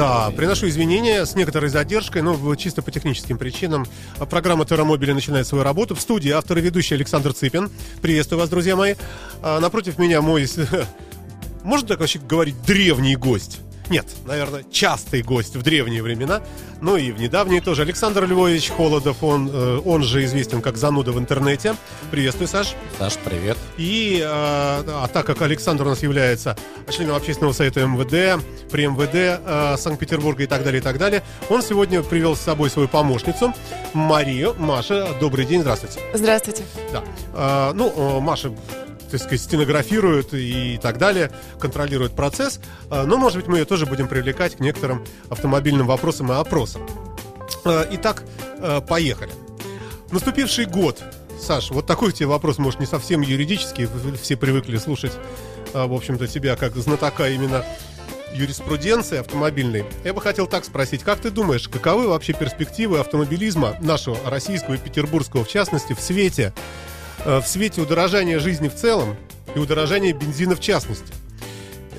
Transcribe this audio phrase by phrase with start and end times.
[0.00, 3.84] Да, приношу извинения с некоторой задержкой, но чисто по техническим причинам.
[4.30, 5.94] Программа Террамобили начинает свою работу.
[5.94, 7.70] В студии автор и ведущий Александр Цыпин.
[8.00, 8.94] Приветствую вас, друзья мои.
[9.42, 10.48] А напротив меня мой,
[11.64, 13.60] можно так вообще говорить, древний гость.
[13.90, 16.42] Нет, наверное, частый гость в древние времена,
[16.80, 17.82] но и в недавние тоже.
[17.82, 21.74] Александр Львович Холодов, он, э, он же известен как зануда в интернете.
[22.12, 22.76] Приветствую, Саш.
[22.98, 23.58] Саш, привет.
[23.78, 26.56] И, э, а так как Александр у нас является
[26.88, 28.40] членом общественного совета МВД,
[28.70, 32.70] при МВД э, Санкт-Петербурга и так далее, и так далее, он сегодня привел с собой
[32.70, 33.52] свою помощницу
[33.92, 34.54] Марию.
[34.56, 35.98] Маша, добрый день, здравствуйте.
[36.14, 36.62] Здравствуйте.
[36.92, 37.02] Да.
[37.34, 38.52] Э, ну, Маша
[39.10, 42.60] так сказать, стенографирует и так далее, контролирует процесс.
[42.90, 46.82] А, но, может быть, мы ее тоже будем привлекать к некоторым автомобильным вопросам и опросам.
[47.64, 48.24] А, итак,
[48.58, 49.32] а, поехали.
[50.10, 51.02] Наступивший год.
[51.40, 53.88] Саш, вот такой тебе вопрос, может, не совсем юридический.
[54.20, 55.12] Все привыкли слушать,
[55.72, 57.64] в общем-то, тебя как знатока именно
[58.34, 59.84] юриспруденции автомобильной.
[60.04, 64.78] Я бы хотел так спросить, как ты думаешь, каковы вообще перспективы автомобилизма нашего российского и
[64.78, 66.52] петербургского, в частности, в свете
[67.24, 69.16] в свете удорожания жизни в целом
[69.54, 71.12] и удорожания бензина в частности.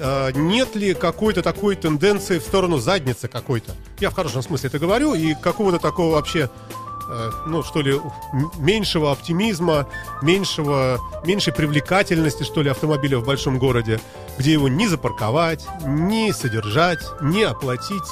[0.02, 3.73] Э, нет ли какой-то такой тенденции в сторону задницы какой-то?
[4.00, 6.50] Я в хорошем смысле это говорю, и какого-то такого вообще
[7.08, 8.00] э, ну, что ли,
[8.58, 9.88] меньшего оптимизма,
[10.23, 14.00] меньшего, меньшей привлекательности, что ли, автомобиля в большом городе,
[14.39, 18.09] где его не запарковать, не содержать, не оплатить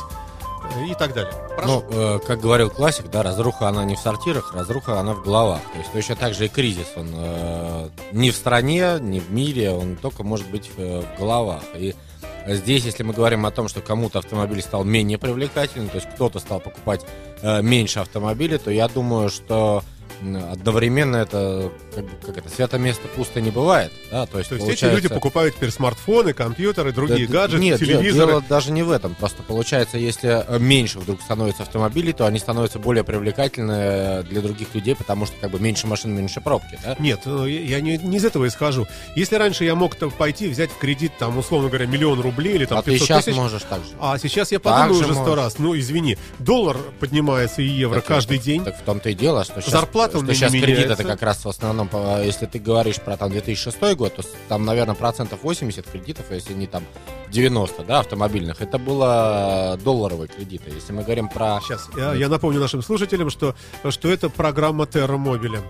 [0.90, 1.34] и так далее.
[1.56, 1.84] Прошу.
[1.90, 5.62] Ну, э, как говорил классик, да, разруха она не в сортирах, разруха она в головах.
[5.74, 9.72] То есть точно так же и кризис, он э, не в стране, не в мире,
[9.72, 11.64] он только может быть э, в головах.
[11.76, 11.96] И
[12.48, 16.40] здесь, если мы говорим о том, что кому-то автомобиль стал менее привлекательным, то есть кто-то
[16.40, 17.06] стал покупать
[17.42, 19.84] э, меньше автомобилей, то я думаю, что
[20.22, 24.66] одновременно это как, как это свято место пусто не бывает, да, то есть, то есть
[24.66, 24.88] получается...
[24.88, 28.32] эти люди покупают теперь смартфоны, компьютеры, другие да, гаджеты, нет, телевизоры.
[28.32, 32.40] Дело даже не в этом, просто получается, если э, меньше вдруг становится автомобилей, то они
[32.40, 36.80] становятся более привлекательны э, для других людей, потому что как бы меньше машин, меньше пробки,
[36.84, 36.96] да?
[37.00, 38.88] Нет, э, я не, не из этого исхожу.
[39.16, 42.80] Если раньше я мог пойти взять в кредит там условно говоря миллион рублей или там
[42.80, 43.92] а 500 ты сейчас тысяч, можешь так же.
[44.00, 48.38] А сейчас я подумаю уже сто раз, ну извини, доллар поднимается и евро так, каждый
[48.38, 48.64] так, день.
[48.64, 51.50] Так в том-то и дело, что сейчас, зарплата что сейчас кредит это как раз в
[51.50, 51.90] основном,
[52.24, 56.68] если ты говоришь про там 2006 год, то там, наверное, процентов 80 кредитов, если не
[56.68, 56.84] там
[57.30, 60.72] 90, да, автомобильных, это было долларовые кредиты.
[60.74, 61.60] Если мы говорим про...
[61.62, 63.56] Сейчас, я, я напомню нашим слушателям, что,
[63.90, 65.62] что это программа Mobile.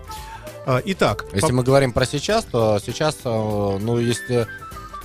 [0.66, 1.26] А, итак...
[1.32, 1.52] Если по...
[1.54, 4.46] мы говорим про сейчас, то сейчас, э, ну, если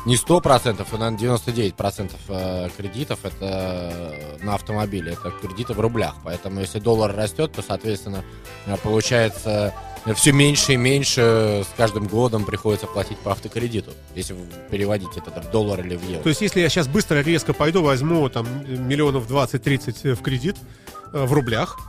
[0.06, 6.16] не 100%, а, наверное, 99% э, кредитов это на автомобиле, это кредиты в рублях.
[6.24, 8.24] Поэтому если доллар растет, то, соответственно,
[8.68, 9.74] э, получается
[10.16, 14.36] все меньше и меньше с каждым годом приходится платить по автокредиту, если
[14.70, 16.22] переводить это в доллар или в евро.
[16.22, 20.58] То есть, если я сейчас быстро, резко пойду, возьму там миллионов 20-30 в кредит
[21.12, 21.80] в рублях,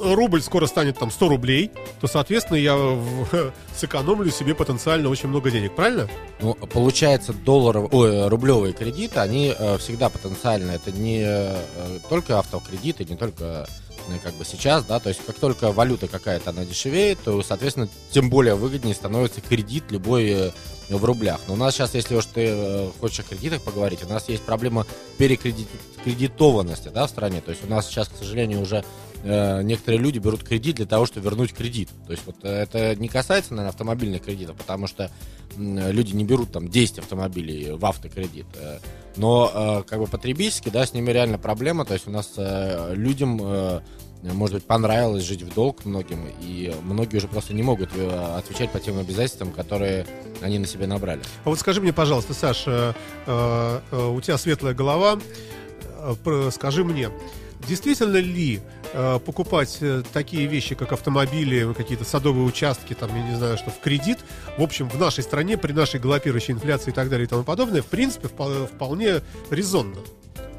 [0.00, 1.70] рубль скоро станет там 100 рублей,
[2.00, 6.08] то, соответственно, я в, сэкономлю себе потенциально очень много денег, правильно?
[6.40, 11.56] Ну, получается, долларов, ой, рублевые кредиты, они э, всегда потенциально, это не э,
[12.08, 13.66] только автокредиты, не только
[14.08, 17.88] э, как бы сейчас, да, то есть как только валюта какая-то, она дешевеет, то, соответственно,
[18.10, 20.50] тем более выгоднее становится кредит любой э,
[20.88, 21.40] в рублях.
[21.46, 24.42] Но у нас сейчас, если уж ты э, хочешь о кредитах поговорить, у нас есть
[24.42, 24.86] проблема
[25.18, 28.84] перекредитованности, да, в стране, то есть у нас сейчас, к сожалению, уже
[29.22, 31.90] Э, некоторые люди берут кредит для того, чтобы вернуть кредит.
[32.06, 35.10] То есть вот э, это не касается, наверное, автомобильных кредитов, потому что
[35.56, 38.46] люди не берут там 10 автомобилей в автокредит.
[38.54, 38.78] Э,
[39.16, 41.84] но как бы потребительски, да, с ними реально проблема.
[41.84, 42.34] То есть у нас
[42.92, 43.82] людям
[44.22, 48.78] может быть, понравилось жить в долг многим, и многие уже просто не могут отвечать по
[48.78, 50.06] тем обязательствам, которые
[50.42, 51.22] они на себе набрали.
[51.44, 52.94] А вот скажи мне, пожалуйста, Саша,
[53.26, 55.18] у тебя светлая голова,
[56.50, 57.10] скажи мне,
[57.66, 58.60] действительно ли
[58.92, 63.70] э, покупать э, такие вещи, как автомобили, какие-то садовые участки, там, я не знаю, что
[63.70, 64.18] в кредит,
[64.58, 67.82] в общем, в нашей стране, при нашей галопирующей инфляции и так далее и тому подобное,
[67.82, 69.20] в принципе, вполне, вполне
[69.50, 69.98] резонно.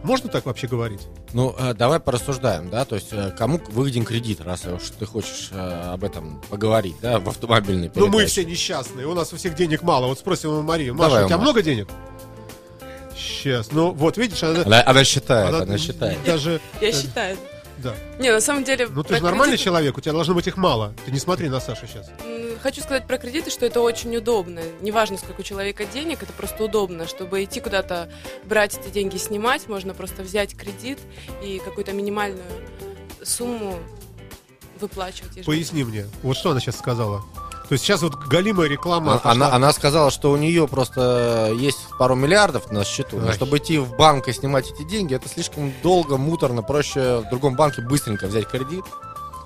[0.03, 1.01] Можно так вообще говорить?
[1.33, 6.03] Ну, э, давай порассуждаем, да, то есть кому выгоден кредит, раз уж ты хочешь об
[6.03, 8.11] этом поговорить, да, в автомобильной передаче.
[8.11, 10.07] Ну, мы все несчастные, у нас у всех денег мало.
[10.07, 11.43] Вот спросим у Марии, Маша, давай, у тебя Маша.
[11.43, 11.87] много денег?
[13.21, 13.71] Сейчас.
[13.71, 14.63] Ну, вот видишь, она...
[14.63, 16.23] Она, она считает, она, она считает.
[16.25, 16.59] Даже...
[16.79, 17.37] Я считаю.
[17.77, 17.95] Да.
[18.19, 18.87] Не, на самом деле...
[18.87, 19.65] Ну, ты же нормальный кредит...
[19.65, 20.93] человек, у тебя должно быть их мало.
[21.05, 22.09] Ты не смотри на Сашу сейчас.
[22.61, 24.61] хочу сказать про кредиты, что это очень удобно.
[24.81, 28.09] Неважно, сколько у человека денег, это просто удобно, чтобы идти куда-то,
[28.45, 30.99] брать эти деньги, снимать, можно просто взять кредит
[31.43, 32.43] и какую-то минимальную
[33.23, 33.79] сумму
[34.79, 35.45] выплачивать.
[35.45, 37.23] Поясни мне, вот что она сейчас сказала.
[37.71, 39.13] То есть сейчас вот галимая реклама.
[39.13, 39.31] А- пошла.
[39.31, 43.77] Она, она сказала, что у нее просто есть пару миллиардов на счету, но чтобы идти
[43.77, 48.27] в банк и снимать эти деньги, это слишком долго, муторно, проще в другом банке быстренько
[48.27, 48.83] взять кредит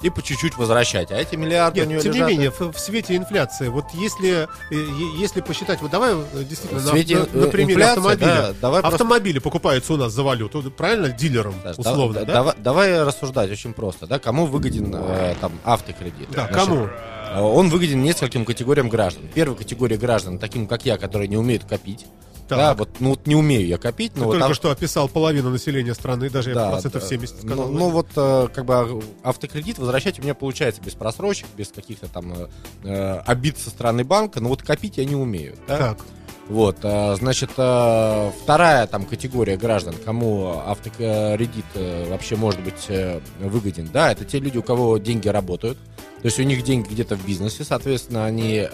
[0.01, 1.11] и по чуть-чуть возвращать.
[1.11, 3.85] А эти миллиарды у нее Нет, тем не лежат- менее, в, в свете инфляции, вот
[3.93, 4.75] если, э,
[5.19, 8.27] если посчитать, вот давай э, действительно В на, свете, на- на э, примере инфляции, автомобиля.
[8.27, 12.33] да, давай просто- Автомобили покупаются у нас за валюту, правильно, дилером, Саш, условно, да- да?
[12.33, 16.29] Давай, давай рассуждать очень просто, да, кому выгоден э, там автокредит?
[16.31, 16.89] Да, Значит, кому?
[17.37, 19.23] Он выгоден нескольким категориям граждан.
[19.33, 22.05] Первая категория граждан, таким как я, которые не умеют копить.
[22.47, 22.57] Так.
[22.59, 25.09] Да, вот, ну вот не умею я копить, Ты но вот только там- что описал
[25.09, 27.07] половину населения страны, даже я Да, процентов да.
[27.07, 27.67] 70 сказал.
[27.69, 32.07] Ну, ну вот, э, как бы автокредит возвращать у меня получается без просрочек, без каких-то
[32.07, 32.47] там э,
[32.83, 35.55] э, обид со стороны банка, но вот копить я не умею.
[35.67, 35.77] да.
[35.77, 35.97] Так,
[36.47, 42.87] Вот, э, значит, э, вторая там категория граждан, кому автокредит э, вообще может быть
[43.39, 45.79] выгоден, да, это те люди, у кого деньги работают,
[46.21, 48.67] то есть у них деньги где-то в бизнесе, соответственно, они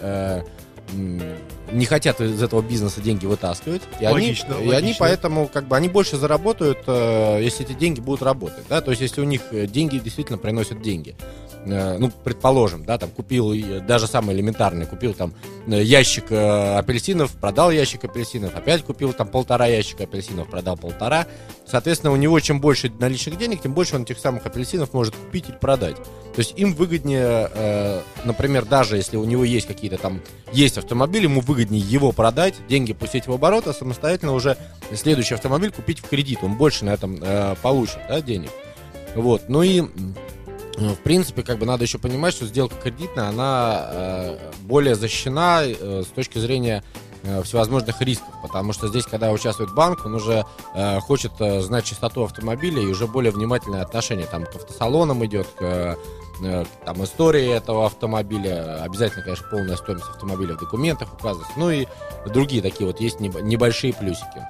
[1.72, 4.96] не хотят из этого бизнеса деньги вытаскивать, и, Логично, они, и они логично.
[5.00, 9.00] поэтому как бы они больше заработают, э, если эти деньги будут работать, да, то есть
[9.02, 11.16] если у них э, деньги действительно приносят деньги.
[11.64, 13.54] Э, ну, предположим, да, там купил,
[13.86, 15.34] даже самый элементарный, купил там
[15.66, 21.26] ящик апельсинов, продал ящик апельсинов, опять купил там полтора ящика апельсинов, продал полтора.
[21.66, 25.48] Соответственно, у него чем больше наличных денег, тем больше он этих самых апельсинов может купить
[25.48, 25.96] или продать.
[25.96, 30.20] То есть им выгоднее, например, даже если у него есть какие-то там,
[30.52, 34.56] есть автомобиль, ему выгоднее его продать, деньги пустить в оборот, а самостоятельно уже
[34.94, 36.40] следующий автомобиль купить в кредит.
[36.42, 38.50] Он больше на этом э, получит, да, денег.
[39.14, 39.84] Вот, ну и э,
[40.76, 46.02] в принципе, как бы надо еще понимать, что сделка кредитная, она э, более защищена э,
[46.04, 46.82] с точки зрения
[47.22, 50.44] э, всевозможных рисков, потому что здесь, когда участвует банк, он уже
[50.74, 55.46] э, хочет э, знать чистоту автомобиля и уже более внимательное отношение там к автосалонам идет,
[55.56, 55.98] к
[56.84, 61.86] там истории этого автомобиля, обязательно, конечно, полная стоимость автомобиля в документах указывается, ну и
[62.26, 64.46] другие такие вот есть неб- небольшие плюсики.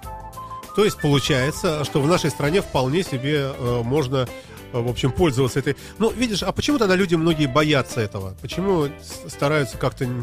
[0.77, 4.29] то есть получается, что в нашей стране вполне себе э, можно,
[4.73, 5.77] э, в общем, пользоваться этой...
[5.99, 8.35] Ну, видишь, а почему тогда люди многие боятся этого?
[8.41, 8.89] Почему
[9.29, 10.07] стараются как-то...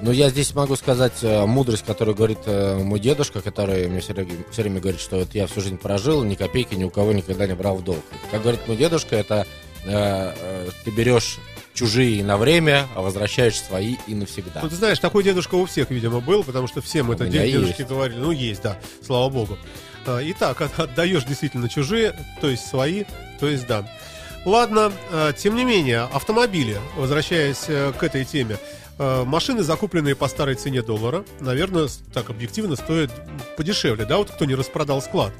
[0.00, 4.12] Ну, я здесь могу сказать э, мудрость, которую говорит э, мой дедушка, который мне все
[4.12, 7.12] время, все время говорит, что вот я всю жизнь прожил, ни копейки ни у кого
[7.12, 8.02] никогда не брал в долг.
[8.30, 11.38] Как говорит мой дедушка, это э, э, ты берешь
[11.74, 14.60] чужие на время, а возвращаешь свои и навсегда.
[14.62, 17.52] Ну, ты знаешь, такой дедушка у всех, видимо, был, потому что всем это меня дед-
[17.52, 17.90] дедушки есть.
[17.90, 18.18] говорили.
[18.18, 19.58] Ну, есть, да, слава богу.
[20.06, 23.04] А, Итак, от- отдаешь действительно чужие, то есть свои,
[23.40, 23.90] то есть да.
[24.44, 28.58] Ладно, а, тем не менее, автомобили, возвращаясь э, к этой теме,
[28.98, 33.10] э, машины, закупленные по старой цене доллара, наверное, так объективно стоят
[33.56, 35.32] подешевле, да, вот кто не распродал склад.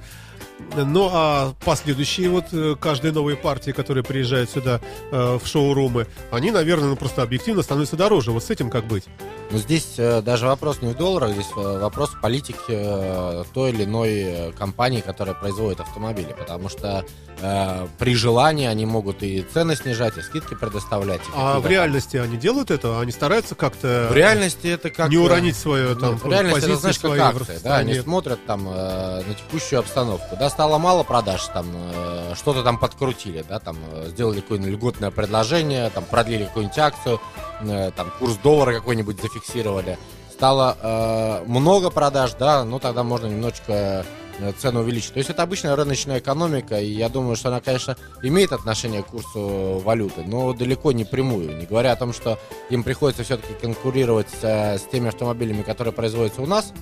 [0.76, 4.80] Ну, а последующие вот э, каждые новые партии, которые приезжают сюда
[5.10, 8.30] э, в шоурумы, они, наверное, ну, просто объективно становятся дороже.
[8.30, 9.04] Вот с этим как быть?
[9.50, 13.70] Но здесь э, даже вопрос не в долларах, здесь э, вопрос в политике э, той
[13.70, 16.34] или иной э, компании, которая производит автомобили.
[16.36, 17.04] Потому что
[17.40, 21.20] э, при желании они могут и цены снижать, и скидки предоставлять.
[21.20, 23.00] и А в реальности они делают это?
[23.00, 25.10] Они стараются как-то В реальности это как...
[25.10, 28.66] не уронить свое там Нет, в реальности это, знаешь, как акция, да, они смотрят там
[28.68, 33.76] э, на текущую обстановку, да, стало мало продаж, там, э, что-то там подкрутили, да, там,
[33.92, 37.20] э, сделали какое-нибудь льготное предложение, там, продлили какую-нибудь акцию,
[37.60, 39.98] э, там, курс доллара какой-нибудь зафиксировали,
[40.32, 44.04] стало э, много продаж, да, ну, тогда можно немножечко
[44.38, 45.12] э, цену увеличить.
[45.12, 49.06] То есть это обычная рыночная экономика, и я думаю, что она, конечно, имеет отношение к
[49.06, 51.56] курсу валюты, но далеко не прямую.
[51.56, 52.38] Не говоря о том, что
[52.70, 56.72] им приходится все-таки конкурировать с, с теми автомобилями, которые производятся у нас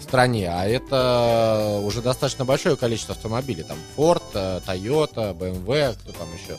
[0.00, 3.62] стране, а это уже достаточно большое количество автомобилей.
[3.62, 6.58] Там Ford, э, Toyota, BMW, кто там еще.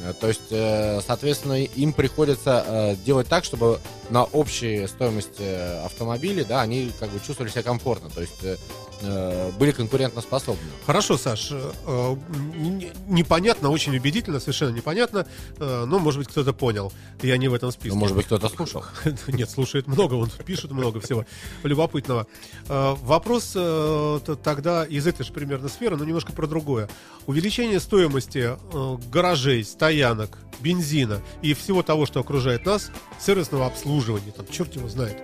[0.00, 6.44] Э, То есть, э, соответственно, им приходится э, делать так, чтобы на общей стоимости автомобилей,
[6.44, 8.91] да, они как бы чувствовали себя комфортно, то есть э, э,
[9.58, 10.62] были конкурентоспособны.
[10.86, 12.16] Хорошо, Саш, э, э,
[13.08, 15.26] непонятно, очень убедительно, совершенно непонятно,
[15.58, 16.92] э, но, может быть, кто-то понял.
[17.22, 17.90] Я не в этом списке.
[17.90, 18.84] Ну, может быть, кто-то слушал.
[19.28, 21.24] Нет, слушает много, он пишет много всего
[21.62, 22.26] любопытного.
[22.68, 26.88] Э, Вопрос э, тогда из этой же примерно сферы, но немножко про другое.
[27.26, 32.90] Увеличение стоимости э, гаражей, стоянок, бензина и всего того, что окружает нас,
[33.20, 35.16] сервисного обслуживания, там, черт его знает.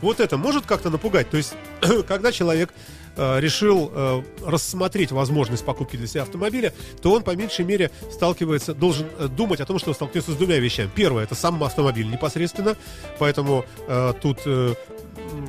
[0.00, 1.30] Вот это может как-то напугать?
[1.30, 1.54] То есть,
[2.08, 2.70] когда человек
[3.16, 6.72] э, решил э, рассмотреть возможность покупки для себя автомобиля,
[7.02, 10.36] то он по меньшей мере сталкивается, должен э, думать о том, что он столкнется с
[10.36, 10.90] двумя вещами.
[10.94, 12.76] Первое, это сам автомобиль непосредственно,
[13.18, 13.64] поэтому
[14.20, 14.38] тут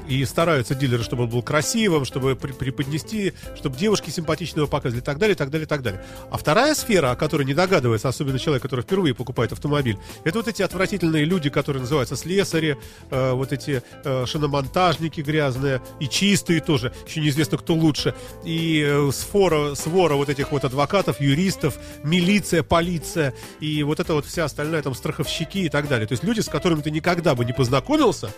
[0.07, 5.01] и стараются дилеры, чтобы он был красивым, чтобы при- преподнести, чтобы девушки симпатично его показывали
[5.01, 6.03] и так далее, и так далее, и так далее.
[6.31, 10.47] А вторая сфера, о которой не догадывается, особенно человек, который впервые покупает автомобиль, это вот
[10.47, 12.77] эти отвратительные люди, которые называются слесари,
[13.09, 19.11] э, вот эти э, шиномонтажники грязные, и чистые тоже, еще неизвестно, кто лучше, и э,
[19.11, 24.81] свора, свора вот этих вот адвокатов, юристов, милиция, полиция, и вот это вот вся остальная
[24.81, 26.07] там страховщики и так далее.
[26.07, 28.31] То есть люди, с которыми ты никогда бы не познакомился,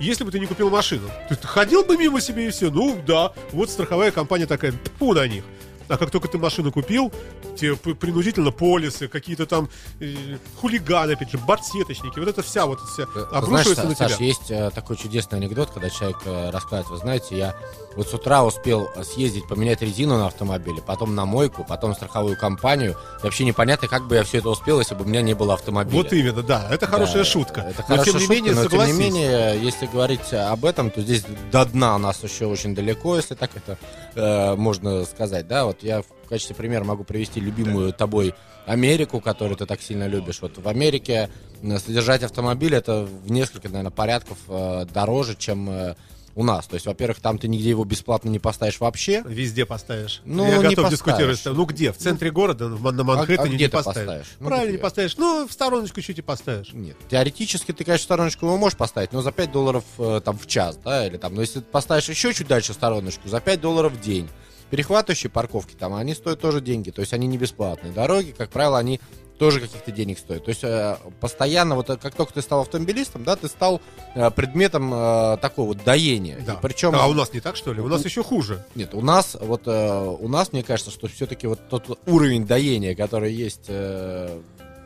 [0.00, 1.08] если бы ты не купил машину.
[1.28, 2.70] Ты ходил бы мимо себе и все.
[2.70, 5.44] Ну да, вот страховая компания такая, пу на них.
[5.88, 7.12] А как только ты машину купил,
[7.56, 9.68] тебе принудительно полисы, какие-то там
[10.00, 10.14] э,
[10.60, 14.08] хулиганы, опять же, бортсеточники, вот это вся вот вся Знаешь, обрушивается Са- на тебя.
[14.08, 17.54] Саш, есть э, такой чудесный анекдот, когда человек э, рассказывает, вы знаете, я
[17.96, 22.36] вот с утра успел э, съездить, поменять резину на автомобиле, потом на мойку, потом страховую
[22.36, 22.96] компанию.
[23.20, 25.54] И вообще непонятно, как бы я все это успел, если бы у меня не было
[25.54, 25.96] автомобиля.
[25.96, 27.60] Вот именно, да, это хорошая Да, шутка.
[27.60, 28.94] Это но хорошая тем не шутка, менее, но согласись.
[28.96, 32.74] тем не менее, если говорить об этом, то здесь до дна у нас еще очень
[32.74, 33.78] далеко, если так это
[34.14, 35.66] э, можно сказать, да.
[35.66, 38.34] Вот я в качестве примера могу привести любимую тобой
[38.66, 40.38] Америку, которую ты так сильно любишь.
[40.40, 41.28] Вот в Америке
[41.62, 45.94] э, содержать автомобиль это в несколько, наверное, порядков э, дороже, чем э,
[46.34, 46.66] у нас.
[46.66, 49.22] То есть, во-первых, там ты нигде его бесплатно не поставишь вообще.
[49.26, 50.22] Везде поставишь.
[50.24, 50.90] Ну, Я не готов поставишь.
[50.92, 51.40] дискутировать.
[51.44, 51.92] Ну где?
[51.92, 54.06] В центре города, в- на Манхэттене а не где ты поставишь.
[54.06, 54.26] поставишь?
[54.40, 54.76] Ну, Правильно, где?
[54.78, 55.16] не поставишь.
[55.18, 56.72] Ну, в стороночку чуть и поставишь.
[56.72, 56.96] Нет.
[57.10, 59.84] Теоретически ты, конечно, стороночку его можешь поставить, но за 5 долларов
[60.24, 63.40] там в час, да, или там, но если ты поставишь еще чуть дальше стороночку, за
[63.40, 64.28] 5 долларов в день.
[64.70, 67.92] Перехватывающие парковки там, они стоят тоже деньги, то есть они не бесплатные.
[67.92, 69.00] Дороги, как правило, они
[69.38, 70.44] тоже каких-то денег стоят.
[70.44, 73.80] То есть э, постоянно, вот э, как только ты стал автомобилистом, да, ты стал
[74.14, 76.38] э, предметом э, такого вот доения.
[76.46, 76.54] Да.
[76.54, 77.80] И причем, А у нас не так, что ли?
[77.80, 78.64] У нас еще хуже.
[78.74, 82.94] нет, у нас, вот э, у нас, мне кажется, что все-таки вот тот уровень доения,
[82.94, 84.40] который есть э,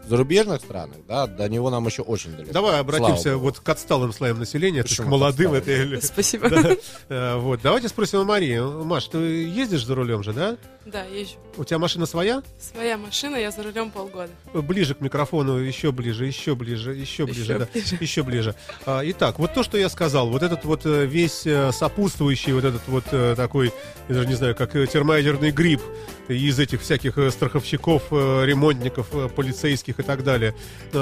[0.08, 2.52] в зарубежных странах, да, до него нам еще очень далеко.
[2.52, 3.44] Давай обратимся Слава богу.
[3.46, 5.52] вот к отсталым слоям населения, к молодым.
[5.52, 6.48] к Это, или- Спасибо.
[6.50, 6.76] Да.
[7.10, 8.58] Э, Вот, давайте спросим у Марии.
[8.84, 10.56] Маш, ты ездишь за рулем же, да?
[10.86, 11.34] Да, езжу.
[11.58, 12.42] У тебя машина своя?
[12.58, 14.30] Своя машина, я за рулем полгода.
[14.54, 17.68] Ближе к микрофону, еще ближе, еще ближе, еще ближе, Еще да.
[17.72, 17.96] ближе.
[18.00, 18.54] Еще ближе.
[18.86, 22.64] А, Итак, вот то, что я сказал, вот этот вот э, весь э, сопутствующий, вот
[22.64, 23.04] этот вот
[23.36, 23.72] такой,
[24.08, 25.82] я даже не знаю, как термоядерный гриб
[26.28, 30.54] из этих всяких страховщиков, ремонтников, полицейских и так далее.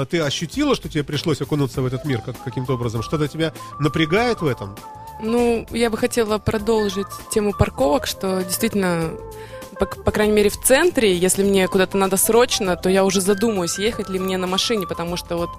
[0.09, 3.03] Ты ощутила, что тебе пришлось окунуться в этот мир как, каким-то образом?
[3.03, 4.75] Что-то тебя напрягает в этом?
[5.19, 9.11] Ну, я бы хотела продолжить тему парковок, что действительно,
[9.79, 13.79] по, по крайней мере, в центре, если мне куда-то надо срочно, то я уже задумаюсь,
[13.79, 15.49] ехать ли мне на машине, потому что вот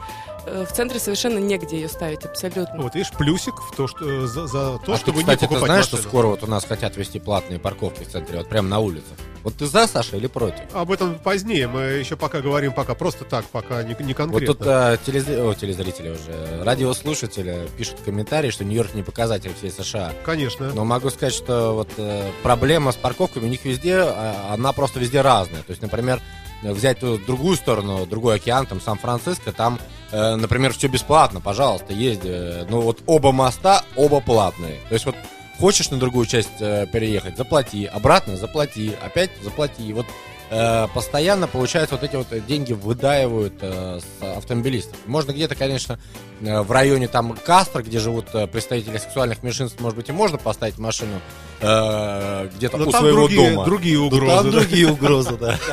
[0.47, 2.83] э, в центре совершенно негде ее ставить, абсолютно.
[2.83, 5.49] Вот видишь, плюсик в то, что э, за, за то, а чтобы ты, кстати, не
[5.49, 6.03] ты покупать знаешь, машину.
[6.03, 9.17] что скоро вот у нас хотят вести платные парковки в центре, вот прямо на улицах?
[9.45, 10.61] Вот ты за, Саша, или против?
[10.75, 14.47] Об этом позднее, мы еще пока говорим, пока просто так, пока не, не Вот конкретно.
[14.55, 20.13] тут э, телезри- о, телезрители уже, радиослушатели пишут комментарии, что Нью-Йорк не показатель всей США.
[20.25, 20.73] Конечно.
[20.75, 24.99] Но могу сказать, что вот э, проблема с парковками у них везде, а, она просто
[25.01, 25.63] везде разная.
[25.63, 26.21] То есть, например,
[26.63, 29.79] взять другую сторону, другой океан, там Сан-Франциско, там,
[30.11, 32.29] э, например, все бесплатно, пожалуйста, езди.
[32.29, 34.81] Э, Ну вот оба моста, оба платные.
[34.89, 35.15] То есть вот
[35.59, 39.83] хочешь на другую часть э, переехать, заплати, обратно заплати, опять заплати.
[39.89, 40.07] И вот
[40.51, 44.97] э, постоянно, получается, вот эти вот деньги выдаивают э, с автомобилистов.
[45.07, 45.99] Можно где-то, конечно,
[46.41, 50.39] э, в районе там Кастро, где живут э, представители сексуальных меньшинств, может быть, и можно
[50.39, 51.21] поставить машину
[51.61, 53.65] э, где-то Но у своего другие, дома.
[53.65, 54.35] другие Ну, угрозы.
[54.37, 54.51] там да.
[54.61, 55.59] другие угрозы, да.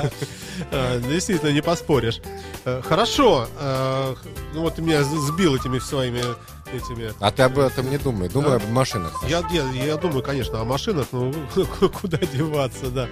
[0.72, 2.22] А, Действительно, не поспоришь.
[2.64, 3.46] Э, Хорошо.
[3.60, 4.16] э,
[4.54, 6.22] Ну вот ты меня сбил этими своими
[6.76, 7.14] этими.
[7.20, 9.14] А ты об этом не думай, думай об машинах.
[9.28, 11.34] Я, я, я думаю, конечно, о машинах, но
[12.02, 13.08] куда деваться, да.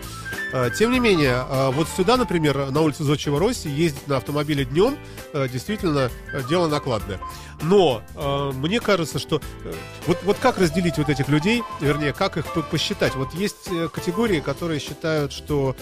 [0.53, 4.65] А, Тем не менее, а, вот сюда, например, на улицу Зодчего Росси ездить на автомобиле
[4.65, 4.97] днем
[5.33, 7.19] э, действительно э, дело накладное.
[7.63, 9.73] Но э, мне кажется, что э,
[10.05, 13.15] вот, вот как разделить вот этих людей, вернее, как их по- посчитать?
[13.15, 15.75] Вот есть категории, которые считают, что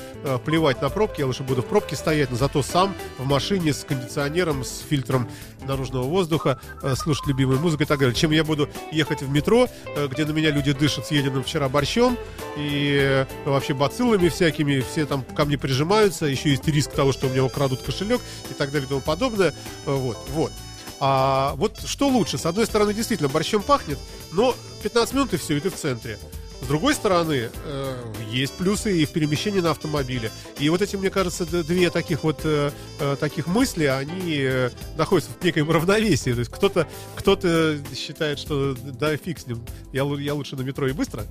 [0.46, 3.84] плевать на пробки, я лучше буду в пробке стоять, но зато сам в машине с
[3.84, 5.30] кондиционером, с фильтром
[5.62, 8.16] наружного воздуха, э, слушать любимую музыку и так далее.
[8.16, 12.18] Чем я буду ехать в метро, э, где на меня люди дышат съеденным вчера борщом
[12.58, 17.28] и э, вообще бациллами всякими, все там ко мне прижимаются, еще есть риск того, что
[17.28, 19.54] у меня украдут кошелек и так далее и тому подобное.
[19.86, 20.52] Вот, вот.
[21.00, 22.38] А вот что лучше?
[22.38, 23.98] С одной стороны, действительно, борщом пахнет,
[24.34, 26.20] но 15 минут и все, и ты в центре.
[26.62, 30.32] С другой стороны, э, есть плюсы и в перемещении на автомобиле.
[30.60, 35.32] И вот эти, мне кажется, две таких вот э, э, таких мысли, они э, находятся
[35.38, 36.32] в некоем равновесии.
[36.32, 37.38] То есть кто-то кто
[37.96, 41.26] считает, что да фиг с ним, я, я лучше на метро и быстро.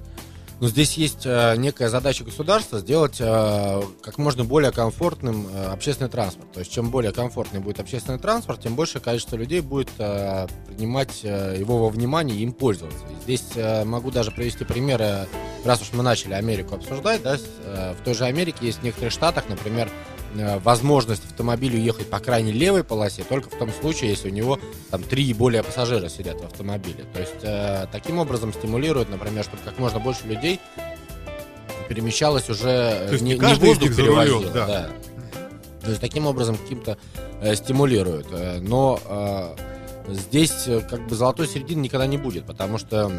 [0.61, 6.11] Но здесь есть э, некая задача государства сделать э, как можно более комфортным э, общественный
[6.11, 6.53] транспорт.
[6.53, 11.79] То есть чем более комфортный будет общественный транспорт, тем большее количество людей будет принимать его
[11.79, 13.05] во внимание и им пользоваться.
[13.11, 15.27] И здесь могу даже привести примеры,
[15.65, 19.45] раз уж мы начали Америку обсуждать, да, в той же Америке есть в некоторых штатах,
[19.49, 19.89] например,
[20.35, 24.59] возможность автомобилю ехать по крайней левой полосе только в том случае, если у него
[24.91, 27.05] там три и более пассажира сидят в автомобиле.
[27.13, 30.61] То есть э, таким образом стимулирует, например, чтобы как можно больше людей
[31.89, 34.67] перемещалось уже э, То есть не, не воздух за рулем, да.
[34.67, 34.91] да.
[35.83, 36.97] То есть таким образом каким-то
[37.41, 38.27] э, стимулирует.
[38.31, 39.57] Э, но э,
[40.15, 43.11] здесь э, как бы золотой середины никогда не будет, потому что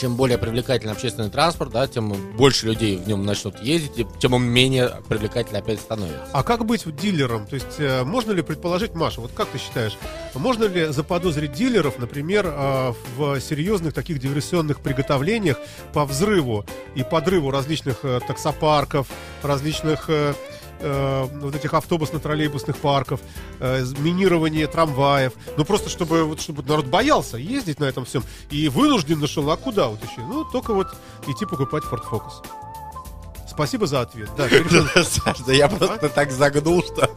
[0.00, 4.32] чем более привлекательный общественный транспорт, да, тем больше людей в нем начнут ездить, и тем
[4.32, 6.26] он менее привлекательный опять становится.
[6.32, 7.46] А как быть дилером?
[7.46, 9.98] То есть э, можно ли предположить, Маша, вот как ты считаешь,
[10.34, 15.58] можно ли заподозрить дилеров, например, э, в серьезных таких диверсионных приготовлениях
[15.92, 16.64] по взрыву
[16.94, 19.06] и подрыву различных э, таксопарков,
[19.42, 20.08] различных
[20.80, 23.20] э, вот этих автобусно-троллейбусных парков,
[23.60, 28.68] э, минирование трамваев, ну просто чтобы вот чтобы народ боялся ездить на этом всем и
[28.68, 30.20] вынужден нашел, а куда вот еще?
[30.20, 30.88] Ну только вот
[31.26, 32.59] идти покупать Ford Focus.
[33.50, 34.28] Спасибо за ответ.
[34.36, 35.04] Да, переходим.
[35.04, 37.10] Саш, да я просто так загнул, что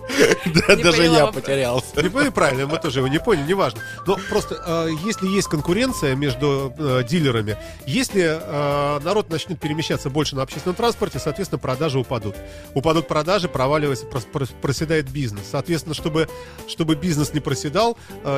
[0.84, 2.02] даже я потерялся.
[2.02, 3.82] Не поняли правильно, мы тоже его не поняли, неважно.
[4.08, 10.36] Но просто э, если есть конкуренция между э, дилерами, если э, народ начнет перемещаться больше
[10.36, 12.36] на общественном транспорте, соответственно, продажи упадут.
[12.74, 15.44] Упадут продажи, проваливается, прос- прос- проседает бизнес.
[15.52, 16.28] Соответственно, чтобы,
[16.68, 17.98] чтобы бизнес не проседал,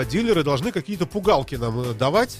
[0.09, 2.37] дилеры должны какие-то пугалки нам давать.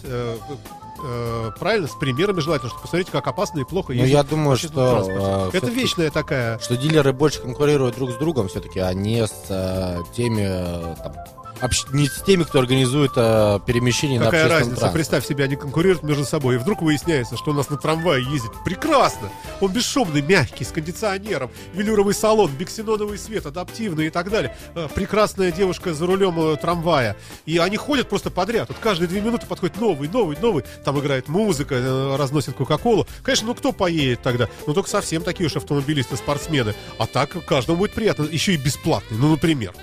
[1.03, 4.57] Э, правильно, с примерами желательно, чтобы посмотреть, как опасно и плохо Ну, ездить я думаю,
[4.57, 6.59] что, э, Это вечная такая...
[6.59, 11.13] что дилеры больше конкурируют друг с другом все-таки, а не с э, теми э, там,
[11.61, 14.79] общ- не с теми, кто организует э, перемещение на Какая общественном разница?
[14.79, 14.93] транспорте.
[14.93, 16.55] Представь себе, они конкурируют между собой.
[16.55, 19.29] И вдруг выясняется, что у нас на трамвае ездит прекрасно.
[19.61, 24.55] Он бесшумный, мягкий, с кондиционером, велюровый салон, биксеноновый свет, адаптивный и так далее.
[24.75, 27.15] Э, Прекрасная девушка за рулем э, трамвая.
[27.45, 28.69] И они ходят просто подряд.
[28.69, 30.63] Вот каждые две минуты подходит новый, новый, новый.
[30.83, 33.07] Там играет музыка, разносит Кока-Колу.
[33.23, 34.47] Конечно, ну кто поедет тогда?
[34.67, 36.73] Ну только совсем такие уж автомобилисты, спортсмены.
[36.97, 38.23] А так каждому будет приятно.
[38.23, 39.73] Еще и бесплатный, ну, например.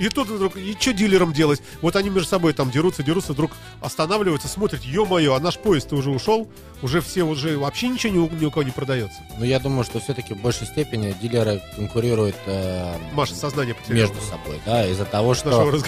[0.00, 1.60] И тут вдруг, и что дилерам делать?
[1.82, 3.50] Вот они между собой там дерутся, дерутся, вдруг
[3.82, 6.48] останавливаются, смотрят, ё-моё, а наш поезд уже ушел,
[6.80, 9.18] уже все, уже вообще ничего ни у, ни у кого не продается.
[9.38, 14.08] Но я думаю, что все-таки в большей степени дилеры конкурируют э, Маша сознание потеряла.
[14.08, 15.78] между собой, да, из-за того, что.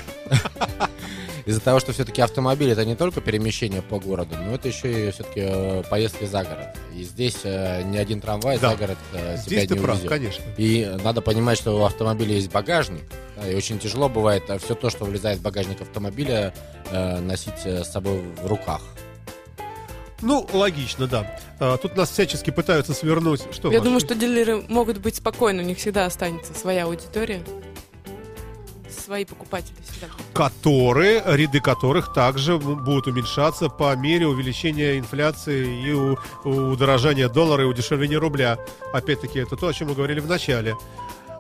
[1.46, 5.10] Из-за того, что все-таки автомобиль это не только перемещение по городу, но это еще и
[5.10, 6.68] все-таки поездки за город.
[6.94, 8.70] И здесь э, ни один трамвай Да.
[8.70, 10.08] за город э, себя Здесь ты не прав, увезет.
[10.10, 10.44] конечно.
[10.56, 13.02] И надо понимать, что у автомобиля есть багажник.
[13.36, 16.54] да, и очень тяжело бывает все то, что влезает в багажник автомобиля,
[16.90, 18.80] э, носить э, с собой в руках.
[20.24, 21.36] Ну, логично, да.
[21.58, 23.42] А, тут нас всячески пытаются свернуть.
[23.50, 23.84] Что, Я Маша?
[23.84, 27.42] думаю, что дилеры могут быть спокойны, у них всегда останется своя аудитория.
[29.12, 30.06] Свои покупатели всегда.
[30.32, 37.66] которые, ряды которых также будут уменьшаться по мере увеличения инфляции и у- удорожания доллара и
[37.66, 38.56] удешевления рубля.
[38.94, 40.76] Опять-таки, это то, о чем мы говорили в начале.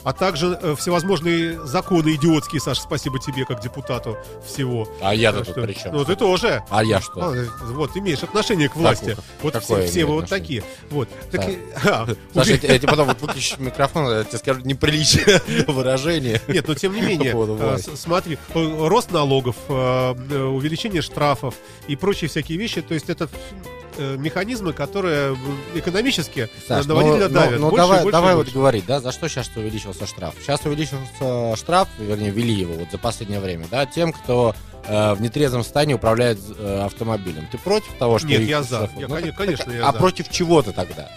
[0.04, 4.88] А также э, всевозможные законы идиотские, Саша, спасибо тебе, как депутату всего.
[5.00, 5.94] А я Так тут что- при чем?
[5.94, 6.62] Ну, ты тоже.
[6.70, 7.20] А я что?
[7.22, 7.34] А,
[7.72, 9.10] вот, имеешь отношение к власти.
[9.10, 10.64] Какое- вот какое все, все вы вот такие.
[10.90, 11.08] Вот.
[11.30, 15.40] Так, и- а, Саша, я, я тебе потом вот выключишь микрофон, я тебе скажу неприличное
[15.68, 16.40] выражение.
[16.48, 21.54] Нет, но тем не менее, э, с- смотри, э, рост налогов, э, э, увеличение штрафов
[21.86, 23.28] и прочие всякие вещи, то есть это
[23.98, 25.34] э, механизмы, которые
[25.74, 27.60] э, экономически Саш, на водителя ну, давят.
[27.60, 28.54] ну, ну, больше и давай, больше и давай вот больше.
[28.58, 30.34] говорить, да, за что сейчас увеличился штраф?
[30.40, 34.54] Сейчас увеличился штраф, вернее, ввели его вот за последнее время, да, тем, кто
[34.86, 37.46] э, в нетрезвом состоянии управляет э, автомобилем.
[37.50, 38.90] Ты против того, что Нет, я за.
[38.96, 39.98] Я, Ну, коне- так- конечно, я а за.
[39.98, 41.08] против чего ты тогда?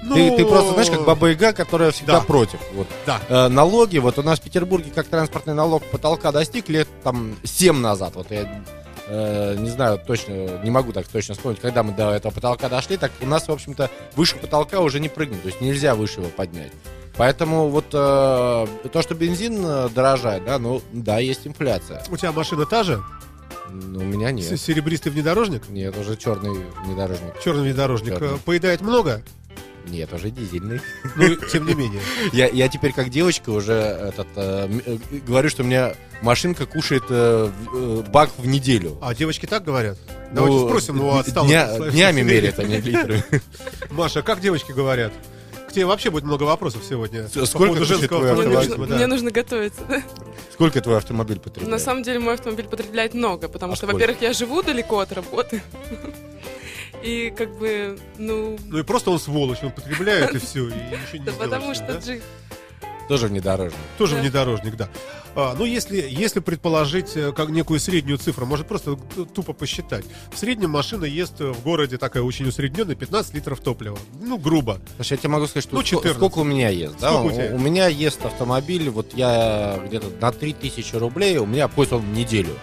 [0.00, 2.24] Ну, Ты, ты просто, знаешь, как баба Яга, которая всегда Да.
[2.24, 2.60] против.
[2.74, 2.86] Вот.
[3.04, 3.20] Да.
[3.28, 7.80] Э, налоги, вот у нас в Петербурге как транспортный налог потолка достиг лет там 7
[7.80, 8.12] назад.
[8.14, 8.62] Вот я
[9.08, 12.96] э, не знаю точно, не могу так точно вспомнить, когда мы до этого потолка дошли,
[12.96, 16.30] так у нас, в общем-то, выше потолка уже не прыгнуть, то есть нельзя выше его
[16.30, 16.72] поднять.
[17.16, 22.02] Поэтому вот э, то, что бензин э, дорожает, да, ну да, есть инфляция.
[22.10, 23.02] У тебя машина та же?
[23.70, 24.58] Но у меня нет.
[24.58, 25.68] Серебристый внедорожник?
[25.68, 27.40] Нет, уже черный внедорожник.
[27.42, 28.18] Черный внедорожник.
[28.18, 28.38] Черный.
[28.38, 29.22] Поедает много?
[29.90, 30.80] Нет, уже дизельный.
[31.16, 32.00] Ну, тем не менее.
[32.32, 37.04] Я, я теперь как девочка уже этот, э, э, говорю, что у меня машинка кушает
[37.08, 38.98] э, э, бак в неделю.
[39.00, 39.98] А девочки так говорят?
[40.32, 41.48] Давайте Ну, спросим у д- отсталых.
[41.50, 43.24] дня- днями меряют они литры.
[43.90, 45.12] Маша, как девочки говорят?
[45.68, 47.24] К тебе вообще будет много вопросов сегодня.
[47.28, 48.56] По сколько кушает женского твой Мне автомобиль?
[48.58, 48.96] автомобилизма, нужно, да.
[48.96, 49.82] мне нужно готовиться.
[50.52, 51.70] Сколько твой автомобиль потребляет?
[51.70, 55.12] На самом деле мой автомобиль потребляет много, потому А что, во-первых, я живу далеко от
[55.12, 55.62] работы.
[57.02, 58.58] И как бы, ну...
[58.66, 61.92] Ну и просто он сволочь, он потребляет и все, и ничего не Да потому что
[61.92, 62.22] джип.
[63.08, 63.78] Тоже внедорожник.
[63.96, 64.20] Тоже Да.
[64.20, 64.88] внедорожник, да.
[65.34, 68.96] А, ну, если, если предположить э, как некую среднюю цифру, может просто
[69.34, 70.04] тупо посчитать.
[70.30, 73.98] В среднем машина ест в городе такая очень усредненная 15 литров топлива.
[74.20, 74.78] Ну, грубо.
[74.96, 76.16] Слушай, я тебе могу сказать, что Ну, ско- 14.
[76.16, 76.96] сколько у меня ест.
[77.00, 77.10] Да?
[77.12, 77.54] Сколько у У, тебя?
[77.54, 82.12] у меня ест автомобиль, вот я где-то на 3000 рублей, у меня поезд он в
[82.12, 82.54] неделю.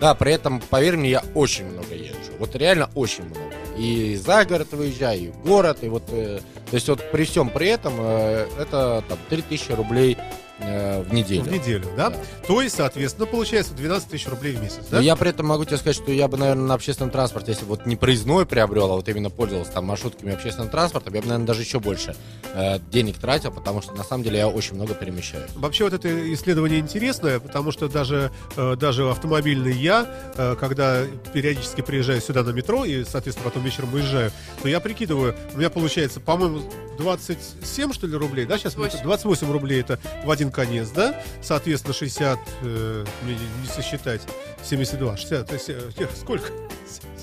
[0.00, 2.14] Да, при этом, поверь мне, я очень много езжу.
[2.38, 3.53] Вот реально очень много.
[3.76, 6.04] И за город выезжаю, и в город, и вот...
[6.08, 10.16] э, то есть вот при всем при этом э, это там 3000 рублей
[10.58, 11.42] э, в неделю.
[11.42, 12.10] В неделю, да?
[12.10, 12.16] Да.
[12.46, 14.98] То есть, соответственно, получается 12 тысяч рублей в месяц, да?
[14.98, 17.64] Но я при этом могу тебе сказать, что я бы, наверное, на общественном транспорте, если
[17.64, 21.28] бы вот не проездной приобрел, а вот именно пользовался там маршрутками общественным транспортом, я бы,
[21.28, 22.14] наверное, даже еще больше
[22.54, 25.50] э, денег тратил, потому что на самом деле я очень много перемещаюсь.
[25.54, 31.80] Вообще вот это исследование интересное, потому что даже, э, даже автомобильный я, э, когда периодически
[31.80, 34.30] приезжаю сюда на метро и, соответственно, потом вечером уезжаю,
[34.62, 36.62] то я прикидываю, у меня получается, по-моему,
[36.98, 38.74] 27, что ли, рублей, да, сейчас?
[38.74, 39.04] 28.
[39.04, 41.20] 28 рублей это в один конец, да?
[41.42, 44.22] Соответственно, 60, э, мне не сосчитать,
[44.62, 45.80] 72, 60, то есть, э,
[46.16, 46.50] сколько?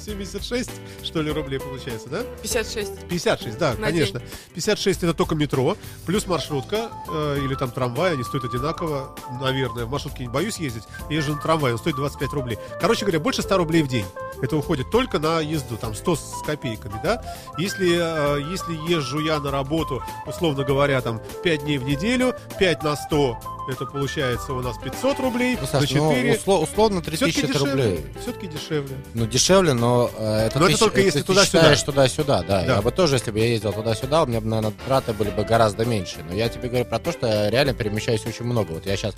[0.06, 0.70] 76,
[1.04, 2.24] что ли, рублей получается, да?
[2.42, 3.08] 56.
[3.08, 4.22] 56, да, На конечно.
[4.54, 9.86] 56 это только метро, плюс маршрутка э, или там трамвай, они стоят одинаково, наверное.
[9.86, 12.58] В маршрутке не боюсь ездить, я езжу на трамвае, он стоит 25 рублей.
[12.80, 14.06] Короче говоря, больше 100 рублей в день.
[14.42, 17.24] Это уходит только на езду, там 100 с копейками, да.
[17.58, 22.84] Если, э, если езжу я на работу, условно говоря, там 5 дней в неделю, 5
[22.84, 23.38] на 100,
[23.70, 26.34] это получается у нас 500 рублей, Ну, за Саш, ну, 4...
[26.34, 27.84] усло- условно 3000 все-таки это дешевле.
[27.84, 28.06] рублей.
[28.20, 28.98] Все-таки дешевле.
[29.14, 31.76] Ну, дешевле, но э, это, Но ты это только щ- если туда-сюда.
[31.76, 32.62] туда-сюда, да.
[32.64, 32.76] Да.
[32.76, 35.44] Я бы тоже, если бы я ездил туда-сюда, у меня бы, наверное, траты были бы
[35.44, 36.18] гораздо меньше.
[36.28, 38.72] Но я тебе говорю про то, что я реально перемещаюсь очень много.
[38.72, 39.16] Вот я сейчас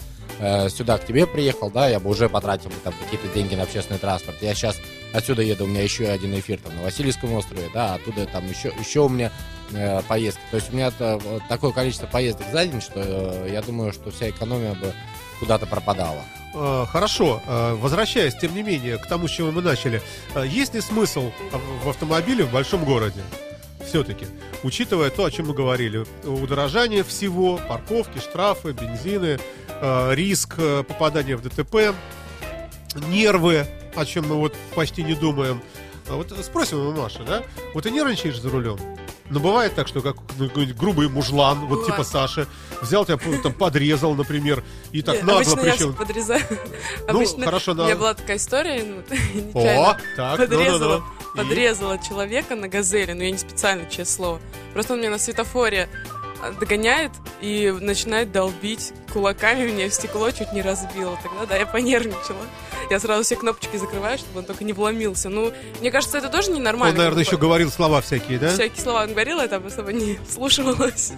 [0.73, 4.37] сюда к тебе приехал, да, я бы уже потратил там какие-то деньги на общественный транспорт.
[4.41, 4.77] Я сейчас
[5.13, 8.73] отсюда еду, у меня еще один эфир там на Васильевском острове, да, оттуда там еще,
[8.79, 9.31] еще у меня
[9.71, 10.41] э, поездки.
[10.49, 13.93] То есть у меня это, вот такое количество поездок за день, что э, я думаю,
[13.93, 14.93] что вся экономия бы
[15.39, 16.23] куда-то пропадала.
[16.53, 20.01] Э, Хорошо, э, возвращаясь, тем не менее, к тому, с чего мы начали.
[20.35, 21.31] Э, Есть ли смысл
[21.83, 23.21] в- автомобиле в большом городе?
[23.87, 24.25] Все-таки,
[24.63, 29.39] учитывая то, о чем мы говорили, удорожание всего, парковки, штрафы, бензины,
[30.11, 30.55] риск
[30.87, 31.93] попадания в ДТП,
[33.09, 35.61] нервы, о чем мы вот почти не думаем.
[36.07, 37.43] Вот спросим у Маши, да?
[37.73, 38.77] Вот ты нервничаешь за рулем?
[39.33, 41.85] Но бывает так, что как ну, грубый мужлан, вот Бывает.
[41.87, 42.47] типа Саши,
[42.81, 45.77] взял тебя, там, подрезал, например, и так Нет, нагло Обычно я причем.
[45.77, 46.41] всё подрезаю.
[47.07, 47.95] Ну, Обычно хорошо, у меня да.
[47.95, 49.01] была такая история, ну,
[49.55, 51.33] О, так, подрезала, ну-ну-ну.
[51.33, 51.37] И?
[51.37, 54.41] подрезала человека на газели, но я не специально, честное слово.
[54.73, 55.89] Просто он меня на светофоре
[56.51, 61.17] догоняет и начинает долбить кулаками меня в стекло, чуть не разбила.
[61.21, 62.45] Тогда, да, я понервничала.
[62.89, 65.29] Я сразу все кнопочки закрываю, чтобы он только не вломился.
[65.29, 66.97] Ну, мне кажется, это тоже Он, ненормально.
[66.97, 68.49] наверное, как еще говорил слова всякие, да?
[68.53, 71.13] Всякие слова он говорил, я там особо не вслушивалась.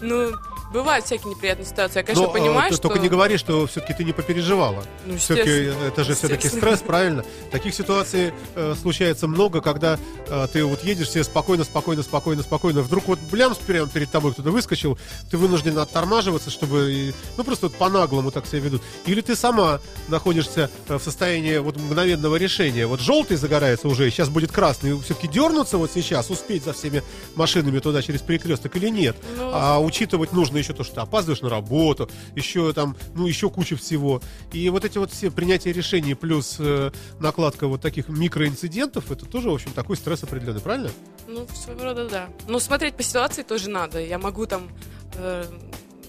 [0.00, 0.32] Ну,
[0.72, 1.98] бывают всякие неприятные ситуации.
[1.98, 2.88] Я, конечно, Но, понимаю, э, ты что...
[2.88, 4.84] только не говори, что все-таки ты не попереживала.
[5.06, 7.24] Ну, Все-таки это же все-таки стресс, правильно?
[7.50, 12.82] Таких ситуаций э, случается много, когда э, ты вот едешь себе спокойно, спокойно, спокойно, спокойно.
[12.82, 14.98] Вдруг вот блямс прямо перед тобой кто-то выскочил,
[15.30, 18.82] ты вынужден оттормаживаться, чтобы, ну просто вот по-наглому так себя ведут.
[19.06, 22.86] Или ты сама находишься э, в состоянии вот мгновенного решения.
[22.86, 24.98] Вот желтый загорается уже, сейчас будет красный.
[25.00, 27.02] Все-таки дернуться вот сейчас, успеть за всеми
[27.34, 29.16] машинами туда через перекресток или нет?
[29.36, 33.50] Ну, А учитывать нужно еще то, что ты опаздываешь на работу, еще там, ну, еще
[33.50, 34.20] куча всего.
[34.52, 36.90] И вот эти вот все принятия решений плюс э,
[37.20, 40.90] накладка вот таких микроинцидентов, это тоже, в общем, такой стресс определенный, правильно?
[41.26, 42.28] Ну, своего рода, да.
[42.46, 44.00] Но смотреть по ситуации тоже надо.
[44.00, 44.68] Я могу там
[45.14, 45.44] э,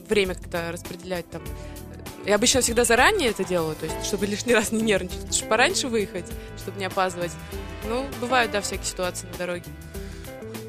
[0.07, 1.41] время когда распределять там.
[2.25, 5.23] Я обычно всегда заранее это делаю, то есть, чтобы лишний раз не нервничать.
[5.23, 6.25] Лучше пораньше выехать,
[6.57, 7.31] чтобы не опаздывать.
[7.87, 9.65] Ну, бывают, да, всякие ситуации на дороге.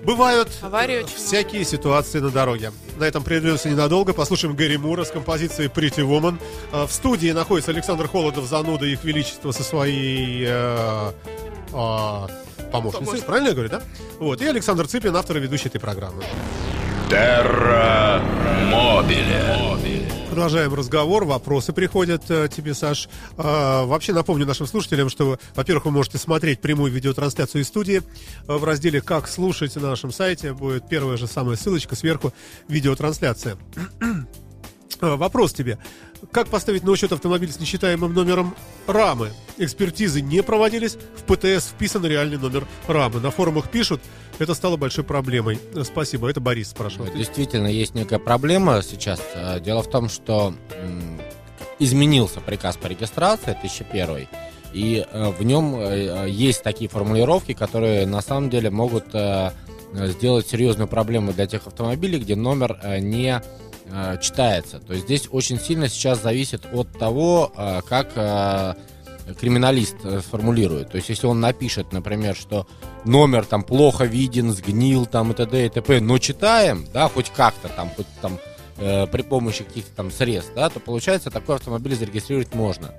[0.04, 2.72] Бывают Аварии э, очень всякие ситуации на дороге.
[2.98, 4.12] На этом прервемся ненадолго.
[4.12, 6.38] Послушаем Гэри Мура с композицией Pretty Woman.
[6.72, 11.12] Э, В студии находится Александр Холодов, зануда их величество со своей э,
[11.72, 12.70] э, помощницей.
[12.72, 13.22] Помощницей.
[13.22, 13.82] Правильно я говорю, да?
[14.18, 14.40] Вот.
[14.40, 16.22] И Александр Цыпин, автор и ведущий этой программы.
[17.10, 18.22] Терра
[18.70, 19.56] Мобиле.
[20.30, 21.24] Продолжаем разговор.
[21.24, 23.08] Вопросы приходят э, тебе, Саш.
[23.36, 28.00] А, вообще напомню нашим слушателям, что, во-первых, вы можете смотреть прямую видеотрансляцию из студии.
[28.46, 32.32] Э, в разделе «Как слушать» на нашем сайте будет первая же самая ссылочка сверху
[32.68, 33.56] видеотрансляция.
[35.02, 35.78] Э, Вопрос тебе.
[36.32, 38.54] Как поставить на учет автомобиль с несчитаемым номером
[38.86, 39.30] рамы?
[39.58, 43.20] Экспертизы не проводились, в ПТС вписан реальный номер рамы.
[43.20, 44.00] На форумах пишут,
[44.38, 45.58] это стало большой проблемой.
[45.74, 47.06] Э, Спасибо, это Борис спрашивал.
[47.06, 49.20] Вот Действительно, есть некая проблема сейчас.
[49.34, 50.54] Э, Дело в том, что
[51.78, 54.28] изменился приказ по регистрации 1001.
[54.72, 59.50] И э, в нем э, есть такие формулировки, которые на самом деле могут э,
[59.94, 63.42] сделать серьезную проблему для тех автомобилей, где номер э, не
[63.90, 64.78] э, читается.
[64.80, 68.74] То есть здесь очень сильно сейчас зависит от того, э, как э,
[69.34, 70.90] криминалист э, сформулирует.
[70.90, 72.66] То есть если он напишет, например, что
[73.04, 75.66] номер там плохо виден, сгнил там и т.д.
[75.66, 78.38] и т.п., но читаем, да, хоть как-то там, хоть там
[78.78, 82.94] э, при помощи каких-то там средств, да, то получается такой автомобиль зарегистрировать можно.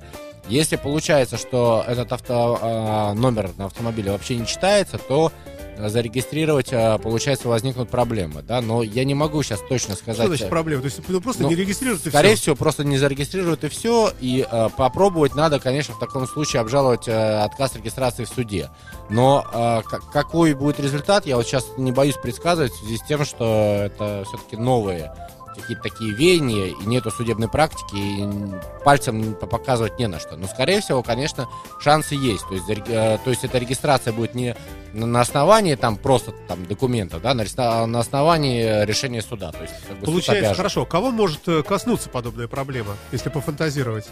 [0.48, 5.32] Если получается, что этот авто, э, номер на автомобиле вообще не читается, то
[5.78, 10.18] зарегистрировать, э, получается, возникнут проблемы, да, но я не могу сейчас точно сказать.
[10.18, 10.82] Что значит проблема?
[10.82, 12.42] То есть ну, просто ну, не регистрируют и Скорее все?
[12.42, 17.08] всего, просто не зарегистрируют и все, и э, попробовать надо, конечно, в таком случае обжаловать
[17.08, 18.70] э, отказ регистрации в суде.
[19.10, 19.82] Но э,
[20.14, 24.24] какой будет результат, я вот сейчас не боюсь предсказывать в связи с тем, что это
[24.28, 25.14] все-таки новые
[25.56, 30.36] какие-то такие веяния, и нету судебной практики, и пальцем показывать не на что.
[30.36, 31.48] Но, скорее всего, конечно,
[31.80, 32.48] шансы есть.
[32.48, 34.56] То есть, э, то есть эта регистрация будет не
[34.94, 39.52] на основании там просто там документов, да, на, на основании решения суда.
[39.52, 40.86] То есть, как бы, Получается, хорошо.
[40.86, 44.10] Кого может э, коснуться подобная проблема, если пофантазировать?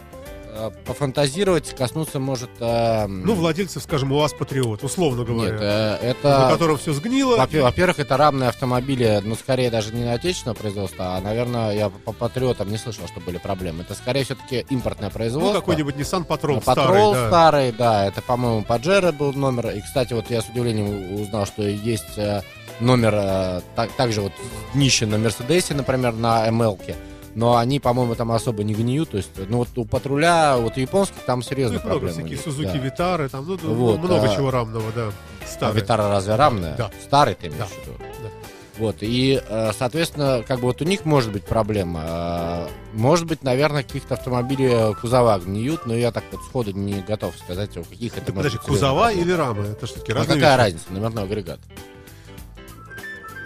[0.52, 2.50] Э, пофантазировать, коснуться может...
[2.60, 5.52] Э, ну, владельцев, скажем, УАЗ Патриот, условно говоря.
[5.52, 6.40] Нет, э, это...
[6.40, 7.38] На котором все сгнило.
[7.38, 12.14] Во-первых, это равные автомобили, ну, скорее даже не на отечественного производства, а, наверное, я по
[12.14, 13.84] Патриотам не слышал, что были проблемы.
[13.84, 15.54] Это, скорее, все-таки импортное производство.
[15.54, 17.28] Ну, какой-нибудь Nissan Patrol старый, да.
[17.28, 18.06] старый, да.
[18.08, 19.70] Это, по-моему, Паджеро был номер.
[19.70, 22.42] И, кстати, вот я с удивлением узнал, что есть э,
[22.80, 24.32] номер, э, так, также вот
[24.74, 26.96] днище на Мерседесе, например, на ML-ке
[27.36, 29.12] но они, по-моему, там особо не гниют.
[29.12, 32.16] То есть, ну вот у патруля, вот у японских там серьезные ну, проблемы.
[32.16, 32.78] Много всякие Сузуки да.
[32.78, 35.12] Витары, там ну, ну вот, много а, чего рамного, да.
[35.48, 35.80] Старые.
[35.80, 36.76] А Витара разве рамная?
[36.76, 36.92] Да.
[37.04, 37.66] Старый ты имеешь да.
[37.66, 37.98] в виду?
[38.24, 38.30] Да.
[38.78, 42.02] Вот, и, э, соответственно, как бы вот у них может быть проблема.
[42.02, 47.36] А, может быть, наверное, каких-то автомобилей кузова гниют, но я так вот сходу не готов
[47.38, 49.66] сказать, у каких это может подожди, кузова или рамы?
[49.66, 50.66] Это что-таки разные а какая вещи?
[50.66, 50.94] разница?
[50.94, 51.60] Номерной агрегат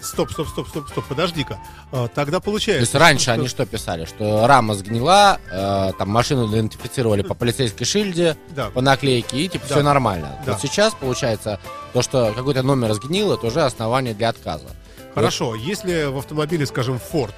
[0.04, 1.60] стоп, стоп, стоп, стоп, стоп, подожди-ка.
[1.92, 2.80] А, тогда получается...
[2.80, 3.34] То есть раньше что...
[3.34, 4.06] они что писали?
[4.06, 8.70] Что рама сгнила, э, там машину идентифицировали по полицейской шильде, да.
[8.70, 9.76] по наклейке, и типа да.
[9.76, 10.38] все нормально.
[10.46, 10.54] Да.
[10.54, 11.60] Вот сейчас получается
[11.94, 14.68] то, что какой-то номер сгнил, это уже основание для отказа.
[15.13, 15.56] Хорошо, вот.
[15.56, 17.34] если в автомобиле, скажем, Ford,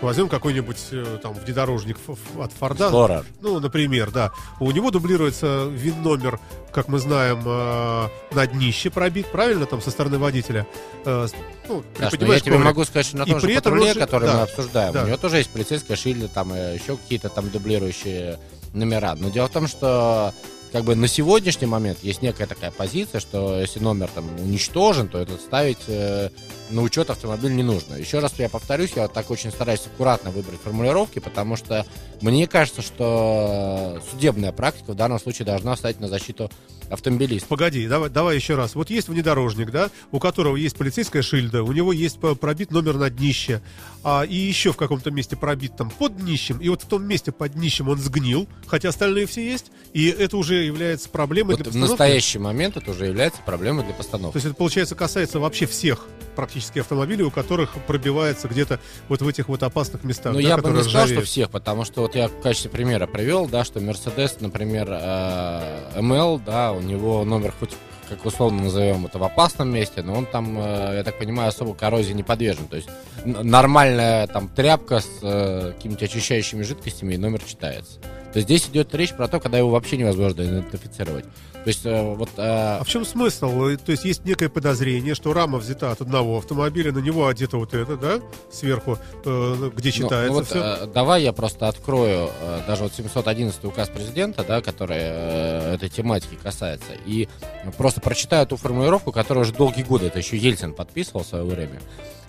[0.00, 1.96] Возьмем какой-нибудь э, там внедорожник
[2.38, 2.84] от Форда.
[2.84, 3.24] Explorer.
[3.40, 4.30] Ну, например, да.
[4.60, 6.38] У него дублируется ВИН-номер,
[6.72, 10.66] как мы знаем, э, на днище пробит, правильно, там, со стороны водителя.
[11.04, 11.26] Э,
[11.68, 14.02] ну, да, что я тебе могу сказать, что на том и же при патруле, этом
[14.02, 15.04] который да, мы обсуждаем, да.
[15.04, 18.38] у него тоже есть полицейская шильда, там еще какие-то там дублирующие
[18.74, 19.14] номера.
[19.14, 20.34] Но дело в том, что
[20.76, 25.16] как бы на сегодняшний момент есть некая такая позиция, что если номер там уничтожен, то
[25.16, 26.28] этот ставить э,
[26.68, 27.94] на учет автомобиль не нужно.
[27.94, 31.86] Еще раз я повторюсь, я так очень стараюсь аккуратно выбрать формулировки, потому что
[32.20, 36.50] мне кажется, что судебная практика в данном случае должна стать на защиту
[36.90, 37.46] автомобилист.
[37.46, 38.74] Погоди, давай, давай еще раз.
[38.74, 43.10] Вот есть внедорожник, да, у которого есть полицейская шильда, у него есть пробит номер на
[43.10, 43.62] днище,
[44.02, 47.32] а, и еще в каком-то месте пробит там под днищем, и вот в том месте
[47.32, 51.64] под днищем он сгнил, хотя остальные все есть, и это уже является проблемой вот для
[51.64, 51.88] постановки.
[51.88, 54.32] В настоящий момент это уже является проблемой для постановки.
[54.32, 59.28] То есть это, получается, касается вообще всех практически автомобилей, у которых пробивается где-то вот в
[59.28, 60.34] этих вот опасных местах.
[60.34, 63.06] Ну, да, я бы не сказал, что всех, потому что вот я в качестве примера
[63.06, 67.70] привел, да, что Mercedes, например, э, ML, да, у него номер хоть
[68.08, 71.74] как условно назовем это, в опасном месте, но он там, э, я так понимаю, особо
[71.74, 72.66] коррозии не подвержен.
[72.68, 72.88] То есть
[73.24, 77.98] нормальная там тряпка с э, какими-то очищающими жидкостями и номер читается.
[78.32, 81.24] То здесь идет речь про то, когда его вообще невозможно идентифицировать.
[81.66, 82.28] То есть э, вот...
[82.36, 82.78] Э...
[82.78, 83.76] А в чем смысл?
[83.84, 87.74] То есть есть некое подозрение, что рама взята от одного автомобиля, на него одето вот
[87.74, 88.20] это, да,
[88.52, 90.58] сверху, э, где читается ну, ну вот, все?
[90.60, 95.88] Э, давай я просто открою э, даже вот 711 указ президента, да, который э, этой
[95.88, 97.28] тематики касается, и
[97.76, 101.80] просто прочитаю ту формулировку, которую уже долгие годы, это еще Ельцин подписывал в свое время.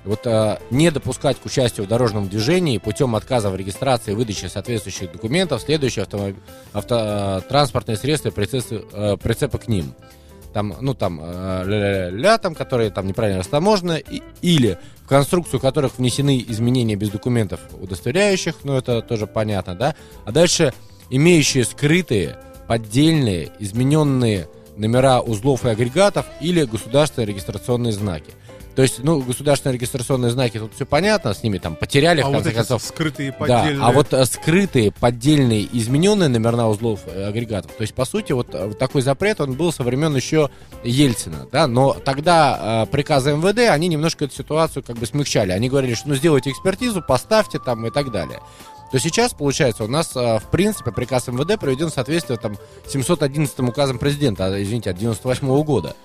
[0.05, 4.45] Вот э, не допускать к участию в дорожном движении путем отказа в регистрации и выдачи
[4.45, 6.36] соответствующих документов следующие автомоб...
[6.73, 6.95] авто...
[6.99, 9.93] Э, транспортные средства и прицепы, э, прицепы к ним.
[10.53, 15.97] Там, ну, там, э, ля-ля-ля, там, которые там неправильно растаможены, и, или в конструкцию которых
[15.97, 19.95] внесены изменения без документов удостоверяющих, ну, это тоже понятно, да.
[20.25, 20.73] А дальше
[21.10, 28.31] имеющие скрытые, поддельные, измененные номера узлов и агрегатов или государственные регистрационные знаки.
[28.77, 32.31] То есть, ну, государственные регистрационные знаки, тут все понятно, с ними там потеряли, а в
[32.31, 32.83] конце вот концов.
[32.83, 33.79] скрытые поддельные.
[33.79, 37.71] Да, а вот а, скрытые, поддельные, измененные номерна узлов э, агрегатов.
[37.71, 40.51] То есть, по сути, вот, э, такой запрет, он был со времен еще
[40.83, 45.53] Ельцина, да, но тогда э, приказы МВД, они немножко эту ситуацию как бы смягчали.
[45.53, 48.41] Они говорили, что ну сделайте экспертизу, поставьте там и так далее.
[48.91, 53.59] то сейчас, получается, у нас, э, в принципе, приказ МВД проведен в соответствии там 711
[53.61, 55.95] указом президента, а, извините, от 98 года.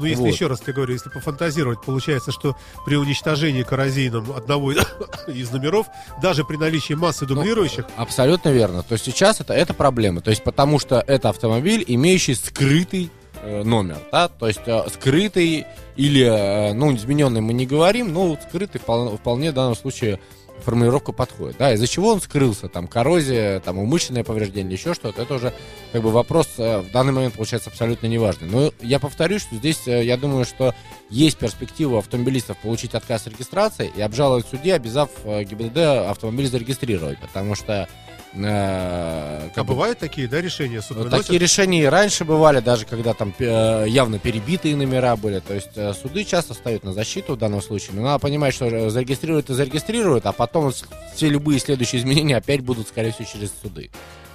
[0.00, 0.32] Ну, если Вот.
[0.32, 4.72] еще раз тебе говорю, если пофантазировать, получается, что при уничтожении коррозийным одного
[5.26, 5.86] из номеров,
[6.22, 8.82] даже при наличии массы дублирующих, Абсолютно верно.
[8.82, 10.20] То есть сейчас это, это проблема.
[10.20, 13.10] То есть потому что это автомобиль, имеющий скрытый
[13.42, 18.38] э, номер, да, то есть э, скрытый или, э, ну, измененный мы не говорим, но
[18.48, 20.18] скрытый вполне, вполне в данном случае
[20.60, 25.34] формулировка подходит, да, из-за чего он скрылся, там, коррозия, там, умышленное повреждение, еще что-то, это
[25.34, 25.52] уже,
[25.92, 28.48] как бы, вопрос э, в данный момент получается абсолютно неважный.
[28.48, 30.74] Но я повторюсь, что здесь, э, я думаю, что
[31.08, 37.18] есть перспектива автомобилистов получить отказ регистрации и обжаловать в суде, обязав э, ГИБДД автомобиль зарегистрировать,
[37.18, 37.88] потому что
[38.34, 41.26] э, а бы, бывают такие, да, решения суд выносит?
[41.26, 45.40] такие решения и раньше бывали, даже когда там э, явно перебитые номера были.
[45.40, 47.92] То есть э, суды часто ставят на защиту в данном случае.
[47.94, 52.88] Но надо понимать, что зарегистрируют и зарегистрируют, а потом все любые следующие изменения опять будут,
[52.88, 53.90] скорее всего, через суды.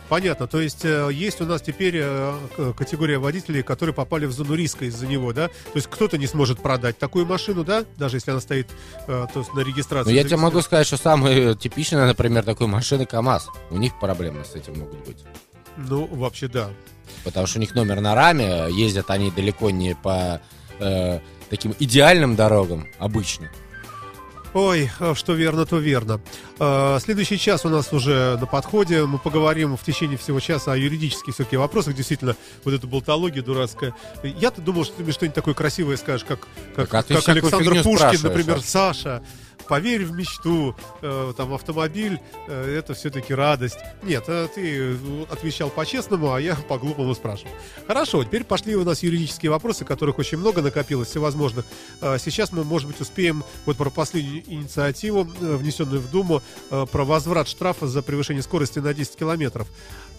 [0.07, 4.53] Понятно, то есть э, есть у нас теперь э, категория водителей, которые попали в зону
[4.53, 5.47] риска из-за него, да?
[5.47, 7.85] То есть кто-то не сможет продать такую машину, да?
[7.97, 8.67] Даже если она стоит
[9.07, 10.11] э, то есть на регистрации.
[10.11, 13.49] Но я тебе могу сказать, что самые типичные, например, такой машины КАМАЗ.
[13.71, 15.23] У них проблемы с этим могут быть.
[15.77, 16.69] Ну, вообще, да.
[17.23, 20.39] Потому что у них номер на раме, ездят они далеко не по
[20.79, 23.49] э, таким идеальным дорогам обычно.
[24.55, 26.21] Ой, э, что верно, то верно.
[26.59, 29.03] Э, Следующий час у нас уже на подходе.
[29.03, 31.93] Мы поговорим в течение всего часа о юридических все-таки вопросах.
[31.93, 33.93] Действительно, вот эта болтология дурацкая.
[34.23, 36.39] Я-то думал, что ты мне что-нибудь такое красивое скажешь, как,
[36.73, 38.61] как, Так, а как Александр Пушкин, например, а?
[38.61, 39.21] Саша.
[39.67, 43.77] Поверь в мечту, э, там автомобиль, э, это все-таки радость.
[44.03, 47.51] Нет, э, ты э, отвечал по-честному, а я по-глупому спрашивал.
[47.87, 51.65] Хорошо, теперь пошли у нас юридические вопросы, которых очень много накопилось, всевозможных.
[52.01, 56.85] Э, Сейчас мы, может быть, успеем вот про последнюю инициативу, э, внесенную в Думу, э,
[56.91, 59.67] про возврат штрафа за превышение скорости на 10 километров.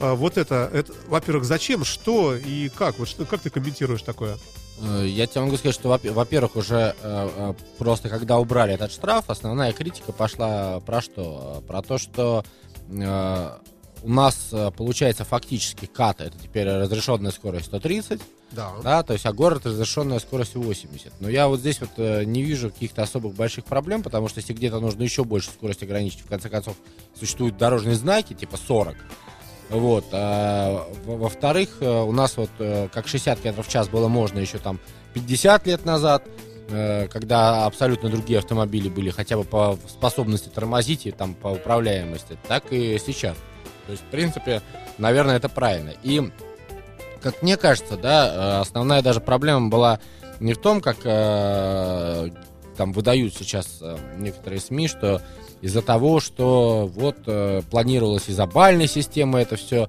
[0.01, 2.99] Э, Вот это, это во-первых, зачем, что и как?
[2.99, 4.39] Вот что, как ты комментируешь такое?
[4.81, 8.93] Э, Я тебе могу сказать, что, во- во-первых, уже э, э, просто когда убрали этот
[8.93, 11.63] штраф, основная критика пошла про что?
[11.67, 12.45] Про то, что
[14.03, 18.21] у нас получается фактически кат, это теперь разрешенная скорость 130,
[18.53, 18.71] Да.
[18.85, 21.13] да, то есть, а город разрешенная скорость 80.
[21.21, 24.79] Но я вот здесь вот не вижу каких-то особых больших проблем, потому что если где-то
[24.79, 26.77] нужно еще больше скорость ограничить, в конце концов,
[27.19, 28.95] существуют дорожные знаки, типа 40.
[29.69, 30.05] Вот.
[30.13, 34.39] а, во- во-вторых, э, у нас вот э, как 60 км в час было можно
[34.39, 34.79] еще там
[35.15, 36.23] 50 лет назад,
[36.69, 42.39] э, когда абсолютно другие автомобили были хотя бы по способности тормозить и там по управляемости,
[42.47, 43.37] так и сейчас.
[43.87, 44.63] То есть, в принципе,
[44.99, 45.93] наверное, это правильно.
[46.03, 46.31] И
[47.21, 49.99] как мне кажется, да, основная даже проблема была
[50.39, 53.81] не в том, как там выдают сейчас
[54.17, 55.23] некоторые СМИ, что
[55.63, 59.89] из-за того, что вот э, планировалось из-за бальной системы это все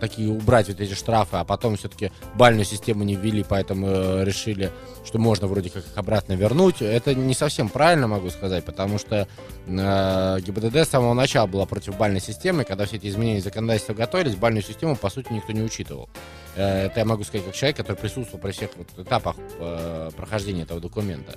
[0.00, 4.70] такие убрать вот эти штрафы, а потом все-таки бальную систему не ввели, поэтому э, решили,
[5.04, 6.82] что можно вроде как их обратно вернуть.
[6.82, 9.28] Это не совсем правильно, могу сказать, потому что
[9.66, 14.34] э, ГИБДД с самого начала была против бальной системы, когда все эти изменения законодательства готовились,
[14.34, 16.08] бальную систему, по сути, никто не учитывал.
[16.56, 20.62] Э, Это я могу сказать как человек, который присутствовал при всех вот этапах э, прохождения
[20.62, 21.36] этого документа.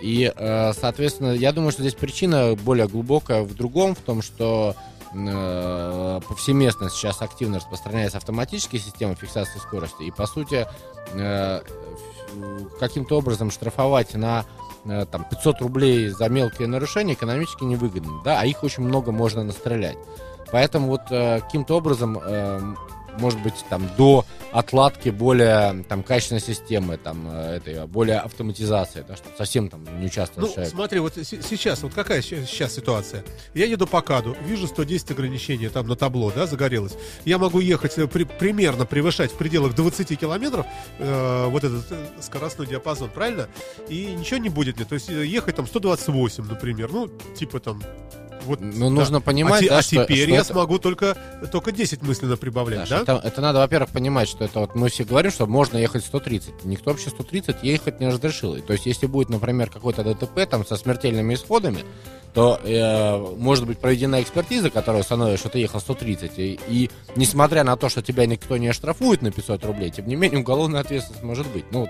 [0.00, 4.74] И, э, соответственно, я думаю, что здесь причина более глубокая в другом, в том, что
[5.14, 10.66] э, повсеместно сейчас активно распространяется автоматическая система фиксации скорости, и, по сути,
[11.12, 11.60] э,
[12.78, 14.44] каким-то образом штрафовать на
[15.10, 19.98] там, 500 рублей за мелкие нарушения экономически невыгодно, да, а их очень много можно настрелять.
[20.52, 22.60] Поэтому вот каким-то образом, э,
[23.18, 29.16] может быть, там до отладки более там качественной системы, там э, этой более автоматизации, да,
[29.16, 30.72] чтобы совсем там не участвовать Ну, человек.
[30.72, 33.24] смотри, вот сейчас, вот какая сейчас ситуация?
[33.54, 36.94] Я еду по КАДу, вижу 110 ограничений там на табло, да, загорелось.
[37.24, 40.64] Я могу ехать э, при- примерно превышать в пределах 20 километров
[40.98, 43.48] э, вот этот э, скоростной диапазон, правильно?
[43.88, 44.84] И ничего не будет мне.
[44.84, 47.82] То есть ехать там 128, например, ну, типа там...
[48.46, 51.16] Вот, Ну, нужно понимать, а, да, а что- теперь что я это- смогу только,
[51.52, 53.16] только 10 мысленно прибавлять, Саша, да?
[53.18, 56.64] Это, это надо, во-первых, понимать, что это вот мы все говорим, что можно ехать 130.
[56.64, 58.54] Никто вообще 130 ехать не разрешил.
[58.56, 61.84] И То есть, если будет, например, какой-то ДТП там со смертельными исходами,
[62.34, 66.38] то э, может быть проведена экспертиза, которая установит, что ты ехал 130.
[66.38, 70.16] И, и несмотря на то, что тебя никто не оштрафует на 500 рублей, тем не
[70.16, 71.64] менее уголовная ответственность может быть.
[71.70, 71.88] Ну,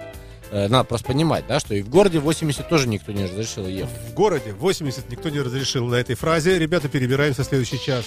[0.52, 3.94] надо просто понимать, да, что и в городе 80 тоже никто не разрешил ехать.
[4.10, 6.58] В городе 80 никто не разрешил на этой фразе.
[6.58, 8.04] Ребята, перебираемся в следующий час.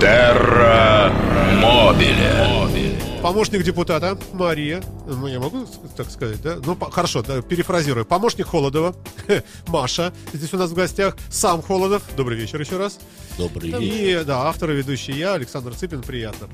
[0.00, 1.10] Терра
[1.60, 2.96] Мобиле.
[3.22, 4.82] Помощник депутата Мария.
[5.06, 6.58] Ну, я могу так сказать, да?
[6.64, 8.04] Ну, по- хорошо, да, перефразирую.
[8.04, 8.94] Помощник Холодова
[9.68, 10.12] Маша.
[10.32, 12.02] Здесь у нас в гостях сам Холодов.
[12.16, 12.98] Добрый вечер еще раз.
[13.38, 16.02] Добрый И, да, автор и ведущий я, Александр Цыпин.
[16.02, 16.48] Приятно.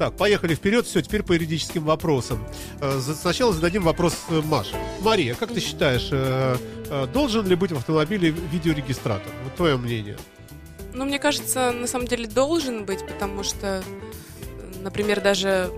[0.00, 0.86] Так, поехали вперед.
[0.86, 2.42] Все, теперь по юридическим вопросам.
[2.80, 4.74] Э, Сначала зададим вопрос э, Маше.
[5.02, 6.56] Мария, как ты считаешь, э,
[7.12, 9.30] должен ли быть в автомобиле видеорегистратор?
[9.44, 10.16] Вот твое мнение.
[10.94, 13.84] Ну, мне кажется, на самом деле должен быть, потому что,
[14.80, 15.70] например, даже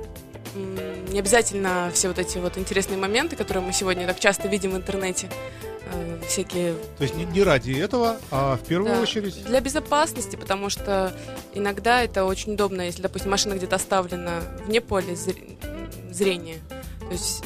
[1.10, 4.76] не обязательно все вот эти вот интересные моменты, которые мы сегодня так часто видим в
[4.76, 5.30] интернете,
[5.94, 9.00] э, всякие То есть не, не ради этого, а в первую Да.
[9.00, 9.44] очередь...
[9.44, 11.12] Для безопасности, потому что
[11.54, 16.58] иногда это очень удобно, если, допустим, машина где-то оставлена вне поля зр- зрения.
[17.00, 17.44] То есть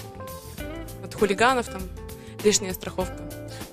[1.04, 1.82] от хулиганов там
[2.44, 3.16] лишняя страховка.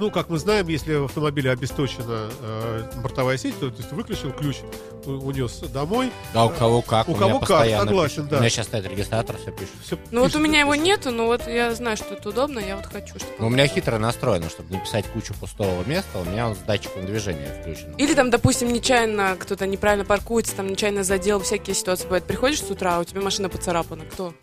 [0.04, 4.34] Ну, как мы знаем, если в автомобиле обесточена э, бортовая сеть, то, то есть выключил
[4.34, 4.58] ключ,
[5.06, 6.12] у- унес домой.
[6.34, 7.08] А у кого как?
[7.08, 8.36] У меня кого как, согласен, да.
[8.36, 9.72] У меня сейчас стоит регистратор, все пишет.
[9.82, 10.86] Всё Ну вот у пишет, меня его пишет.
[10.86, 13.32] нету, но вот я знаю, что это удобно, я вот хочу, чтобы...
[13.40, 16.60] Но у меня хитро настроено, чтобы не писать кучу пустого места, у меня он с
[16.60, 17.94] датчиком движения включен.
[17.96, 22.26] Или там, допустим, нечаянно кто-то неправильно паркуется, там нечаянно задел, всякие ситуации бывают.
[22.26, 24.04] Приходишь с утра, а у тебя машина поцарапана.
[24.04, 24.34] Кто?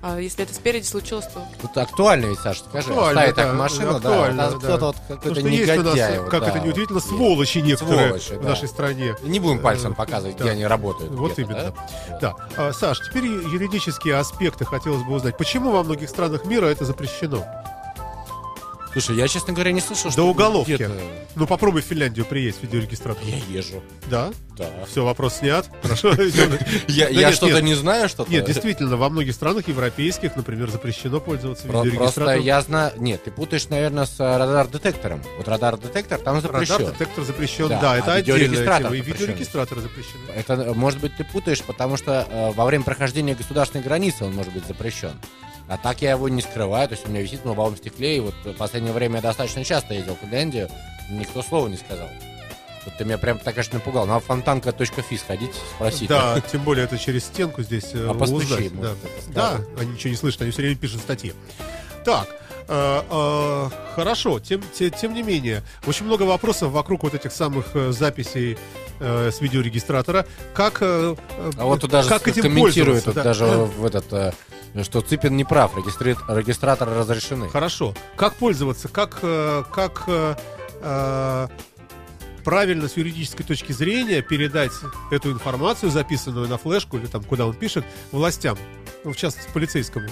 [0.00, 1.44] А если это спереди случилось, то...
[1.60, 2.90] Тут актуально ведь, Саша, скажи.
[2.90, 4.56] Актуально, Ставит да, так машину, актуально, да, да.
[4.58, 6.18] кто-то вот какой-то что есть у нас, негодяй.
[6.20, 7.08] вот, как да, это не удивительно, вот.
[7.08, 8.48] сволочи некоторые Сволочи, в да.
[8.50, 9.16] нашей стране.
[9.22, 10.44] Не будем пальцем Э, показывать, да.
[10.44, 11.12] где они работают.
[11.12, 11.74] Вот именно.
[12.10, 12.18] да?
[12.20, 12.36] Да.
[12.56, 15.36] А, Саш, теперь юридические аспекты хотелось бы узнать.
[15.36, 17.44] Почему во многих странах мира это запрещено?
[19.00, 20.72] Слушай, я, честно говоря, не слышал, До что уголовки.
[20.72, 20.92] где-то-
[21.36, 23.22] Ну, попробуй в Финляндию приедь, видеорегистратор.
[23.24, 23.80] Я езжу,
[24.10, 24.32] Да?
[24.56, 24.66] да.
[24.90, 25.68] Все, вопрос снят.
[25.82, 26.12] Хорошо.
[26.88, 28.28] Я, что-то не знаю, что-то.
[28.30, 32.42] Нет, действительно, во многих странах европейских, например, запрещено пользоваться Про- Просто видеорегистратором.
[32.44, 32.92] я знаю...
[32.96, 35.22] Нет, ты путаешь, наверное, с э, радар-детектором.
[35.36, 36.74] Вот радар-детектор там запрещен.
[36.78, 38.94] Радар-детектор запрещен, Да, да, а это отдельная видеорегистратор тема.
[38.96, 39.20] И запрещен.
[39.20, 40.20] видеорегистраторы запрещены.
[40.34, 44.52] Это, может быть, ты путаешь, потому что э, во время прохождения государственной границы он может
[44.52, 45.12] быть запрещен.
[45.68, 48.20] А так я его не скрываю, то есть у меня висит на лобовом стекле, и
[48.20, 50.68] вот в последнее время я достаточно часто ездил в Финляндию,
[51.10, 52.08] никто слова не сказал.
[52.84, 54.06] Вот ты меня прям так, конечно, напугал.
[54.06, 56.08] На фонтанка.фи сходить, спросить.
[56.08, 58.94] Да, тем более это через стенку здесь э, А постучи, Да.
[59.28, 61.34] да, они ничего не слышат, они все время пишут статьи.
[62.04, 62.28] Так,
[62.68, 67.66] э, э, хорошо, тем, те- тем не менее, очень много вопросов вокруг вот этих самых
[67.92, 68.56] записей
[69.00, 70.24] э, с видеорегистратора.
[70.54, 71.14] Как, э,
[71.58, 72.72] А вот тут даже как этим вот
[73.14, 73.22] да.
[73.22, 74.34] даже в этот,
[74.82, 77.48] что Цыпин не прав, регистри- регистраторы разрешены.
[77.48, 77.94] Хорошо.
[78.16, 78.88] Как пользоваться?
[78.88, 80.34] Как, э, как э,
[80.80, 81.48] э,
[82.44, 84.72] правильно с юридической точки зрения передать
[85.10, 88.56] эту информацию, записанную на флешку или там куда он пишет, властям?
[89.04, 90.08] Ну, в частности, полицейскому.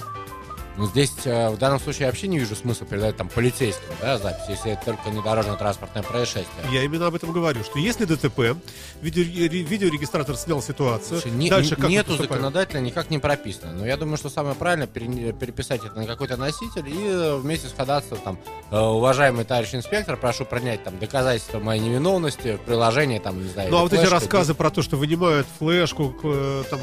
[0.77, 4.19] Ну, здесь э, в данном случае я вообще не вижу смысла передать там полицейскому, да,
[4.19, 6.47] запись, если это только не дорожно-транспортное происшествие.
[6.71, 8.55] Я именно об этом говорю, что если ДТП,
[9.01, 13.73] видео- ре- видеорегистратор снял ситуацию, Слушай, не- дальше как нету законодательно никак не прописано.
[13.73, 17.67] Но я думаю, что самое правильное пере- переписать это на какой-то носитель и э, вместе
[17.69, 23.17] с ходатайством там, э, уважаемый товарищ инспектор, прошу принять там доказательства моей невиновности в приложении,
[23.17, 23.71] там, не знаю.
[23.71, 26.79] Ну а вот эти рассказы про то, что вынимают флешку, э, там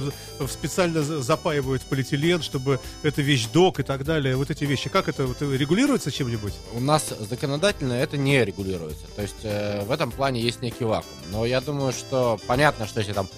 [0.48, 5.08] специально за- запаивают в полиэтилен, чтобы это вещдок и так далее, вот эти вещи, как
[5.08, 6.54] это вот, э, регулируется чем-нибудь?
[6.74, 9.06] У нас законодательно это не регулируется.
[9.14, 11.14] То есть э, в этом плане есть некий вакуум.
[11.30, 13.28] Но я думаю, что понятно, что если там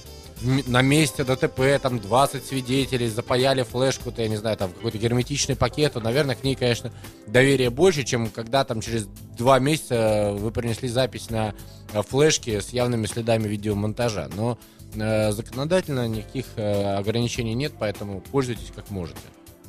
[0.42, 5.56] на месте ДТП там 20 свидетелей запаяли флешку, то я не знаю, там какой-то герметичный
[5.56, 6.92] пакет, то, наверное, к ней, конечно,
[7.26, 11.54] доверие больше, чем когда там через два месяца вы принесли запись на
[11.92, 14.28] э, флешке с явными следами видеомонтажа.
[14.36, 14.58] Но
[14.94, 19.18] э, законодательно никаких э, ограничений нет, поэтому пользуйтесь как можете.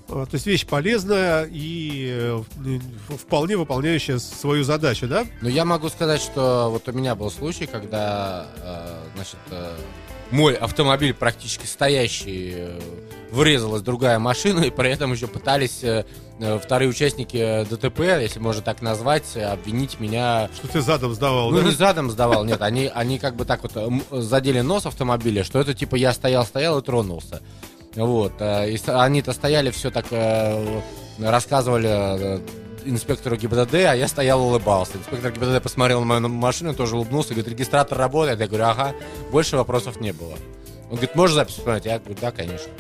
[0.10, 2.40] А, То есть вещь полезная и э,
[3.10, 5.26] вполне выполняющая свою задачу, да?
[5.42, 9.76] Ну, я могу сказать, что вот у меня был случай, когда, э, значит, э,
[10.32, 12.68] мой автомобиль практически стоящий
[13.32, 15.84] врезалась другая машина, и при этом еще пытались
[16.62, 21.64] вторые участники ДТП, если можно так назвать, обвинить меня Что ты задом сдавал, ну, да?
[21.64, 23.72] не задом сдавал, нет, они, они как бы так вот
[24.12, 27.42] задели нос автомобиля, что это типа я стоял-стоял и тронулся.
[27.98, 28.34] Вот.
[28.40, 30.82] э, И они-то стояли, все так э,
[31.20, 32.40] рассказывали э,
[32.86, 34.94] инспектору ГИБДД, а я стоял улыбался.
[34.98, 38.40] Инспектор ГИБДД посмотрел на мою машину, тоже улыбнулся, говорит, регистратор работает.
[38.40, 38.94] Я говорю, ага,
[39.32, 40.36] больше вопросов не было.
[40.86, 41.86] Он говорит, можешь запись посмотреть?
[41.86, 42.72] Я говорю, да, конечно.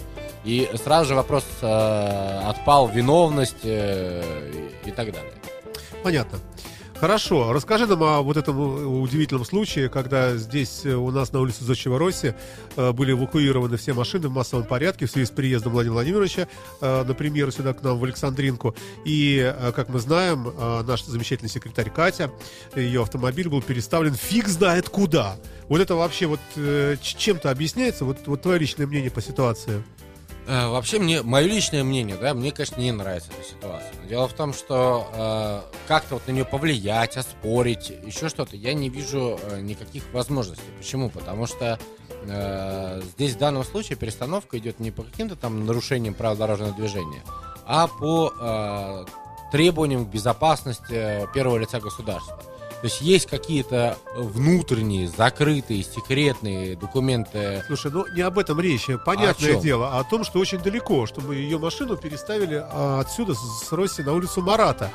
[0.45, 5.34] И сразу же вопрос отпал, виновность и так далее.
[6.03, 6.39] Понятно.
[7.00, 11.39] Хорошо, расскажи нам о вот этом э, удивительном случае, когда здесь э, у нас на
[11.41, 12.34] улице Зодчего Росси
[12.76, 16.48] э, были эвакуированы все машины в массовом порядке в связи с приездом Владимира Владимировича
[16.82, 18.76] на премьеру сюда к нам в Александринку.
[19.06, 20.52] И, как мы знаем,
[20.86, 22.32] наш замечательный секретарь Катя,
[22.76, 25.38] ее автомобиль был переставлен фиг знает куда.
[25.70, 26.39] Вот это вообще вот
[27.02, 28.06] чем-то объясняется?
[28.06, 29.84] Вот, вот твое личное мнение по ситуации.
[30.48, 33.91] Э, Вообще мне, мое личное мнение, да, мне, конечно, не нравится эта ситуация.
[34.08, 38.89] Дело в том, что э, как-то вот на нее повлиять, оспорить, еще что-то, я не
[38.89, 40.64] вижу э, никаких возможностей.
[40.78, 41.10] Почему?
[41.10, 41.78] Потому что
[42.24, 47.24] э, здесь в данном случае перестановка идет не по каким-то там нарушениям правил дорожного движения,
[47.66, 49.06] а по э,
[49.52, 52.39] требованиям к безопасности первого лица государства.
[52.82, 59.54] То есть есть какие-то внутренние, закрытые, секретные документы Слушай, ну не об этом речь, понятное
[59.54, 59.62] чем?
[59.62, 64.04] дело, а о том, что очень далеко, чтобы ее машину переставили а, отсюда, с Росси,
[64.04, 64.92] на улицу Марата.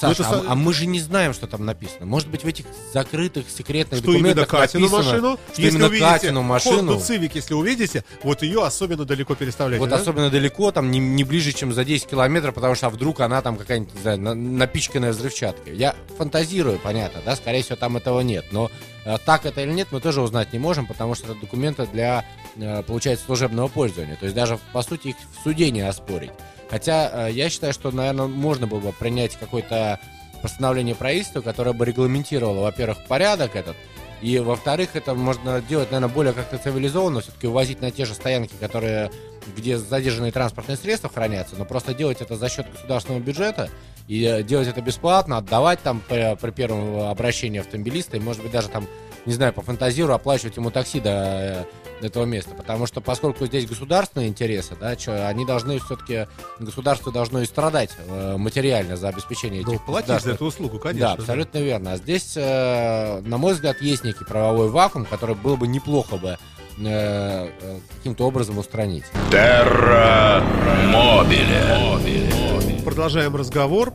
[0.00, 2.06] Саша, это а, со- а мы же не знаем, что там написано.
[2.06, 6.42] Может быть, в этих закрытых секретных Что именно документах Катину написано, машину, что именно Катину
[6.42, 9.80] машину, Honda Civic, если увидите, вот ее особенно далеко переставляйте.
[9.80, 9.96] вот да?
[9.96, 13.42] особенно далеко, там не, не ближе, чем за 10 километров, потому что а вдруг она
[13.42, 15.76] там какая-нибудь, не знаю, на- напичканная взрывчаткой.
[15.76, 18.46] Я фантазирую, понятно, да, скорее всего, там этого нет.
[18.52, 18.70] Но
[19.04, 22.24] э, так это или нет, мы тоже узнать не можем, потому что это документы для,
[22.56, 24.14] э, получается, служебного пользования.
[24.14, 26.30] То есть даже, по сути, их в суде не оспорить.
[26.70, 29.98] Хотя э, я считаю, что, наверное, можно было бы принять какое-то
[30.40, 33.76] постановление правительства, которое бы регламентировало, во-первых, порядок этот,
[34.22, 38.54] и, во-вторых, это можно делать, наверное, более как-то цивилизованно, все-таки увозить на те же стоянки,
[38.58, 39.10] которые,
[39.56, 43.68] где задержанные транспортные средства хранятся, но просто делать это за счет государственного бюджета
[44.08, 48.52] и э, делать это бесплатно, отдавать там при, при первом обращении автомобилиста, и, может быть,
[48.52, 48.86] даже там,
[49.26, 51.64] не знаю, по фантазиру оплачивать ему такси до, э,
[52.06, 52.54] этого места.
[52.54, 56.26] Потому что, поскольку здесь государственные интересы, да, чё, они должны все-таки,
[56.58, 61.08] государство должно и страдать э, материально за обещание Ну, этих платить за эту услугу, конечно.
[61.08, 61.92] да, абсолютно верно.
[61.92, 66.38] А здесь, э, на мой взгляд, есть некий правовой вакуум, который было бы неплохо бы
[66.78, 69.04] э, э, каким-то образом устранить.
[69.30, 70.42] Терра
[70.88, 72.82] Мобиле.
[72.84, 73.92] Продолжаем разговор.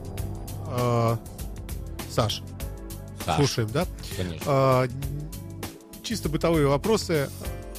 [0.67, 1.17] А,
[2.09, 2.41] Саш,
[3.25, 3.85] Саш, слушаем, да?
[4.17, 4.43] конечно.
[4.47, 4.87] А,
[6.11, 7.29] чисто бытовые вопросы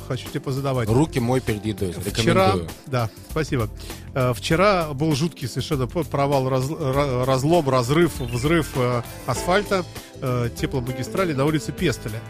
[0.08, 0.88] хочу тебе позадавать.
[0.88, 1.92] Руки мой перед едой.
[1.92, 2.54] Вчера,
[2.86, 3.68] да, спасибо.
[4.14, 9.84] Э, Вчера был жуткий совершенно провал, раз- ра- разлом, разрыв, взрыв э, асфальта
[10.22, 12.20] э, тепломагистрали на улице Пестеля.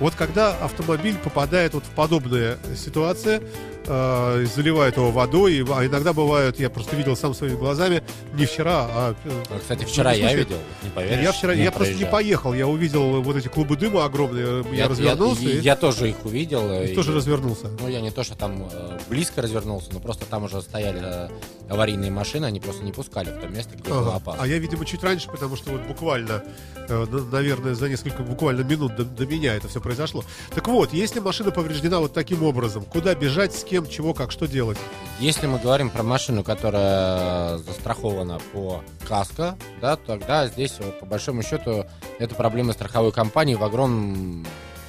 [0.00, 3.40] Вот когда автомобиль попадает вот в подобные ситуации,
[3.86, 8.02] э, заливает его водой, и- а иногда бывают, я просто видел сам своими глазами,
[8.34, 9.14] не вчера, а...
[9.24, 11.22] э, А, Кстати, в вчера я случае- видел, не поверишь.
[11.24, 14.88] Я вчера, я просто не поехал, я увидел вот эти клубы дыма огромные, я, Я,
[14.88, 16.70] развернулся я- и, я тоже их увидел.
[16.82, 17.68] и и- тоже развернулся.
[17.80, 21.28] Ну, я не то, что там э, близко развернулся, но просто там уже стояли э,
[21.68, 24.16] аварийные машины, они просто не пускали в то место, где было Ага.
[24.16, 24.42] опасно.
[24.42, 26.42] А я, видимо, чуть раньше, потому что вот буквально,
[26.88, 30.24] на- наверное, за несколько буквально минут до, до меня это все произошло.
[30.54, 34.46] Так вот, если машина повреждена вот таким образом, куда бежать, с кем, чего, как, что
[34.46, 34.78] делать?
[35.20, 41.86] Если мы говорим про машину, которая застрахована по КАСКО, да, тогда здесь, по большому счету,
[42.18, 44.46] это проблема страховой компании в огромном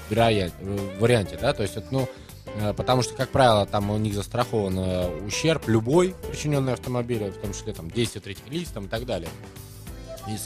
[0.10, 2.08] варианте, да, то есть, ну,
[2.60, 7.38] э, потому что, как правило, там у них застрахован э, ущерб любой, причиненный автомобилю, в
[7.38, 9.30] том числе там действия третьих лиц там, и так далее.
[10.28, 10.38] И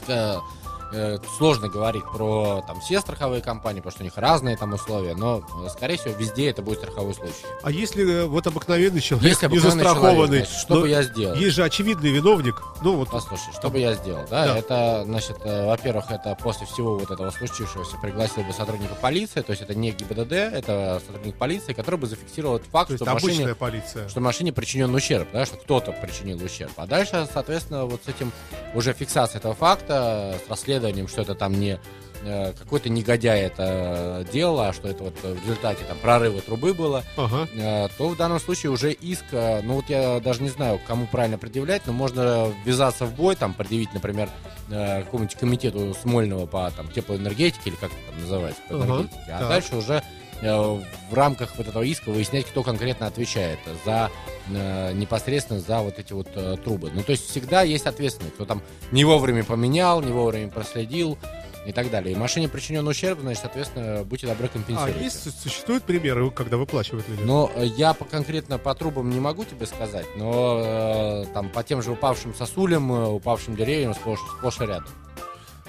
[0.92, 5.14] э, сложно говорить про там все страховые компании, потому что у них разные там условия,
[5.14, 7.34] но, э, скорее всего, везде это будет страховой случай.
[7.62, 11.02] А если э, вот обыкновенный человек, Если не обыкновенный застрахованный, человек, значит, что бы я
[11.02, 11.34] сделал?
[11.36, 14.46] есть же очевидный виновник, ну вот, Послушай, что бы я сделал, да?
[14.46, 14.58] Да.
[14.58, 19.50] Это, значит, э, во-первых, это после всего вот этого случившегося пригласил бы сотрудника полиции, то
[19.50, 23.54] есть это не ГИБДД, это сотрудник полиции, который бы зафиксировал этот факт, то что машине,
[23.54, 24.08] полиция.
[24.08, 26.72] что машине причинен ущерб, да, что кто-то причинил ущерб.
[26.76, 28.32] А дальше, соответственно, вот с этим
[28.74, 31.78] уже фиксация этого факта, с расследованием, что это там не
[32.24, 37.02] э, какой-то негодяй это делал, а что это вот в результате там прорыва трубы было,
[37.16, 37.48] Ага.
[37.54, 41.06] э, то в данном случае уже иск, э, ну вот я даже не знаю, кому
[41.06, 44.28] правильно предъявлять, но можно ввязаться в бой, там, предъявить, например,
[44.70, 49.20] э, какому-нибудь комитету Смольного по там, теплоэнергетике, или как это там называется, по Ага, энергетике.
[49.28, 49.48] А так.
[49.48, 50.02] дальше уже э,
[50.42, 54.10] в рамках вот этого иска выяснять, кто конкретно отвечает за
[54.48, 56.90] э, непосредственно за вот эти вот э, трубы.
[56.92, 61.18] Ну, то есть всегда есть ответственный, кто там не вовремя поменял, не вовремя проследил
[61.66, 62.14] и так далее.
[62.14, 65.00] И машине причинен ущерб, значит, соответственно, будьте добры А компенсировать.
[65.00, 67.22] есть, существуют примеры, когда выплачивают люди?
[67.22, 71.62] Но э, я по, конкретно по трубам не могу тебе сказать, но э, там по
[71.62, 74.88] тем же упавшим сосулям, э, упавшим деревьям сплошь, сплошь и рядом.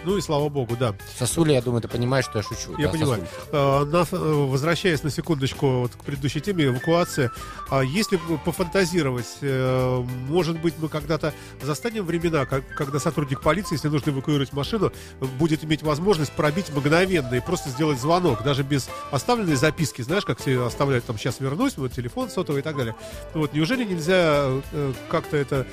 [0.03, 0.95] Ну и слава богу, да.
[1.17, 2.75] Сосули, я думаю, ты понимаешь, что я шучу.
[2.77, 3.27] Я да, понимаю.
[3.51, 7.31] Э, на- э, возвращаясь на секундочку вот к предыдущей теме, эвакуация.
[7.69, 13.89] А если пофантазировать, э, может быть, мы когда-то застанем времена, как- когда сотрудник полиции, если
[13.89, 14.91] нужно эвакуировать машину,
[15.37, 20.01] будет иметь возможность пробить мгновенно и просто сделать звонок, даже без оставленной записки.
[20.01, 22.95] Знаешь, как все оставляют там «сейчас вернусь», вот телефон сотовый и так далее.
[23.33, 25.67] Вот, неужели нельзя э, как-то это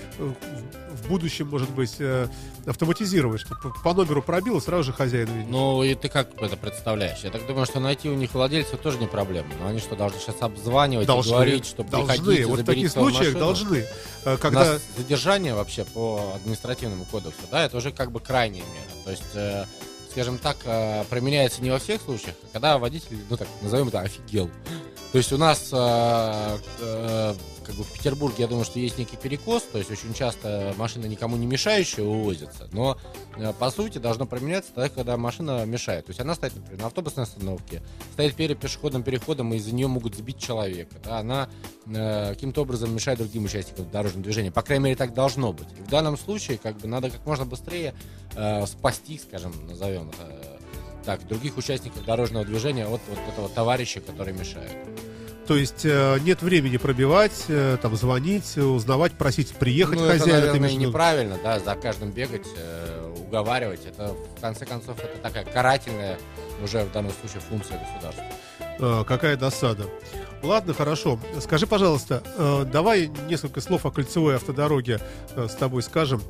[1.02, 2.28] в- будущем, может быть, э,
[2.66, 5.50] автоматизировать, что по- номеру пробил, и сразу же хозяин видит.
[5.50, 7.20] Ну, и ты как это представляешь?
[7.24, 9.48] Я так думаю, что найти у них владельца тоже не проблема.
[9.60, 11.30] Но они что, должны сейчас обзванивать Должны.
[11.30, 12.14] и говорить, что Должны.
[12.14, 13.38] приходите, Вот в таких случаях машину?
[13.40, 13.86] должны.
[14.24, 14.64] Э, У Когда...
[14.64, 19.04] нас задержание вообще по административному кодексу, да, это уже как бы крайняя мера.
[19.04, 19.64] То есть, э,
[20.10, 20.56] скажем так,
[21.10, 24.50] применяется не во всех случаях, а когда водитель, ну так, назовем это, офигел.
[25.12, 27.34] То есть у нас э, э,
[27.68, 31.06] как бы в Петербурге, я думаю, что есть некий перекос, то есть очень часто машины
[31.06, 32.96] никому не мешающие увозятся, но
[33.36, 36.06] э, по сути должно применяться тогда, когда машина мешает.
[36.06, 37.82] То есть она стоит, например, на автобусной остановке,
[38.14, 40.96] стоит перед пешеходным переходом, и из-за нее могут сбить человека.
[41.04, 41.18] Да?
[41.18, 41.50] Она
[41.86, 44.50] э, каким-то образом мешает другим участникам дорожного движения.
[44.50, 45.68] По крайней мере, так должно быть.
[45.78, 47.94] И в данном случае, как бы, надо как можно быстрее
[48.34, 50.57] э, спасти, скажем, назовем это
[51.08, 54.76] так, других участников дорожного движения от вот этого товарища, который мешает.
[55.46, 60.52] То есть э, нет времени пробивать, э, там звонить, узнавать, просить приехать ну, это, хозяина.
[60.52, 63.86] ты наверное, неправильно, да, за каждым бегать, э, уговаривать.
[63.86, 66.18] Это, в конце концов, это такая карательная
[66.62, 68.24] уже в данном случае функция государства.
[68.80, 69.86] А, какая досада.
[70.42, 71.18] Ладно, хорошо.
[71.40, 75.00] Скажи, пожалуйста, э, давай несколько слов о кольцевой автодороге
[75.34, 76.22] э, с тобой скажем.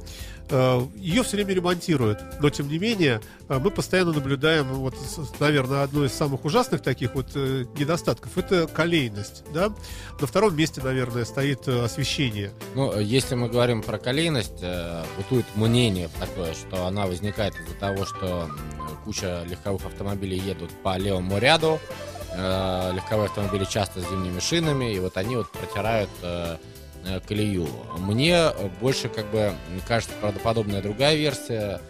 [0.50, 4.94] Э, Ее все время ремонтируют, но тем не менее э, мы постоянно наблюдаем, вот,
[5.40, 9.44] наверное, одно из самых ужасных таких вот э, недостатков– это колейность.
[9.52, 9.70] Да?
[10.20, 12.50] На втором месте, наверное, стоит освещение.
[12.74, 14.64] Ну, если мы говорим про колейность,
[15.16, 18.50] бытует мнение такое, что она возникает из-за того, что
[19.04, 21.78] куча легковых автомобилей едут по левому ряду,
[22.32, 26.10] легковые автомобили часто с зимними шинами, и вот они вот протирают
[27.26, 27.68] колею.
[27.98, 29.52] Мне э, больше как бы
[29.86, 31.80] кажется правдоподобная другая версия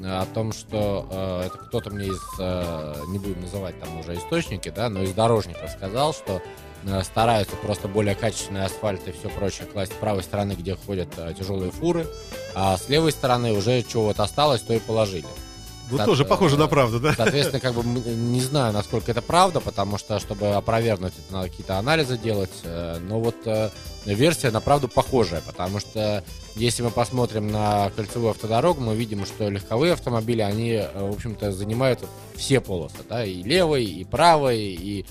[0.00, 4.14] э, о том, что э, это кто-то мне из, э, не будем называть там уже
[4.14, 6.42] источники, да, но из дорожников сказал, что
[6.84, 11.08] э, стараются просто более качественный асфальт и все прочее класть с правой стороны, где ходят
[11.16, 12.06] э, тяжелые фуры,
[12.54, 15.26] а с левой стороны уже что вот осталось, то и положили.
[15.90, 17.14] Ну, тоже э, похоже на правду, да?
[17.14, 21.78] Соответственно, как бы не знаю, насколько это правда, потому что, чтобы опровергнуть это, надо какие-то
[21.78, 22.50] анализы делать.
[22.64, 23.70] э, Но вот э,
[24.04, 26.22] версия на правду похожая, потому что
[26.56, 32.00] если мы посмотрим на кольцевую автодорогу, мы видим, что легковые автомобили, они, в общем-то, занимают
[32.34, 35.06] все полосы, да, и левой, и правой, и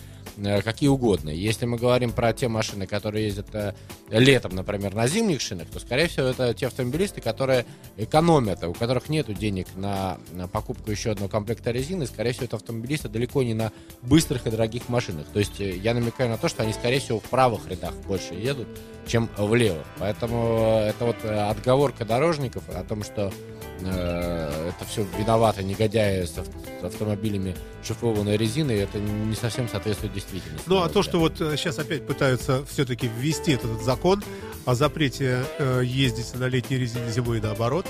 [0.63, 1.29] какие угодно.
[1.29, 3.73] Если мы говорим про те машины, которые ездят э,
[4.09, 7.65] летом, например, на зимних шинах, то, скорее всего, это те автомобилисты, которые
[7.97, 10.17] экономят, у которых нет денег на,
[10.51, 13.71] покупку еще одного комплекта резины, скорее всего, это автомобилисты далеко не на
[14.01, 15.27] быстрых и дорогих машинах.
[15.33, 18.33] То есть э, я намекаю на то, что они, скорее всего, в правых рядах больше
[18.33, 18.67] едут,
[19.07, 19.85] чем в левых.
[19.99, 26.25] Поэтому э, это вот э, отговорка дорожников о том, что э, это все виноваты негодяи
[26.25, 26.47] с, ав-
[26.81, 30.63] с автомобилями шифрованной резины, это не совсем соответствует действительности.
[30.67, 34.23] Ну, а то, что вот сейчас опять пытаются все-таки ввести этот закон
[34.65, 37.85] о запрете э, ездить на летней резине зимой и наоборот,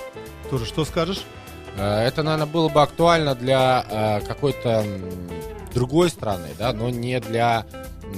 [0.49, 1.23] тоже что скажешь?
[1.77, 3.85] Э, Это, наверное, было бы актуально для
[4.21, 4.85] э, какой-то
[5.73, 7.65] другой страны, да, но не для,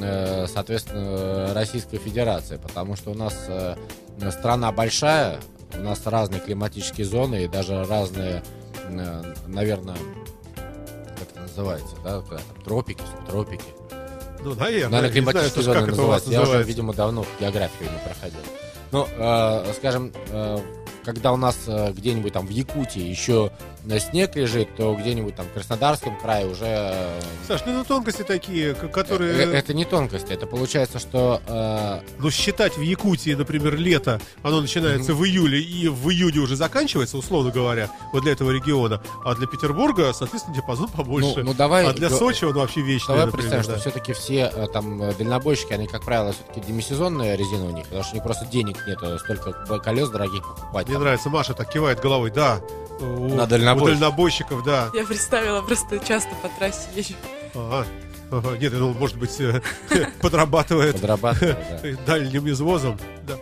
[0.01, 3.75] э, соответственно, Российской Федерации, потому что у нас э,
[4.31, 5.39] страна большая,
[5.77, 8.43] у нас разные климатические зоны и даже разные,
[8.89, 9.97] э, наверное,
[10.55, 13.65] как это называется, да, когда там тропики, субтропики.
[14.41, 16.31] Ну, наверное, Наверное, знаю, климатические тоже, зоны как вас называются.
[16.31, 16.69] Я уже, называется.
[16.69, 18.39] видимо, давно географию не проходил.
[18.91, 20.59] Ну, э, скажем, э,
[21.03, 23.51] когда у нас э, где-нибудь там в Якутии еще
[23.97, 26.65] снег лежит, то где-нибудь там в Краснодарском крае уже...
[26.65, 29.51] э, Саш, ну, ну, тонкости такие, к- э, которые...
[29.53, 35.13] Это не тонкости, это получается, что э, Ну, считать в Якутии, например, лето, оно начинается
[35.13, 39.01] в июле и в июне уже заканчивается, условно говоря, вот для этого региона.
[39.25, 41.33] А для Петербурга, соответственно, диапазон побольше.
[41.37, 43.79] Ну, ну, давай а для Сочи он вообще вечный, Давай например, представим, да.
[43.79, 47.85] что все-таки все э, там э, дальнобойщики, они, как правило, все-таки демисезонная резина у них,
[47.85, 50.85] потому что у них просто денег нету, столько колес дорогих покупать.
[50.87, 52.59] Мне Там, нравится, Маша так кивает головой, да.
[52.99, 53.47] У, На у
[53.85, 54.63] дальнобойщиков.
[54.63, 54.89] дальнобойщиков, да.
[54.93, 57.15] Я представила, просто часто по трассе езжу.
[57.55, 57.85] Ага.
[58.31, 58.57] Ага.
[58.57, 59.61] Нет, ну, может быть, э,
[60.21, 61.89] подрабатывает Подрабатывать, да.
[62.05, 62.99] дальним извозом.
[63.27, 63.35] Да.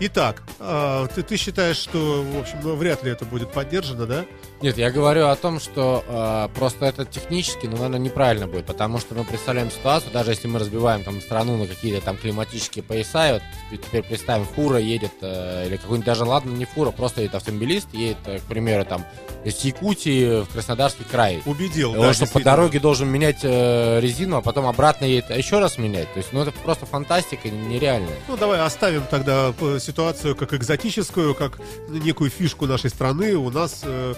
[0.00, 4.26] Итак, а, ты, ты считаешь, что, в общем, ну, вряд ли это будет поддержано, да?
[4.60, 8.98] Нет, я говорю о том, что э, просто это технически, ну, наверное, неправильно будет, потому
[8.98, 13.28] что мы представляем ситуацию, даже если мы разбиваем там страну на какие-то там климатические пояса,
[13.28, 17.36] и вот теперь- представим, фура едет, э, или какой-нибудь даже, ладно, не фура, просто едет
[17.36, 19.04] автомобилист, едет, э, к примеру, там,
[19.44, 21.40] из Якутии в Краснодарский край.
[21.46, 25.30] Убедил, И да, он что по дороге должен менять э, резину, а потом обратно едет,
[25.30, 26.12] а еще раз менять.
[26.12, 28.16] То есть, ну, это просто фантастика нереальная.
[28.26, 33.36] Ну, давай оставим тогда э, ситуацию как экзотическую, как некую фишку нашей страны.
[33.36, 34.14] У нас э,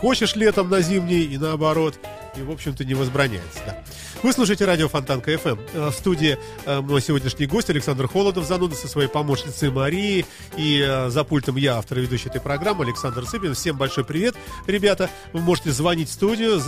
[0.00, 1.98] хочешь летом на зимний и наоборот.
[2.36, 3.60] И, в общем-то, не возбраняется.
[3.64, 3.82] Да.
[4.22, 5.58] Вы слушаете радио Фонтан КФМ.
[5.72, 10.26] Э, В студии э, мой сегодняшний гость Александр Холодов, зануда со своей помощницей Марией.
[10.56, 13.54] И э, за пультом я, автор и ведущий этой программы, Александр Сыпин.
[13.54, 14.34] Всем большой привет,
[14.66, 15.08] ребята.
[15.32, 16.60] Вы можете звонить в студию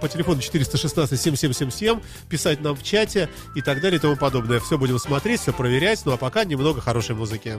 [0.00, 4.58] по телефону 416-7777, писать нам в чате и так далее и тому подобное.
[4.58, 6.02] Все будем смотреть, все проверять.
[6.04, 7.58] Ну а пока немного хорошей музыки.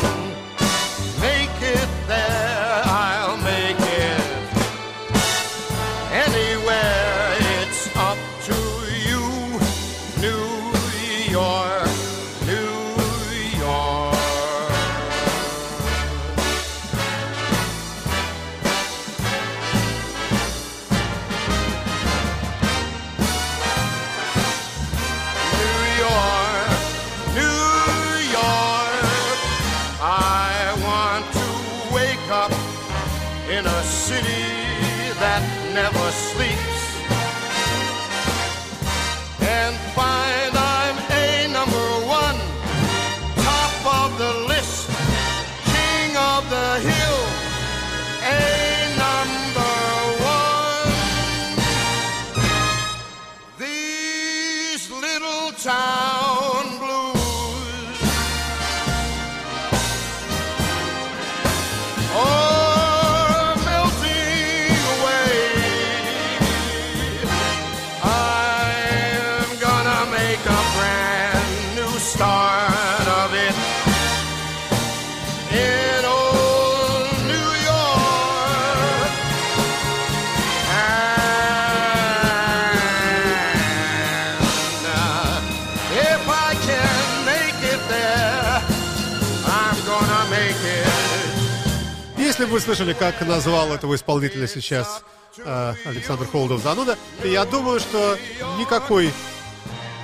[92.61, 95.03] слышали, как назвал этого исполнителя сейчас
[95.37, 98.17] э, Александр Холодов зануда, то я думаю, что
[98.57, 99.11] никакой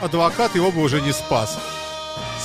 [0.01, 1.57] адвокат его бы уже не спас.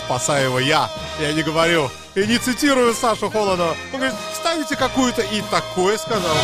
[0.05, 0.91] Спасаю его я.
[1.21, 1.91] Я не говорю.
[2.15, 3.75] И не цитирую Сашу Холодова.
[3.93, 6.37] Он говорит, ставите какую-то и такое сказал.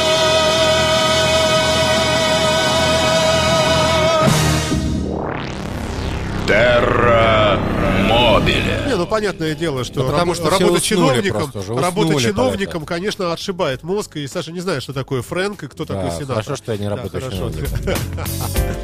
[6.46, 6.97] Терра
[8.48, 8.82] Мобиле.
[8.86, 13.32] Не, ну понятное дело, что, Да потому что работа чиновником, просто уже, работа чиновником, конечно,
[13.32, 14.16] отшибает мозг.
[14.16, 16.36] И Саша не знает, что такое Фрэнк и кто Да, такой сенатор.
[16.42, 17.50] хорошо, что я не Да, работаю хорошо.
[17.50, 17.94] чиновником.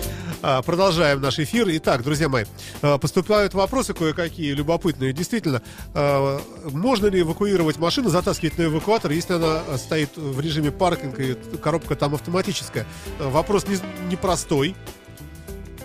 [0.47, 1.67] А, Продолжаем наш эфир.
[1.71, 2.45] Итак, друзья мои,
[2.83, 5.15] а, поступают вопросы кое-какие любопытные.
[5.15, 5.63] Действительно,
[5.95, 6.39] а,
[6.71, 11.97] можно ли эвакуировать машину, затаскивать на эвакуатор, если она стоит в режиме паркинга и коробка
[11.97, 12.85] там автоматическая?
[13.19, 13.79] Вопрос не-
[14.11, 14.77] непростой.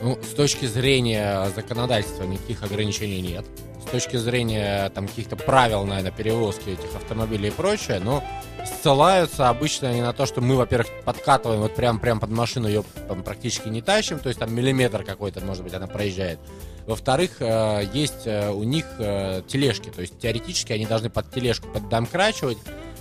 [0.01, 3.45] Ну, с точки зрения законодательства никаких ограничений нет.
[3.91, 8.23] Точки зрения там каких-то правил, наверное, перевозки этих автомобилей и прочее, но
[8.65, 12.83] ссылаются обычно они на то, что мы, во-первых, подкатываем вот прям, прям под машину, ее
[13.07, 16.39] там, практически не тащим, то есть там миллиметр какой-то, может быть, она проезжает.
[16.85, 21.67] Во-вторых, э, есть э, у них э, тележки, то есть теоретически они должны под тележку
[21.67, 22.57] поддомкрачивать,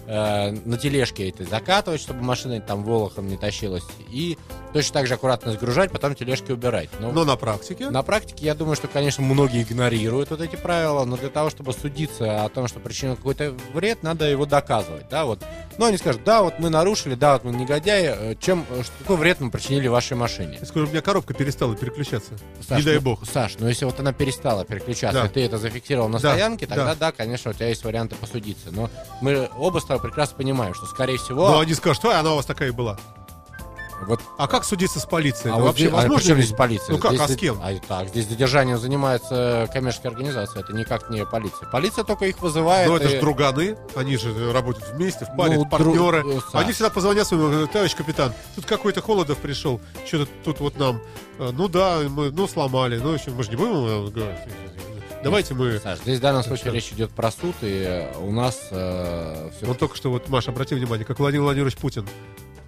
[0.09, 4.39] э, на тележке это закатывать, чтобы машина там волохом не тащилась, и
[4.73, 6.89] точно так же аккуратно сгружать, потом тележки убирать.
[7.01, 7.91] Но, Но на практике...
[7.91, 11.73] на практике, я думаю, что, конечно, многие игнорируют вот эти правила, но для того, чтобы
[11.73, 15.45] судиться о том, что причинил какой-то вред, надо его доказывать, да, вот.
[15.77, 18.93] Ну, они скажут, да, вот мы нарушили, да, вот мы негодяи, э, чем, э, что,
[19.01, 20.59] какой вред мы причинили вашей машине?
[20.65, 22.33] Скажу, у меня коробка перестала переключаться.
[22.67, 23.27] Саш, Не дай ну, бог.
[23.27, 25.27] Саш, ну если вот она перестала переключаться, Да.
[25.27, 26.95] и ты это зафиксировал на Да, стоянке, тогда да.
[26.95, 27.13] да.
[27.13, 28.71] конечно, у тебя есть варианты посудиться.
[28.73, 28.91] Но
[29.21, 32.47] мы оба с прекрасно понимаем, что, скорее всего, Но они скажут, ой, она у вас
[32.47, 32.97] такая и была.
[34.07, 35.51] вот А как судиться с полицией?
[35.53, 36.33] а Ну, вот вообще здесь- а возможно?
[36.35, 36.43] ли?
[36.43, 36.93] здесь полиция?
[36.93, 37.59] Ну как, Здесь а с кем?
[37.61, 41.69] А, так, здесь задержанием занимается коммерческая организация, это никак не полиция.
[41.69, 42.89] Полиция только их вызывает.
[42.89, 46.21] Ну, это и- же друганы, они же работают вместе, в паре, Ну, партнеры.
[46.23, 46.59] дру- э.
[46.59, 51.01] Они всегда позвонят своему, говорят, товарищ капитан, тут какой-то Холодов пришел, что-то тут вот нам,
[51.41, 54.39] э, ну да, мы, ну сломали, ну еще мы же не будем э, говорить.
[55.23, 55.79] Давайте мы...
[55.79, 59.79] Саш, здесь в данном случае речь идет про суд, и э, у нас все Вот
[59.79, 62.07] только что вот, Маша, обрати внимание, как Владимир Владимирович Путин.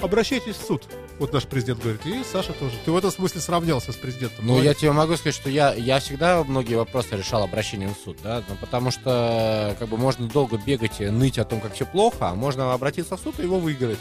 [0.03, 0.85] Обращайтесь в суд.
[1.19, 2.05] Вот наш президент говорит.
[2.07, 2.75] И Саша тоже.
[2.85, 4.47] Ты в этом смысле сравнялся с президентом.
[4.47, 4.79] Ну, я Молодец.
[4.79, 8.57] тебе могу сказать, что я, я всегда многие вопросы решал обращением в суд, да, ну,
[8.57, 12.35] потому что как бы можно долго бегать и ныть о том, как все плохо, а
[12.35, 13.99] можно обратиться в суд и его выиграть.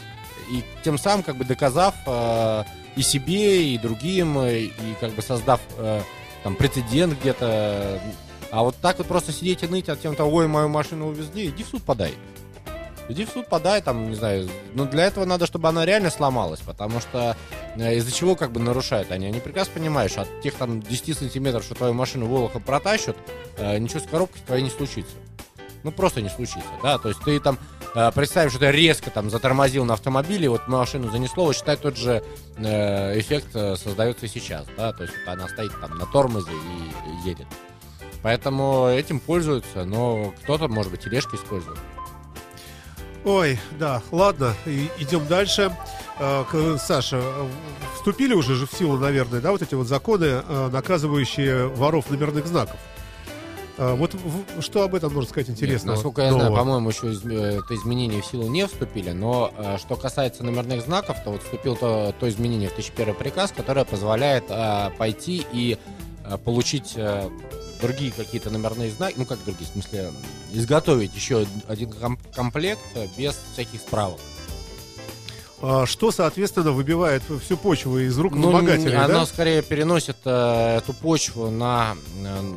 [0.50, 2.64] И тем самым как бы доказав э,
[2.96, 6.00] и себе, и другим, э, и как бы создав э,
[6.42, 8.00] там прецедент где-то.
[8.50, 11.46] А вот так вот просто сидеть и ныть о тем, что, ой, мою машину увезли,
[11.46, 12.14] иди в суд подай.
[13.08, 16.60] Иди в суд подай, там, не знаю, но для этого надо, чтобы она реально сломалась,
[16.60, 17.36] потому что
[17.74, 19.26] э, из-за чего как бы нарушают они?
[19.26, 23.16] Они прекрасно понимают, что от тех там 10 сантиметров, что твою машину волоком протащат,
[23.56, 25.12] э, ничего с коробкой твоей не случится.
[25.82, 27.58] Ну, просто не случится, да, то есть ты там
[27.96, 31.96] э, представь, что ты резко там затормозил на автомобиле, вот машину занесло, вот считай, тот
[31.96, 32.22] же
[32.58, 37.46] эффект создается сейчас, да, то есть вот она стоит там на тормозе и едет.
[38.22, 41.78] Поэтому этим пользуются, но кто-то, может быть, тележки использует.
[43.24, 45.74] Ой, да, ладно, и- идем дальше.
[46.18, 46.44] Э,
[46.78, 47.22] Саша,
[47.96, 52.46] вступили уже же в силу, наверное, да, вот эти вот законы, э, наказывающие воров номерных
[52.46, 52.76] знаков.
[53.78, 54.14] Э, Вот
[54.60, 55.96] что об этом можно сказать Нет, интересного?
[55.96, 60.42] насколько я знаю, по-моему, еще из- это изменения в силу не вступили, но что касается
[60.44, 65.46] номерных знаков, то вот вступил то, то изменение в 1001 приказ, которое позволяет э, пойти
[65.52, 65.78] и
[66.24, 67.28] э, получить э,
[67.80, 70.12] другие какие-то номерные знаки, ну как другие, в смысле,
[70.52, 74.20] изготовить еще один ком- комплект э, без всяких справок.
[75.62, 79.26] А Что, соответственно, выбивает всю почву из рук Ну, вымогателей, оно да?
[79.26, 82.56] скорее переносит э, эту почву на э,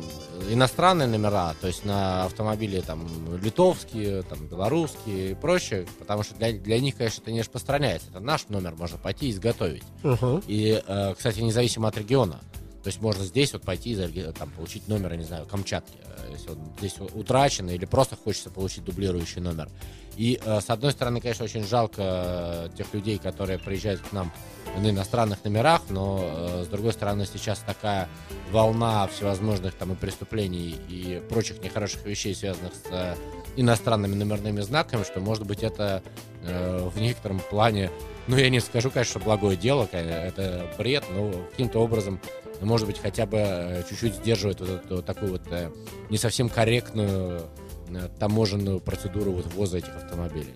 [0.50, 3.06] иностранные номера, то есть на автомобили там
[3.42, 8.08] литовские, там белорусские и прочее, потому что для, для них, конечно, это не распространяется.
[8.10, 9.84] Это наш номер можно пойти и изготовить.
[10.02, 10.40] Ага.
[10.46, 12.40] И, э, кстати, независимо от региона.
[12.84, 16.32] То есть можно здесь вот пойти и там, получить номер, я не знаю, Камчатки, э,
[16.32, 19.70] если он здесь утрачен, или просто хочется получить дублирующий номер.
[20.18, 24.30] И, э, с одной стороны, конечно, очень жалко э, тех людей, которые приезжают к нам
[24.76, 28.06] на иностранных номерах, но, с другой стороны, сейчас такая
[28.50, 33.16] волна всевозможных там и преступлений, и прочих нехороших вещей, связанных с
[33.56, 36.02] иностранными номерными знаками, что, может быть, это
[36.42, 37.90] в некотором плане
[38.26, 42.20] ну, я не скажу, конечно, благое дело, это бред, но каким-то образом,
[42.64, 45.70] ну, может быть, хотя бы э, чуть-чуть сдерживает вот эту вот такую вот э,
[46.08, 47.42] не совсем корректную
[47.90, 50.54] э, таможенную процедуру вот ввоза этих автомобилей.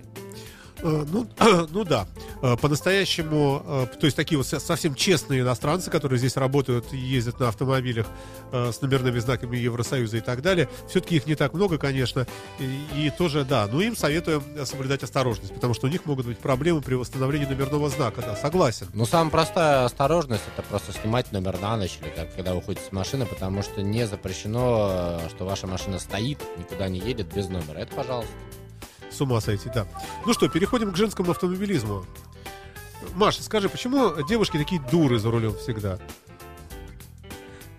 [0.82, 1.26] Э, Ну,
[1.70, 2.06] ну да.
[2.42, 7.40] Э, По-настоящему, э, то есть такие вот со- совсем честные иностранцы, которые здесь работают ездят
[7.40, 8.06] на автомобилях
[8.52, 12.26] с номерными знаками Евросоюза и так далее, все-таки их не так много, конечно,
[12.58, 16.38] и, и тоже, да, но им советуем соблюдать осторожность, потому что у них могут быть
[16.38, 18.86] проблемы при восстановлении номерного знака, да, согласен.
[18.94, 22.92] Ну, самая простая осторожность это просто снимать номер на ночь или как, когда выходите с
[22.92, 27.78] машины, потому что не запрещено, что ваша машина стоит, никуда не едет без номера.
[27.78, 28.32] Это, пожалуйста.
[29.18, 29.84] С ума сойти, да.
[30.24, 32.06] Ну что, переходим к женскому автомобилизму.
[33.14, 35.98] Маша, скажи, почему девушки такие дуры за рулем всегда?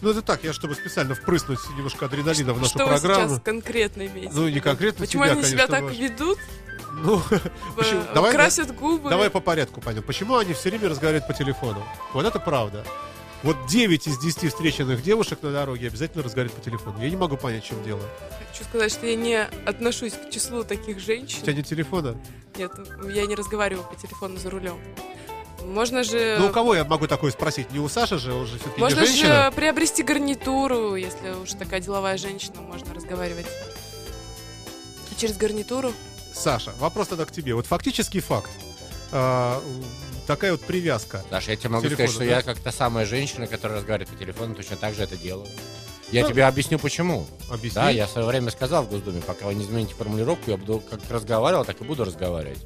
[0.02, 3.30] Ну, это так, я чтобы специально впрыснуть немножко адреналина в нашу Что вы программу.
[3.30, 4.32] сейчас конкретно имеете?
[4.34, 6.02] Ну, не конкретно Почему тебя, они себя конечно, так Маша.
[6.02, 6.40] ведут?
[7.04, 7.22] Ну,
[7.78, 8.02] Почему?
[8.02, 9.10] Э, Давай- красят губы?
[9.10, 10.04] давай по порядку пойдем.
[10.04, 11.82] Почему они все время разговаривают по телефону?
[12.14, 12.84] Вот это правда.
[13.42, 17.02] Вот 9 из 10 встреченных девушек на дороге обязательно разговаривают по телефону.
[17.02, 18.02] Я не могу понять, чем дело.
[18.52, 21.42] Хочу сказать, что я не отношусь к числу таких У женщин.
[21.42, 22.18] тебя нет телефона?
[22.58, 22.72] Нет,
[23.14, 24.78] я не разговариваю по телефону за рулем.
[25.64, 26.38] Можно же...
[26.40, 27.72] Ну, у кого я могу такое спросить?
[27.72, 29.46] Не у Саши же, он же все-таки не Можно женщина.
[29.46, 33.48] же приобрести гарнитуру, если уж такая деловая женщина, можно разговаривать.
[35.18, 35.94] Через гарнитуру?
[36.34, 37.54] Саша, вопрос тогда к тебе.
[37.54, 38.50] Вот фактический факт.
[40.30, 41.24] Такая вот привязка.
[41.32, 42.38] Даша, я тебе могу Телефону, сказать, что да?
[42.38, 45.48] я как та самая женщина, которая разговаривает по телефону, точно так же это делаю.
[46.12, 47.26] Я Ну, тебе объясню, почему.
[47.50, 47.74] Объясни.
[47.74, 50.84] Да, я в свое время сказал в Госдуме, пока вы не измените формулировку, я буду
[50.88, 52.64] как разговаривал, так и буду разговаривать.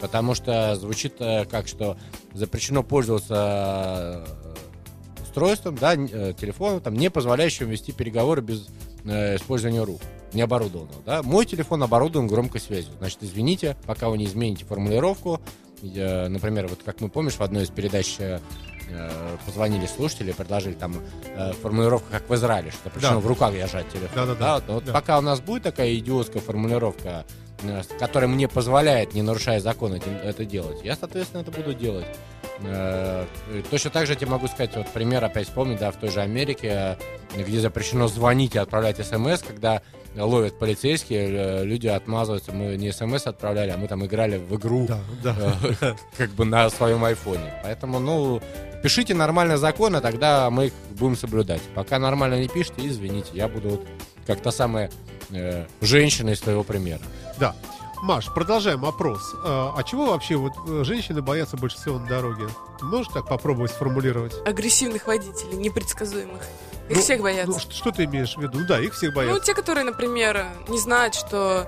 [0.00, 1.96] Потому что звучит э, как, что
[2.32, 8.66] запрещено пользоваться э, устройством, да, э, телефоном, там, не позволяющим вести переговоры без
[9.04, 10.00] э, использования рук,
[10.32, 11.00] не оборудованного.
[11.06, 11.22] Да?
[11.22, 12.92] Мой телефон оборудован громкой связью.
[12.98, 15.40] Значит, извините, пока вы не измените формулировку,
[15.82, 18.38] я, например, вот как мы помнишь, в одной из передач э,
[19.46, 20.96] позвонили слушатели, предложили там
[21.36, 23.18] э, формулировку, как в Израиле, что запрещено Да.
[23.20, 24.10] в руках держать телефон.
[24.14, 24.60] Да-да-да.
[24.60, 24.92] Да, вот Да.
[24.92, 27.24] пока у нас будет такая идиотская формулировка,
[27.62, 32.06] э, которая мне позволяет, не нарушая закон, этим- это делать, я, соответственно, это буду делать.
[32.62, 33.24] Э,
[33.70, 36.20] Точно так же я тебе могу сказать, вот пример опять вспомнить, да, в той же
[36.20, 36.96] Америке,
[37.36, 39.82] э, где запрещено звонить и отправлять смс, когда
[40.16, 44.86] ловят полицейские, э, люди отмазываются, мы не смс отправляли, а мы там играли в игру
[44.86, 45.36] Да, да.
[45.80, 47.52] э, как бы на своем айфоне.
[47.62, 48.40] Поэтому, ну,
[48.82, 51.62] пишите нормально законы, тогда мы их будем соблюдать.
[51.74, 53.86] Пока нормально не пишите, извините, я буду вот
[54.26, 54.90] как та самая
[55.30, 57.00] э, женщина из своего примера.
[57.38, 57.54] Да.
[58.02, 59.34] Маш, продолжаем опрос.
[59.44, 62.44] А, а чего вообще вот э, женщины боятся больше всего на дороге?
[62.78, 64.34] Ты Можешь так попробовать сформулировать?
[64.46, 66.42] Агрессивных водителей, непредсказуемых.
[66.88, 67.50] Их Ну, всех боятся.
[67.52, 68.58] Ну, что, что ты имеешь в виду?
[68.58, 69.40] Ну Да, их всех Ну, боятся.
[69.46, 71.66] те, которые, например, не знают, что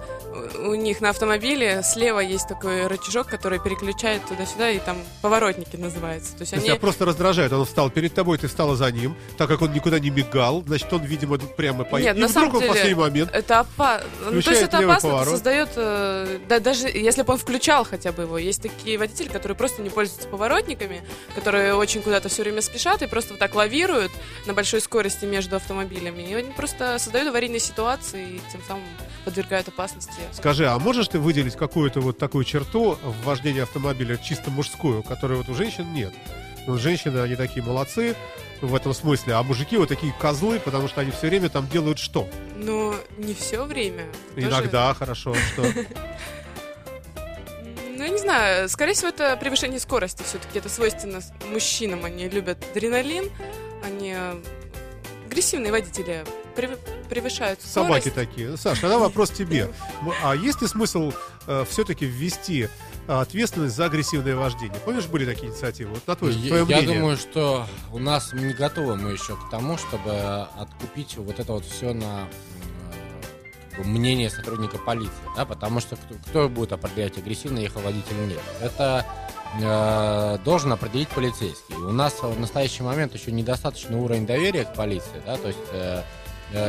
[0.59, 6.33] у них на автомобиле слева есть такой рычажок, который переключает туда-сюда, и там поворотники называется.
[6.35, 6.67] То есть То они...
[6.67, 7.51] тебя просто раздражает.
[7.55, 9.17] Он встал перед тобой, ты встала за ним.
[9.39, 12.17] Так как он никуда не мигал, значит, он, видимо, прямо поедет.
[12.17, 13.31] Нет, И на самом он в деле- последний момент...
[13.33, 14.07] Это опасно.
[14.31, 15.29] Ну, то есть это опасно, это поворот.
[15.33, 15.69] создает...
[15.77, 18.37] э, да, даже если бы он включал хотя бы его.
[18.37, 21.03] Есть такие водители, которые просто не пользуются поворотниками,
[21.35, 24.13] которые очень куда-то все время спешат и просто вот так лавируют
[24.45, 26.23] на большой скорости между автомобилями.
[26.23, 28.85] И они просто создают аварийные ситуации и тем самым
[29.25, 30.21] подвергают опасности.
[30.33, 35.39] Скажи, а можешь ты выделить какую-то вот такую черту в вождении автомобиля чисто мужскую, которой
[35.39, 36.13] вот у женщин нет?
[36.67, 38.17] Вот женщины, они такие молодцы
[38.61, 41.99] в этом смысле, а мужики вот такие козлы, потому что они все время там делают
[41.99, 42.29] что?
[42.57, 44.07] Но не все время.
[44.35, 45.65] Тоже- Иногда, хорошо, что?
[47.99, 50.59] Ну, я не знаю, скорее всего, это превышение скорости все-таки.
[50.59, 52.05] Это свойственно мужчинам.
[52.05, 53.31] Они любят адреналин,
[53.83, 54.15] они
[55.37, 56.25] агрессивные водители
[56.57, 56.79] прев-
[57.11, 58.15] превышают Собаки скорость.
[58.31, 58.57] такие.
[58.57, 59.71] Саш, тогда вопрос тебе.
[60.25, 61.13] А есть ли смысл
[61.71, 62.69] все-таки ввести
[63.07, 64.81] э, ответственность за агрессивное вождение?
[64.85, 65.91] Помнишь, были такие инициативы?
[65.93, 66.99] Вот на твой, Я, твое я мнение.
[66.99, 71.65] думаю, что у нас не готовы мы еще к тому, чтобы откупить вот это вот
[71.67, 72.56] все на э,
[73.85, 78.43] мнение сотрудника полиции, да, потому что кто, кто будет определять, агрессивно ехал водитель или нет.
[78.61, 79.07] Это
[79.61, 81.75] э, должен определить полицейский.
[81.75, 86.03] У нас в настоящий момент еще недостаточный уровень доверия к полиции, да, то есть э,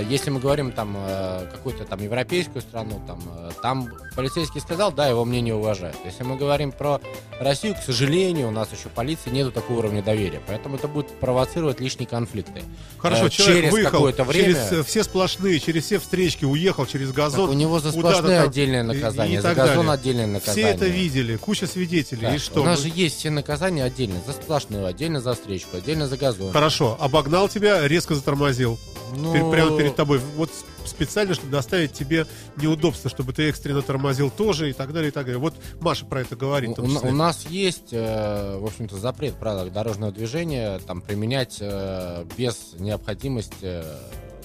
[0.09, 5.07] если мы говорим там э, какую-то там европейскую страну, там, э, там полицейский сказал, да,
[5.07, 5.95] его мнение уважают.
[6.03, 6.99] Если мы говорим про
[7.39, 11.80] Россию, к сожалению, у нас еще полиции нету такого уровня доверия, поэтому это будет провоцировать
[11.80, 12.63] лишние конфликты.
[12.97, 16.86] Хорошо, э, человек через выехал какое-то время- через э, все сплошные, через все встречки, уехал
[16.88, 17.49] через газон.
[17.49, 19.91] у него за там отдельное наказание, за газон далее.
[19.91, 20.65] отдельное наказание.
[20.65, 22.21] Все это видели, куча свидетелей.
[22.23, 22.61] Да, И что?
[22.61, 24.15] У нас же есть все наказания отдельно.
[24.25, 26.51] За сплошную, отдельно за встречку, отдельно за газон.
[26.51, 28.80] Хорошо, обогнал тебя, резко затормозил.
[29.15, 30.20] Ну, Пер- Прямо перед тобой.
[30.36, 30.49] Вот
[30.86, 32.26] специально, чтобы доставить тебе
[32.57, 35.39] неудобства, чтобы ты экстренно тормозил тоже и так далее, и так далее.
[35.39, 36.78] Вот Маша про это говорит.
[36.80, 42.26] У, у- нас есть, э, в общем-то, запрет в правилах дорожного движения там применять э,
[42.38, 43.84] без необходимости э,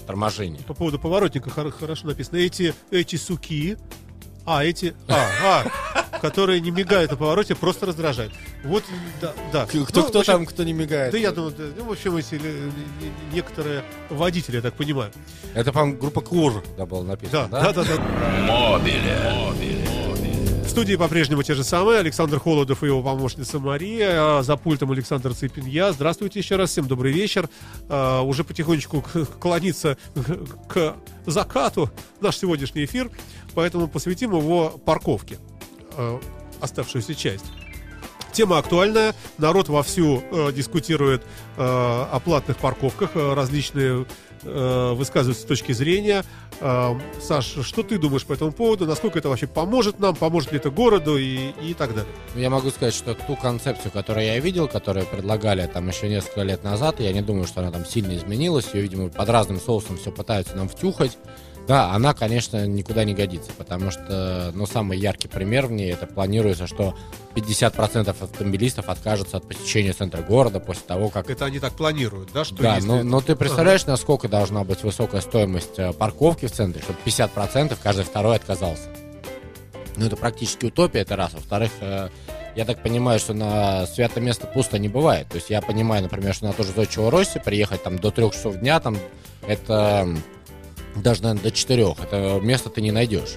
[0.07, 0.61] торможения.
[0.67, 2.37] По поводу поворотника хор- хорошо написано.
[2.39, 3.77] Эти, эти суки,
[4.45, 8.33] а, эти, а, а, которые не мигают на повороте, просто раздражают.
[8.65, 8.85] Вот,
[9.21, 9.67] да, да.
[9.67, 11.13] Кто, Ну, кто общем, там, кто не мигает?
[11.13, 12.71] Да я думаю, да, ну, в общем, эти э,
[13.01, 15.11] не- некоторые водители, я так понимаю.
[15.55, 17.73] Это, по группа Кур, да, было написано, Да, да?
[17.73, 18.43] да, да, да.
[18.47, 19.83] Мобиле.
[20.65, 21.99] В студии по-прежнему те же самые.
[21.99, 24.39] Александр Холодов и его помощница Мария.
[24.39, 25.93] А За пультом Александр Цыпин я.
[25.93, 26.71] Здравствуйте еще раз.
[26.71, 27.51] Всем добрый вечер.
[27.91, 29.05] А, Уже потихонечку
[29.39, 29.99] клонится
[30.69, 30.95] к
[31.27, 31.91] закату
[32.23, 33.11] наш сегодняшний эфир.
[33.55, 35.39] Поэтому посвятим его парковке.
[35.97, 36.21] а,
[36.61, 37.45] Оставшуюся часть.
[38.33, 39.15] Тема актуальная.
[39.37, 41.27] Народ вовсю э, дискутирует э,
[41.59, 43.11] о платных парковках.
[43.15, 44.07] Э, различные
[44.43, 46.25] э, высказываются точки зрения.
[46.61, 48.87] Э, Саш, что ты думаешь по этому поводу?
[48.87, 50.17] Насколько это вообще поможет нам?
[50.17, 52.11] Поможет ли это городу и, и так далее?
[52.35, 56.65] Я могу сказать, что ту концепцию, которую я видел, которую предлагали там еще несколько лет
[56.65, 58.73] назад, я не думаю, что она там сильно изменилась.
[58.73, 61.19] Ее, видимо, под разным соусом все пытаются нам втюхать.
[61.69, 66.07] Да, она, конечно, никуда не годится, потому что, ну, самый яркий пример в ней, это
[66.07, 66.95] планируется, что
[67.35, 72.45] 50% автомобилистов откажутся от посещения центра города после того, как Это они так планируют, да?
[72.45, 76.53] Что да, но, это- но ты представляешь, насколько должна быть высокая стоимость э, парковки в
[76.53, 78.89] центре, чтобы 50% каждый второй отказался.
[79.97, 81.33] Ну, это практически утопия, это раз.
[81.35, 82.09] Во-вторых, э,
[82.57, 85.29] я так понимаю, что на святое место пусто не бывает.
[85.29, 88.57] То есть я понимаю, например, что на тоже Зодчего Росси приехать там до трех часов
[88.57, 88.97] дня, там
[89.47, 90.09] это
[90.97, 91.99] даже, наверное, до четырех.
[92.01, 93.37] Это место ты не найдешь.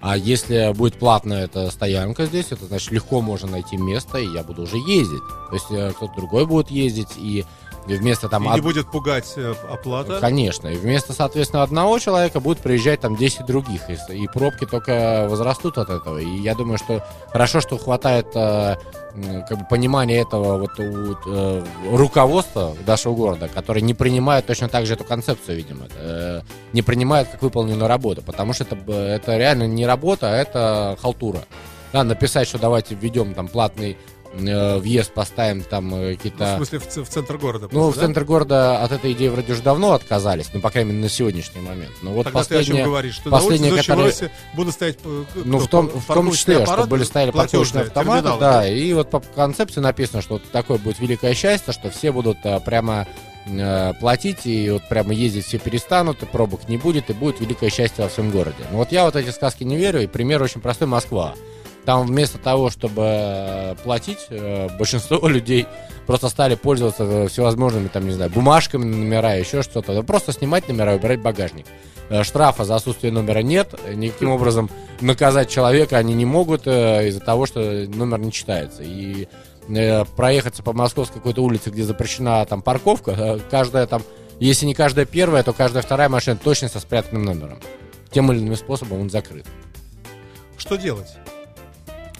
[0.00, 4.42] А если будет платная эта стоянка здесь, это значит легко можно найти место, и я
[4.42, 5.22] буду уже ездить.
[5.48, 7.44] То есть э, кто-то другой будет ездить, и
[7.94, 8.44] вместо там...
[8.44, 10.18] И од- не будет пугать э, оплата.
[10.20, 10.68] Конечно.
[10.68, 13.82] И вместо, соответственно, одного человека будет приезжать там 10 других.
[13.88, 16.18] И, и пробки только возрастут от этого.
[16.18, 18.76] И я думаю, что хорошо, что хватает э,
[19.48, 24.86] как бы понимания этого вот у э, руководства нашего города, которое не принимает точно так
[24.86, 25.86] же эту концепцию, видимо.
[25.96, 26.40] Э,
[26.72, 28.22] не принимает как выполненную работу.
[28.22, 31.40] Потому что это, это реально не работа, а это халтура.
[31.92, 33.96] Да, написать, что давайте введем там платный
[34.38, 36.54] э, въезд, поставим там э, Ну, какие-то...
[36.54, 37.68] в смысле, в, в центр города.
[37.70, 38.06] Ну, в просто, да?
[38.06, 41.60] центр города от этой идеи вроде уже давно отказались, ну, по крайней мере, на сегодняшний
[41.60, 41.92] момент.
[42.02, 43.14] Но вот Тогда ты о чем говоришь?
[43.14, 44.32] Что последнее, на улице которые...
[44.54, 48.22] будут стоять э, Ну, в том, в том числе, аппараты, чтобы были стояли парковочные автоматы,
[48.22, 52.38] терминалы, да, и вот по концепции написано, что такое будет великое счастье, что все будут
[52.44, 53.06] а, прямо
[54.00, 58.02] платить, и вот прямо ездить все перестанут, и пробок не будет, и будет великое счастье
[58.02, 58.64] во всем городе.
[58.72, 61.34] Ну вот я вот эти сказки не верю, и пример очень простой Москва.
[61.86, 65.66] Там вместо того, чтобы э, платить, э, большинство людей
[66.04, 70.02] просто стали пользоваться э, всевозможными, там, не знаю, бумажками номера, еще что-то.
[70.02, 71.66] Просто снимать номера и убирать багажник.
[72.22, 73.74] Штрафа за отсутствие номера нет.
[73.94, 74.68] Никаким образом
[75.00, 78.82] наказать человека они не могут из-за того, что номер не читается.
[78.84, 79.28] И
[80.16, 84.04] проехаться по московской какой-то улице, где запрещена там парковка, каждая там,
[84.38, 87.58] если не каждая первая, то каждая вторая машина точно со спрятанным номером.
[88.12, 89.46] Тем или иным способом он закрыт.
[90.56, 91.08] Что делать?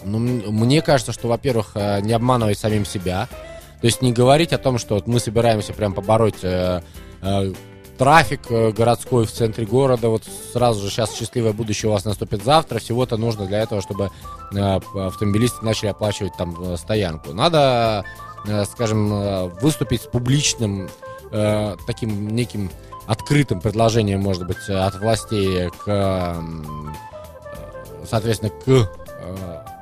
[0.06, 3.28] Ну, мне кажется, что, во-первых, э, не обманывать самим себя.
[3.80, 6.80] То есть не говорить о том, что вот мы собираемся прям побороть э,
[7.22, 7.52] э,
[7.98, 10.08] трафик э, городской в центре города.
[10.08, 12.78] Вот сразу же сейчас счастливое будущее у вас наступит завтра.
[12.78, 14.10] Всего-то нужно для этого, чтобы
[14.54, 17.32] э, автомобилисты начали оплачивать там э, стоянку.
[17.32, 18.04] Надо,
[18.46, 20.88] э, скажем, выступить с публичным
[21.32, 22.70] э, таким неким
[23.06, 26.42] открытым предложением, может быть, от властей к
[28.08, 28.90] соответственно, к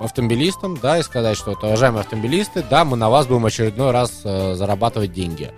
[0.00, 4.54] автомобилистам, да, и сказать, что, уважаемые автомобилисты, да, мы на вас будем очередной раз э,
[4.54, 5.50] зарабатывать деньги.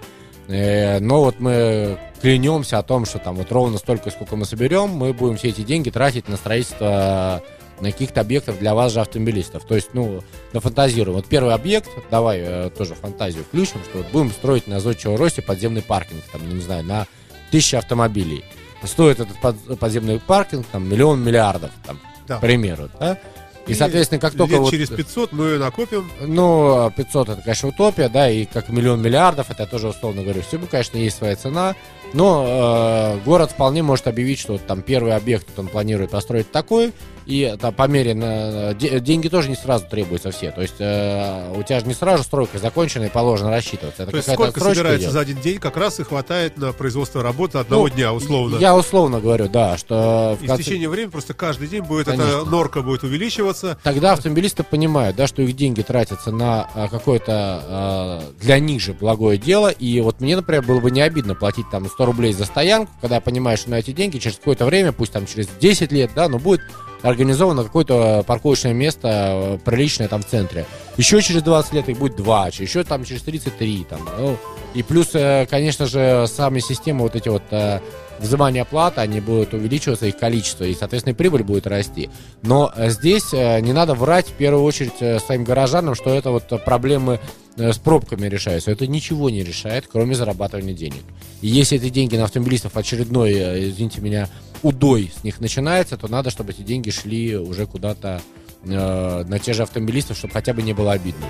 [0.49, 4.91] Э, но вот мы клянемся о том, что там вот ровно столько, сколько мы соберем,
[4.91, 7.43] мы будем все эти деньги тратить на строительство
[7.81, 9.65] э, каких-то объектов для вас же автомобилистов.
[9.65, 10.23] То есть, ну,
[10.53, 11.17] нафантазируем.
[11.17, 15.43] Вот первый объект, давай э, тоже фантазию включим, что вот будем строить на Зодчего Росте
[15.43, 17.07] подземный паркинг, там, не знаю, на
[17.51, 18.45] тысячи автомобилей.
[18.83, 22.37] Стоит этот под- подземный паркинг там миллион миллиардов, там, Да.
[22.37, 23.19] к примеру, да?
[23.67, 24.71] И, соответственно, как только Лет вот...
[24.71, 26.11] через 500 мы ее накопим.
[26.21, 30.43] Ну, 500 это, конечно, утопия, да, и как миллион миллиардов, это я тоже условно говорю,
[30.43, 31.75] всему, конечно, есть своя цена,
[32.13, 36.51] но э, город вполне может объявить, что вот там первый объект вот он планирует построить
[36.53, 36.93] такой,
[37.27, 41.53] и там, по мере на, де- деньги тоже не сразу требуются все, то есть э,
[41.57, 44.05] у тебя же не сразу стройка закончена и положено рассчитываться.
[44.05, 45.13] Это То есть сколько собирается идет.
[45.13, 48.57] за один день, как раз и хватает на производство работы одного Ну, дня, условно.
[48.59, 52.09] Я условно говорю, да, что в И в конце- течение времени просто каждый день будет
[52.09, 52.45] эта Конечно.
[52.45, 53.79] норка будет увеличиваться.
[53.83, 57.33] Тогда автомобилисты понимают, да, что их деньги тратятся на а, какое-то
[57.65, 59.69] а, для них же благое дело.
[59.69, 63.17] И вот мне, например, было бы не обидно платить там 100 рублей за стоянку, когда
[63.17, 66.29] я понимаю, что на эти деньги через какое-то время, пусть там через 10 лет, да,
[66.29, 66.61] но будет
[67.07, 70.67] организовано какое-то парковочное место э, приличное там в центре.
[70.97, 74.01] Еще через 20 лет их будет 2, еще там через 33 там.
[74.19, 74.37] ну,
[74.75, 77.81] и плюс, э, конечно же, сами системы вот эти вот э,
[78.19, 82.11] взимания оплаты, они будут увеличиваться, их количество, и, соответственно, прибыль будет расти.
[82.43, 87.21] Но здесь не надо врать в первую очередь своим горожанам, что это вот проблемы
[87.57, 88.71] с пробками решаются.
[88.71, 91.03] Это ничего не решает, кроме зарабатывания денег.
[91.43, 94.31] И если эти деньги на автомобилистов очередной, извините меня,
[94.63, 98.21] удой с них начинается, то надо, чтобы эти деньги шли уже куда-то
[98.65, 101.27] э, на те же автомобилистов, чтобы хотя бы не было обидно.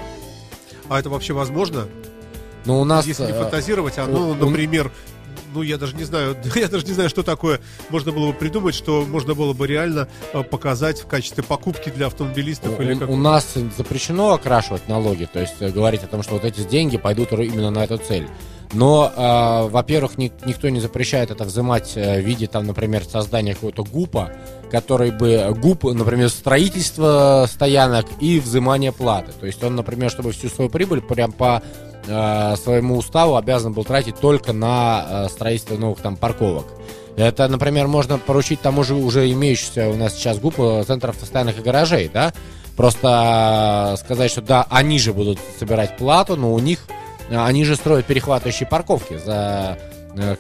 [0.88, 1.88] А это вообще возможно?
[2.64, 3.06] Но у нас...
[3.06, 4.92] Если не э, фантазировать, а ну, у- например,
[5.56, 8.74] ну я даже не знаю, я даже не знаю, что такое можно было бы придумать,
[8.74, 13.08] что можно было бы реально э, показать в качестве покупки для автомобилистов У, или как.
[13.08, 16.98] у нас запрещено окрашивать налоги, то есть э, говорить о том, что вот эти деньги
[16.98, 18.28] пойдут именно на эту цель.
[18.72, 23.54] Но, э, во-первых, ни- никто не запрещает это взимать э, в виде, там, например, создания
[23.54, 24.32] какого-то ГУПа,
[24.70, 29.32] который бы ГУП, например, строительство стоянок и взимание платы.
[29.38, 31.62] То есть он, например, чтобы всю свою прибыль прям по
[32.06, 36.66] э, своему уставу обязан был тратить только на э, строительство новых там парковок.
[37.16, 41.58] Это, например, можно поручить тому же уже имеющийся у нас сейчас ГУП э, Центр автостоянок
[41.58, 42.32] и гаражей, да?
[42.76, 46.86] Просто сказать, что да, они же будут собирать плату, но у них
[47.30, 49.78] они же строят перехватывающие парковки за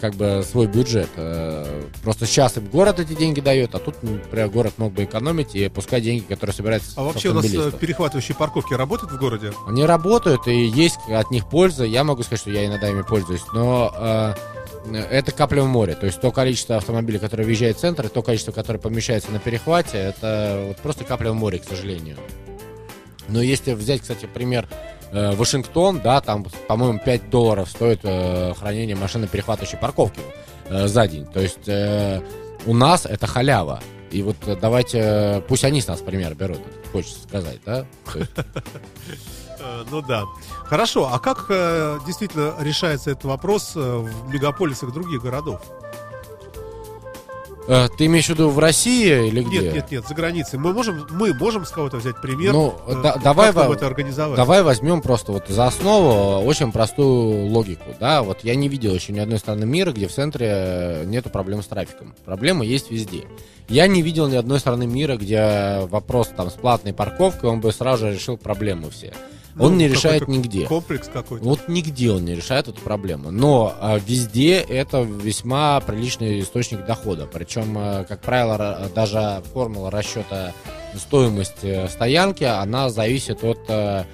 [0.00, 1.08] как бы свой бюджет.
[1.16, 5.54] Э, Просто сейчас им город эти деньги дает, а тут, например, город мог бы экономить
[5.54, 9.52] и пускать деньги, которые собираются А вообще у нас э, перехватывающие парковки работают в городе?
[9.66, 11.84] Они работают, и есть от них польза.
[11.84, 14.34] Я могу сказать, что я иногда ими пользуюсь, но э,
[14.92, 15.94] это капля в море.
[15.94, 19.38] То есть то количество автомобилей, которые въезжают в центр, и то количество, которое помещается на
[19.38, 22.16] перехвате, это вот просто капля в море, к сожалению.
[23.28, 24.68] Но если взять, кстати, пример
[25.16, 30.20] э, Вашингтон, да, там, по-моему, 5 долларов стоит э, хранение машины перехватывающей парковки
[30.68, 31.26] э, за день.
[31.26, 32.20] То есть э,
[32.66, 33.80] у нас это халява.
[34.10, 36.60] И вот э, давайте, э, пусть они с нас пример берут,
[36.92, 37.86] хочется сказать, да?
[39.90, 40.24] Ну да.
[40.66, 41.48] Хорошо, а как
[42.06, 45.60] действительно решается этот вопрос в мегаполисах других городов?
[47.68, 49.60] Э, ты имеешь в виду в России или где?
[49.60, 50.58] Нет, нет, нет, за границей.
[50.58, 52.52] Мы можем, мы можем с кого-то взять пример.
[52.52, 54.36] Ну, э, да- давай во- это организовать.
[54.36, 59.12] Давай возьмем просто вот за основу очень простую логику, да, вот я не видел еще
[59.12, 62.14] ни одной страны мира, где в центре э, нету проблем с трафиком.
[62.24, 63.24] Проблемы есть везде.
[63.68, 67.72] Я не видел ни одной страны мира, где вопрос там с платной парковкой, он бы
[67.72, 69.12] сразу же решил проблемы все.
[69.56, 70.66] Ну, он не какой-то решает нигде.
[70.66, 71.42] Комплекс какой-то.
[71.44, 73.30] Вот нигде он не решает эту проблему.
[73.30, 77.26] Но а, везде это весьма приличный источник дохода.
[77.26, 80.52] Причем, а, как правило, ра- даже формула расчета
[80.94, 84.04] стоимости стоянки, она зависит от э,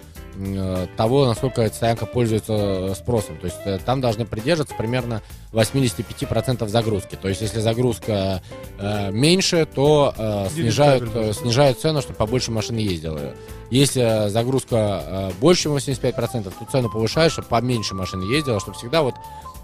[0.97, 3.37] того, насколько эта стоянка пользуется э, спросом.
[3.39, 5.23] То есть э, там должны придерживаться примерно
[5.53, 7.17] 85% загрузки.
[7.21, 8.43] То есть если загрузка
[8.79, 13.35] э, меньше, то э, снижают, э, снижают цену, чтобы побольше машин ездило.
[13.71, 19.03] Если загрузка э, больше, чем 85%, то цену повышаешь, чтобы поменьше машин ездило, чтобы всегда
[19.03, 19.15] вот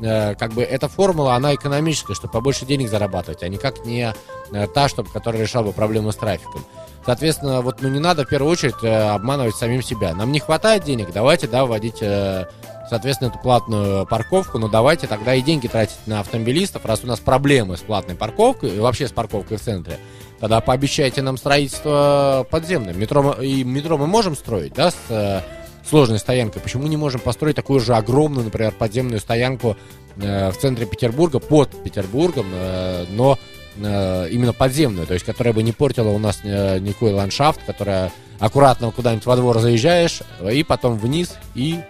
[0.00, 4.12] э, как бы эта формула, она экономическая, чтобы побольше денег зарабатывать, а никак не
[4.52, 6.64] э, та, чтобы, которая решала бы проблему с трафиком.
[7.04, 10.14] Соответственно, вот ну не надо в первую очередь э, обманывать самим себя.
[10.14, 12.46] Нам не хватает денег, давайте, да, вводить, э,
[12.90, 17.20] соответственно, эту платную парковку, но давайте тогда и деньги тратить на автомобилистов, раз у нас
[17.20, 19.98] проблемы с платной парковкой и вообще с парковкой в центре.
[20.40, 22.94] Тогда пообещайте нам строительство подземное.
[22.94, 25.40] Метро и метро мы можем строить, да, с э,
[25.88, 26.62] сложной стоянкой.
[26.62, 29.76] Почему не можем построить такую же огромную, например, подземную стоянку
[30.16, 33.38] э, в центре Петербурга, под Петербургом, э, но
[33.80, 38.12] э, именно подземную, то есть которая бы не портила у нас э, никакой ландшафт, которая
[38.38, 41.80] аккуратно куда-нибудь во двор заезжаешь, и потом вниз, и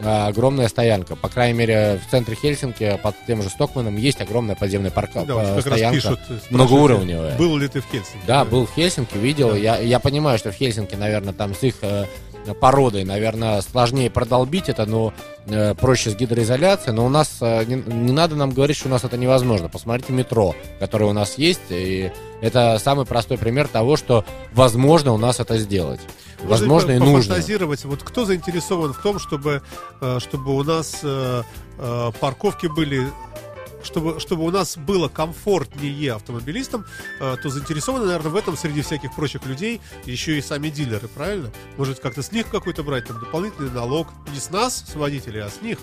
[0.00, 1.16] э, огромная стоянка.
[1.16, 5.34] По крайней мере, в центре Хельсинки под тем же Стокманом есть огромная подземная парка, Да,
[5.34, 5.96] вот стоянка.
[5.96, 6.20] пишут.
[6.50, 7.36] многоуровневая.
[7.36, 8.26] Был ли ты в Хельсинки?
[8.26, 9.54] Да, был в Хельсинки, видел.
[9.54, 11.76] Я, я понимаю, что в Хельсинки, наверное, там с их
[12.54, 15.12] породой, наверное, сложнее продолбить это, но
[15.46, 16.94] э, проще с гидроизоляцией.
[16.94, 19.68] Но у нас э, не, не надо нам говорить, что у нас это невозможно.
[19.68, 25.18] Посмотрите метро, которое у нас есть, и это самый простой пример того, что возможно у
[25.18, 26.00] нас это сделать.
[26.40, 27.36] Можно Возможно и нужно.
[27.84, 29.62] Вот кто заинтересован в том, чтобы,
[30.00, 31.42] э, чтобы у нас э,
[31.78, 33.08] э, парковки были
[33.82, 36.84] чтобы, чтобы у нас было комфортнее автомобилистам,
[37.20, 41.50] э, то заинтересованы, наверное, в этом среди всяких прочих людей еще и сами дилеры, правильно?
[41.76, 44.08] Может, как-то с них какой-то брать там дополнительный налог.
[44.32, 45.78] Не с нас, с водителей, а с них.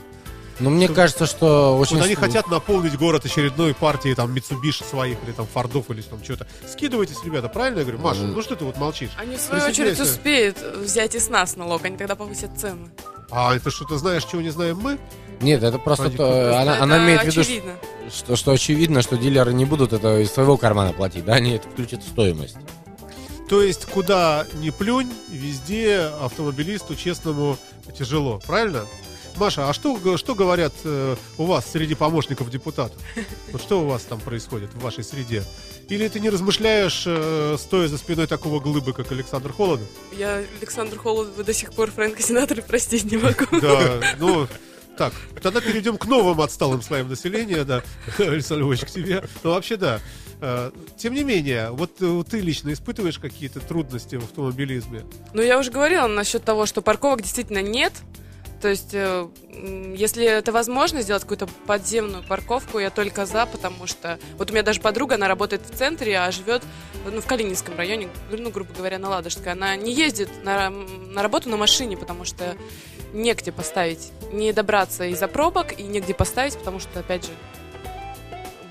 [0.62, 1.98] Но мне Чтобы- кажется, что очень...
[1.98, 6.24] Вот они хотят наполнить город очередной партией там Mitsubishi своих или там Фордов или там
[6.24, 6.48] что-то.
[6.66, 8.00] Скидывайтесь, ребята, правильно я говорю?
[8.02, 8.36] Маша, Мгм.
[8.36, 9.10] ну что ты вот молчишь?
[9.18, 12.90] Они, в свою очередь, успеют взять и с нас налог, они тогда повысят цены.
[13.32, 14.98] А это что ты знаешь, чего не знаем мы?
[15.42, 16.10] Нет, это просто...
[16.10, 17.76] То- просто она, Это она имеет в виду, очевидно.
[18.14, 21.68] что, что очевидно, что дилеры не будут это из своего кармана платить, да, они это
[21.70, 22.58] включат в стоимость.
[23.50, 27.58] То есть, куда ни плюнь, везде автомобилисту честному
[27.98, 28.86] тяжело, правильно?
[29.38, 32.98] Маша, а что, что говорят э, у вас среди помощников депутатов?
[33.52, 35.44] Вот что у вас там происходит в вашей среде?
[35.90, 39.86] Или ты не размышляешь, э, стоя за спиной такого глыбы, как Александр Холодов?
[40.18, 43.46] Я Александр Холодов до сих пор Фрэнка Синатора простить не могу.
[43.62, 44.48] Да, ну,
[44.98, 47.84] так, тогда перейдем к новым отсталым слоям населения, да,
[48.18, 49.24] Александр Львович, к тебе.
[49.44, 50.00] Ну, вообще, да.
[50.42, 55.04] Э, Тем не менее, вот э, ты лично испытываешь какие-то трудности в автомобилизме?
[55.34, 57.94] Ну, я уже говорила насчет того, что парковок действительно нет.
[58.62, 59.28] То есть, э,
[59.96, 64.64] если это возможно сделать какую-то подземную парковку, я только за, потому что вот у меня
[64.64, 66.64] даже подруга, она работает в центре, а живет
[67.06, 69.52] ну, в Калининском районе, ну, грубо говоря, на Ладожской.
[69.52, 72.56] Она не ездит на, на работу на машине, потому что
[73.16, 77.32] негде поставить, не добраться из-за пробок и негде поставить, потому что, опять же,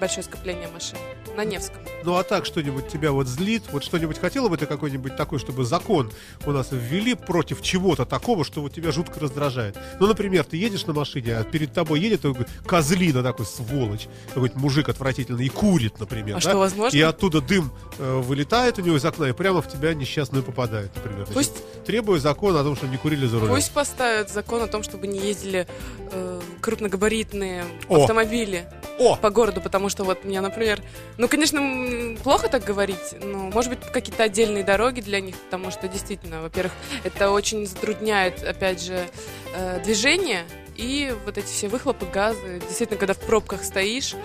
[0.05, 0.99] большое скопление машин
[1.35, 1.79] на Невском.
[2.05, 3.63] Ну, а так что-нибудь тебя вот злит?
[3.73, 6.13] Вот что-нибудь хотела бы ты какой-нибудь такой, чтобы закон
[6.45, 9.79] у нас ввели против чего-то такого, что вот тебя жутко раздражает?
[10.01, 14.59] Ну, например, ты едешь на машине, а перед тобой едет такой козлина такой, сволочь, какой-то
[14.59, 16.51] мужик отвратительный, и курит, например, А да?
[16.51, 16.95] что, возможно?
[16.95, 20.95] И оттуда дым э, вылетает у него из окна и прямо в тебя несчастную попадает,
[20.95, 21.27] например.
[21.27, 23.55] Значит, Пусть Требую закон о том, что не курили за рулем.
[23.55, 25.67] Пусть поставят закон о том, чтобы не ездили
[26.13, 28.03] э, крупногабаритные О.
[28.03, 28.67] автомобили.
[28.99, 29.17] О!
[29.17, 30.81] по городу, потому что вот мне, например,
[31.19, 35.87] ну, конечно, плохо так говорить, но, может быть, какие-то отдельные дороги для них, потому что
[35.87, 36.73] действительно, во-первых,
[37.05, 39.07] это очень затрудняет, опять же,
[39.55, 40.43] э, движение
[40.75, 42.61] и вот эти все выхлопы, газы.
[42.67, 44.17] Действительно, когда в пробках стоишь,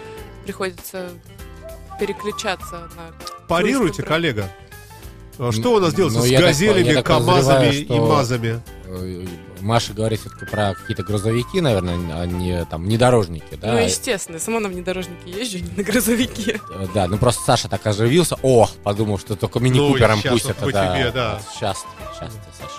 [0.45, 1.09] приходится
[1.99, 3.13] переключаться на...
[3.47, 4.49] Парируйте, коллега.
[5.37, 8.61] А Что у нас делается Ну, с газелями, так КАМАЗами и что- МАЗами?
[9.59, 13.73] Э, Маша говорит все-таки про какие-то грузовики, наверное, а не там внедорожники, да?
[13.73, 16.59] Ну, естественно, сама на внедорожнике езжу, не на грузовике.
[16.71, 18.37] Э, Да, ну просто Саша так оживился.
[18.41, 20.57] О, подумал, что только мини-купером Ну, пустят.
[20.59, 20.95] вот по да.
[20.95, 21.39] тебе, да.
[21.53, 22.73] Сейчас, сейчас, Саша.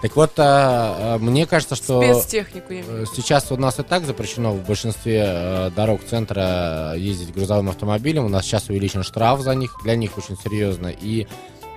[0.00, 4.52] Так вот, а, а, мне кажется, что Спецтехнику э, сейчас у нас и так запрещено
[4.52, 8.24] в большинстве э, дорог центра ездить грузовым автомобилем.
[8.24, 10.86] У нас сейчас увеличен штраф за них, для них очень серьезно.
[10.88, 11.26] И э,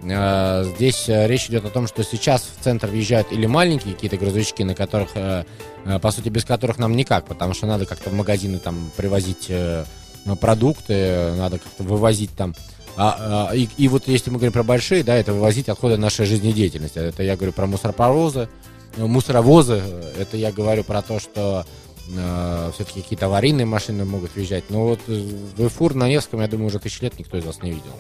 [0.04, 4.64] здесь э, речь идет о том, что сейчас в центр въезжают или маленькие какие-то грузовички,
[4.64, 5.46] на которых, э,
[5.86, 9.46] э, по сути, без которых нам никак, потому что надо как-то в магазины там привозить
[9.50, 9.86] э,
[10.40, 12.56] продукты, э, надо как-то вывозить там.
[12.98, 16.26] А, а, и, и вот если мы говорим про большие, да, это вывозить отходы нашей
[16.26, 16.98] жизнедеятельности.
[16.98, 18.50] Это я говорю про мусоропровозы,
[18.98, 19.82] э, мусоровозы.
[19.84, 21.66] э, Это я говорю про то, что
[22.74, 24.66] все-таки какие-то аварийные машины могут въезжать.
[24.70, 25.14] Но вот э,
[25.56, 27.94] в Эфур на Невском, я думаю, уже тысячи лет никто из вас не видел.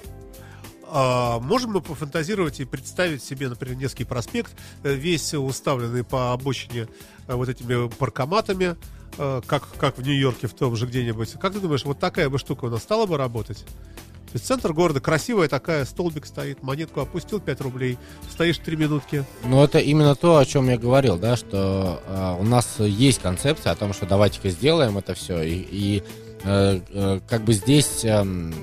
[0.93, 4.51] А, можем мы пофантазировать и представить себе, например, Невский проспект,
[4.83, 6.89] э, весь уставленный по обочине
[7.27, 8.75] э, вот этими паркоматами,
[9.17, 11.33] э, как, как в Нью-Йорке в том же где-нибудь.
[11.39, 13.59] Как ты думаешь, вот такая бы штука у нас стала бы работать?
[13.59, 17.97] То есть центр города, красивая такая, столбик стоит, монетку опустил 5 рублей,
[18.29, 19.23] стоишь 3 минутки.
[19.45, 23.71] Ну, это именно то, о чем я говорил, да, что э, у нас есть концепция
[23.71, 25.41] о том, что давайте-ка сделаем это все.
[25.41, 26.03] И, и,
[26.43, 28.53] э, э, как бы здесь эм,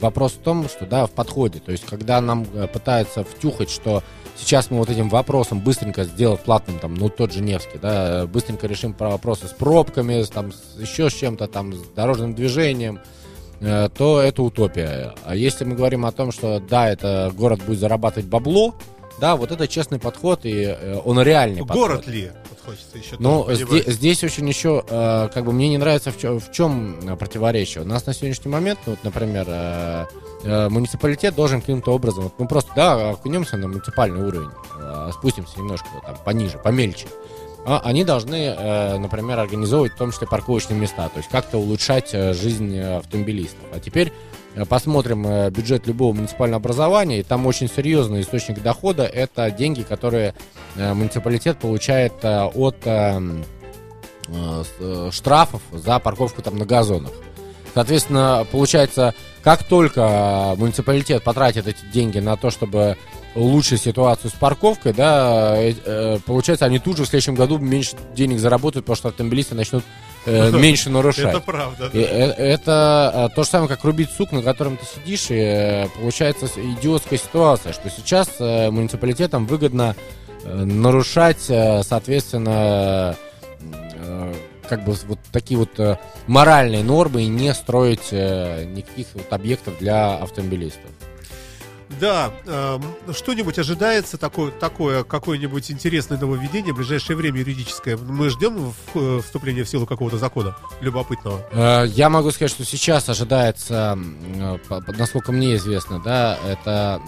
[0.00, 1.60] вопрос в том, что, да, в подходе.
[1.60, 4.02] То есть, когда нам э, пытаются втюхать, что
[4.36, 8.66] сейчас мы вот этим вопросом быстренько сделать платным, там, ну, тот же Невский, да, быстренько
[8.66, 13.00] решим про вопросы с пробками, с, там, с еще с чем-то, там, с дорожным движением,
[13.60, 15.14] э, то это утопия.
[15.24, 18.74] А если мы говорим о том, что да, это город будет зарабатывать бабло,
[19.20, 22.06] да, вот это честный подход, и э, он реальный Город подход.
[22.14, 22.30] ли?
[22.48, 23.88] Вот хочется еще Но тоже зде- понимать.
[23.88, 27.84] здесь очень еще, э, как бы мне не нравится в, чё- в чем противоречие.
[27.84, 32.48] У нас на сегодняшний момент, ну, вот, например, э, муниципалитет должен каким-то образом, вот мы
[32.48, 34.48] просто, да, окунемся на муниципальный уровень,
[35.12, 37.06] спустимся немножко там пониже, помельче.
[37.66, 38.54] А они должны,
[38.98, 43.58] например, организовывать в том числе парковочные места, то есть как-то улучшать жизнь автомобилистов.
[43.74, 44.14] А теперь
[44.68, 50.34] посмотрим э, бюджет любого муниципального образования, и там очень серьезный источник дохода– это деньги, которые
[50.76, 53.20] э, муниципалитет получает э, от э,
[54.28, 57.12] э, э, штрафов за парковку там на газонах.
[57.74, 62.96] Соответственно, получается, как только э, муниципалитет потратит эти деньги на то, чтобы
[63.36, 67.96] улучшить ситуацию с парковкой, да, э, э, получается, они тут же в следующем году меньше
[68.14, 71.26] денег заработают, потому что автомобилисты начнут э, меньше нарушать.
[71.26, 71.90] Это правда.
[71.92, 71.98] Да.
[71.98, 75.88] э, это э, то же самое, как рубить сук, на котором ты сидишь, и э,
[75.88, 79.96] получается идиотская ситуация, что сейчас э, муниципалитетам выгодно
[80.44, 83.16] э, нарушать, э, соответственно,
[83.60, 84.34] э,
[84.68, 89.78] как бы вот такие вот э, моральные нормы и не строить э, никаких вот объектов
[89.78, 90.90] для автомобилистов.
[91.98, 97.96] Да, эм, что-нибудь ожидается такое, такое какое-нибудь интересное нововведение в ближайшее время юридическое?
[97.96, 101.44] Мы ждем э, вступления в силу какого-то закона любопытного.
[101.50, 104.58] Э, Я могу сказать, что сейчас ожидается, э,
[104.96, 107.00] насколько мне известно, да, это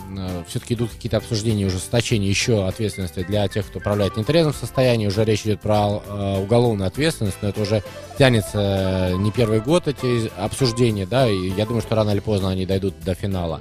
[0.49, 5.07] все-таки идут какие-то обсуждения, ужесточения еще ответственности для тех, кто управляет в нетрезвом состоянии.
[5.07, 7.85] Уже речь идет про э, уголовную ответственность, но это уже
[8.19, 12.49] тянется э, не первый год эти обсуждения, да, и я думаю, что рано или поздно
[12.51, 13.61] они дойдут до финала.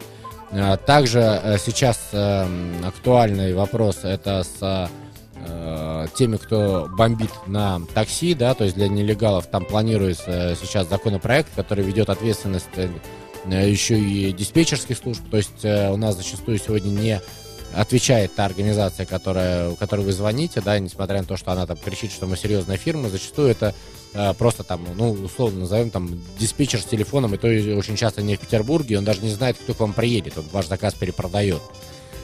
[0.52, 4.90] Э, Также э, сейчас э, м, актуальный вопрос это с
[5.36, 11.50] э, теми, кто бомбит на такси, да, то есть для нелегалов там планируется сейчас законопроект,
[11.56, 12.68] который ведет ответственность
[13.46, 17.22] еще и диспетчерских служб, то есть у нас зачастую сегодня не
[17.74, 22.12] отвечает та организация, которая, которой вы звоните, да, несмотря на то, что она там кричит,
[22.12, 23.74] что мы серьезная фирма, зачастую это
[24.38, 28.40] просто там, ну, условно назовем там диспетчер с телефоном, и то очень часто не в
[28.40, 31.62] Петербурге, он даже не знает, кто к вам приедет, он ваш заказ перепродает.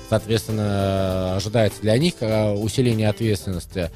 [0.10, 3.92] Соответственно, ожидается для них э, усиление ответственности.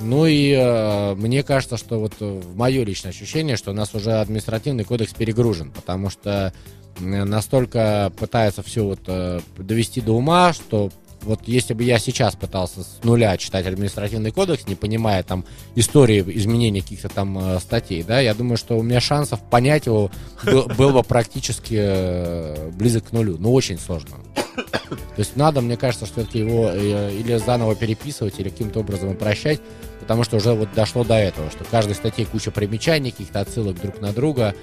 [0.00, 4.12] Ну и э, мне кажется, что вот э, мое личное ощущение, что у нас уже
[4.14, 6.52] административный кодекс перегружен, потому что
[6.98, 10.90] настолько пытаются все вот э, довести до ума, что
[11.22, 15.44] вот если бы я сейчас пытался с нуля читать административный кодекс, не понимая там
[15.74, 20.10] истории изменения каких-то там э, статей, да, я думаю, что у меня шансов понять его
[20.44, 24.16] был, был бы практически э, близок к нулю, но очень сложно.
[24.56, 29.10] То есть надо, мне кажется, что все-таки его э, или заново переписывать, или каким-то образом
[29.10, 29.60] упрощать,
[30.00, 33.80] потому что уже вот дошло до этого, что в каждой статье куча примечаний, каких-то отсылок
[33.80, 34.54] друг на друга,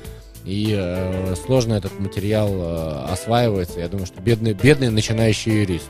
[0.45, 3.79] И э, сложно этот материал э, осваивается.
[3.79, 5.89] Я думаю, что бедный, бедный начинающий юрист.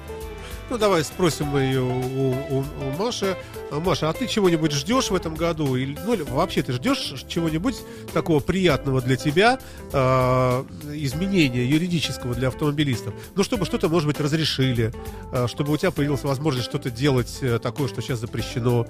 [0.69, 3.35] Ну, давай спросим ее у, у, у Маши.
[3.71, 5.75] А, Маша, а ты чего-нибудь ждешь в этом году?
[5.75, 7.77] Или, ну, вообще ты ждешь чего-нибудь
[8.13, 9.59] такого приятного для тебя,
[9.91, 10.63] э,
[10.93, 13.15] изменения юридического для автомобилистов?
[13.35, 14.93] Ну, чтобы что-то, может быть, разрешили,
[15.31, 18.85] э, чтобы у тебя появилась возможность что-то делать э, такое, что сейчас запрещено.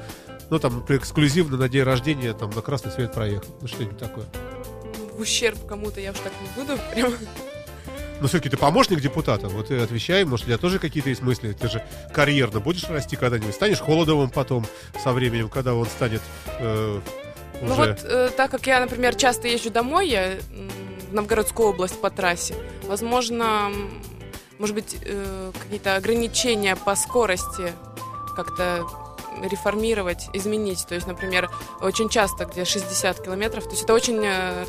[0.50, 3.50] Ну, там, эксклюзивно на день рождения, там, на красный свет проехать.
[3.62, 4.26] Ну, что-нибудь такое.
[5.14, 6.78] В ущерб кому-то я уж так не буду.
[6.94, 7.14] Прям.
[8.22, 11.54] Но все-таки ты помощник депутата, вот и отвечай, может, у тебя тоже какие-то есть мысли,
[11.54, 11.84] ты же
[12.14, 14.66] карьерно будешь расти когда-нибудь, станешь Холодовым потом
[15.02, 16.22] со временем, когда он станет
[16.60, 17.00] э,
[17.62, 17.66] уже...
[17.66, 20.38] Ну вот, э, так как я, например, часто езжу домой, я
[21.10, 23.72] в Новгородскую область по трассе, возможно,
[24.58, 27.74] может быть, э, какие-то ограничения по скорости
[28.36, 28.86] как-то
[29.44, 30.86] реформировать, изменить.
[30.88, 31.50] То есть, например,
[31.82, 34.66] очень часто, где 60 километров, то есть это очень э,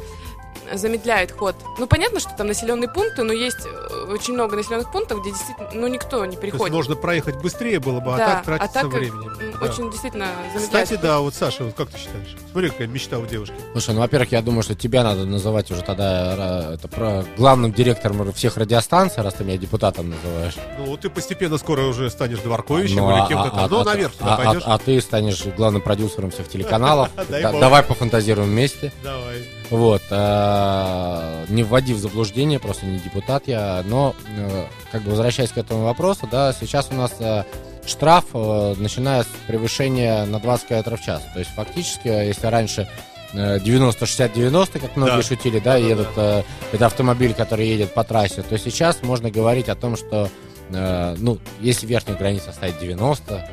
[0.72, 1.54] замедляет ход.
[1.78, 5.68] Ну, понятно, что там населенные пункты, но есть э, очень много населенных пунктов, где действительно,
[5.74, 6.74] ну, никто не То есть приходит.
[6.74, 9.26] можно проехать быстрее было бы, а Да, так тратится а так, времени.
[9.26, 9.66] м, Да.
[9.66, 10.64] Очень действительно замедляет.
[10.66, 11.00] Кстати, ход.
[11.00, 12.36] да, вот Саша, вот как ты считаешь?
[12.52, 13.54] Смотри, какая мечта у девушки.
[13.72, 18.32] Слушай, ну, во-первых, я думаю, что тебя надо называть уже тогда это про главным директором
[18.32, 20.54] всех радиостанций, раз ты меня депутатом называешь.
[20.78, 23.70] Ну, вот ты постепенно скоро уже станешь Дворковичем Ну, или а- кем-то а- там.
[23.70, 24.62] Ну, а- наверх а- а- пойдешь.
[24.66, 27.08] а ты станешь главным продюсером всех телеканалов.
[27.28, 28.92] Давай пофантазируем вместе.
[29.02, 29.48] Давай.
[29.70, 30.02] Вот.
[30.10, 33.82] э, Не вводи в заблуждение, просто не депутат я.
[33.86, 37.44] Но, э, как бы возвращаясь к этому вопросу, да, сейчас у нас э,
[37.86, 41.22] штраф, э, начиная с превышения на 20 км в час.
[41.32, 42.88] То есть, фактически, если раньше
[43.32, 45.22] э, 90-60-90, как многие Да.
[45.22, 45.88] шутили, да, Да-да-да.
[45.88, 46.42] едут, э,
[46.72, 50.28] это автомобиль, который едет по трассе, то сейчас можно говорить о том, что,
[50.72, 53.48] э, ну, если верхняя граница стоит 90,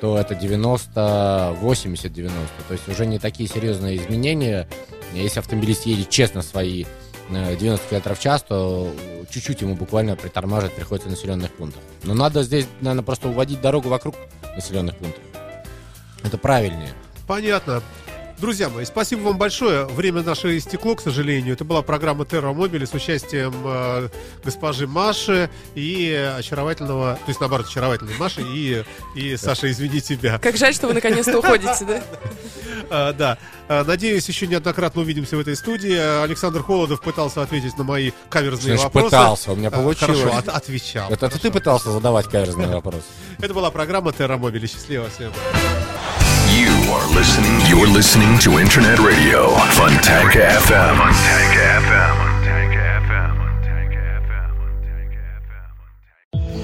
[0.00, 2.38] то это 90, 80, 90.
[2.68, 4.66] То есть уже не такие серьезные изменения.
[5.12, 6.84] Если автомобилист едет честно свои
[7.30, 8.92] э, 90 км в час, то
[9.30, 11.82] чуть-чуть ему буквально притормаживать приходится в населенных пунктах.
[12.04, 14.14] Но надо здесь, наверное, просто уводить дорогу вокруг
[14.54, 15.22] населенных пунктов.
[16.22, 16.92] Это правильнее.
[17.26, 17.82] Понятно.
[18.40, 19.84] Друзья мои, спасибо вам большое.
[19.86, 21.54] Время наше истекло, к сожалению.
[21.54, 24.08] Это была программа Терра Мобили с участием э,
[24.44, 28.84] госпожи Маши и очаровательного, то есть наоборот, очаровательной Маши и,
[29.16, 30.38] и Саша, извини тебя.
[30.38, 32.02] Как жаль, что вы наконец-то уходите, да?
[32.90, 33.38] А, да.
[33.66, 36.22] А, Надеюсь, еще неоднократно увидимся в этой студии.
[36.22, 39.06] Александр Холодов пытался ответить на мои каверзные Значит, вопросы.
[39.06, 40.20] пытался, у меня А, получилось.
[40.20, 41.10] Хорошо, от- отвечал.
[41.10, 43.02] Это, это ты пытался задавать каверзные вопросы.
[43.40, 44.68] Это была программа Терра Мобили.
[44.68, 45.32] Счастливо всем.
[46.58, 47.54] You are listening.
[47.68, 50.98] You're listening to Internet Radio Funtank FM.
[50.98, 52.26] FM.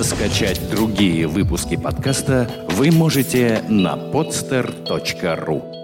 [0.02, 5.83] Скачать другие выпуски подкаста вы можете на podster.ru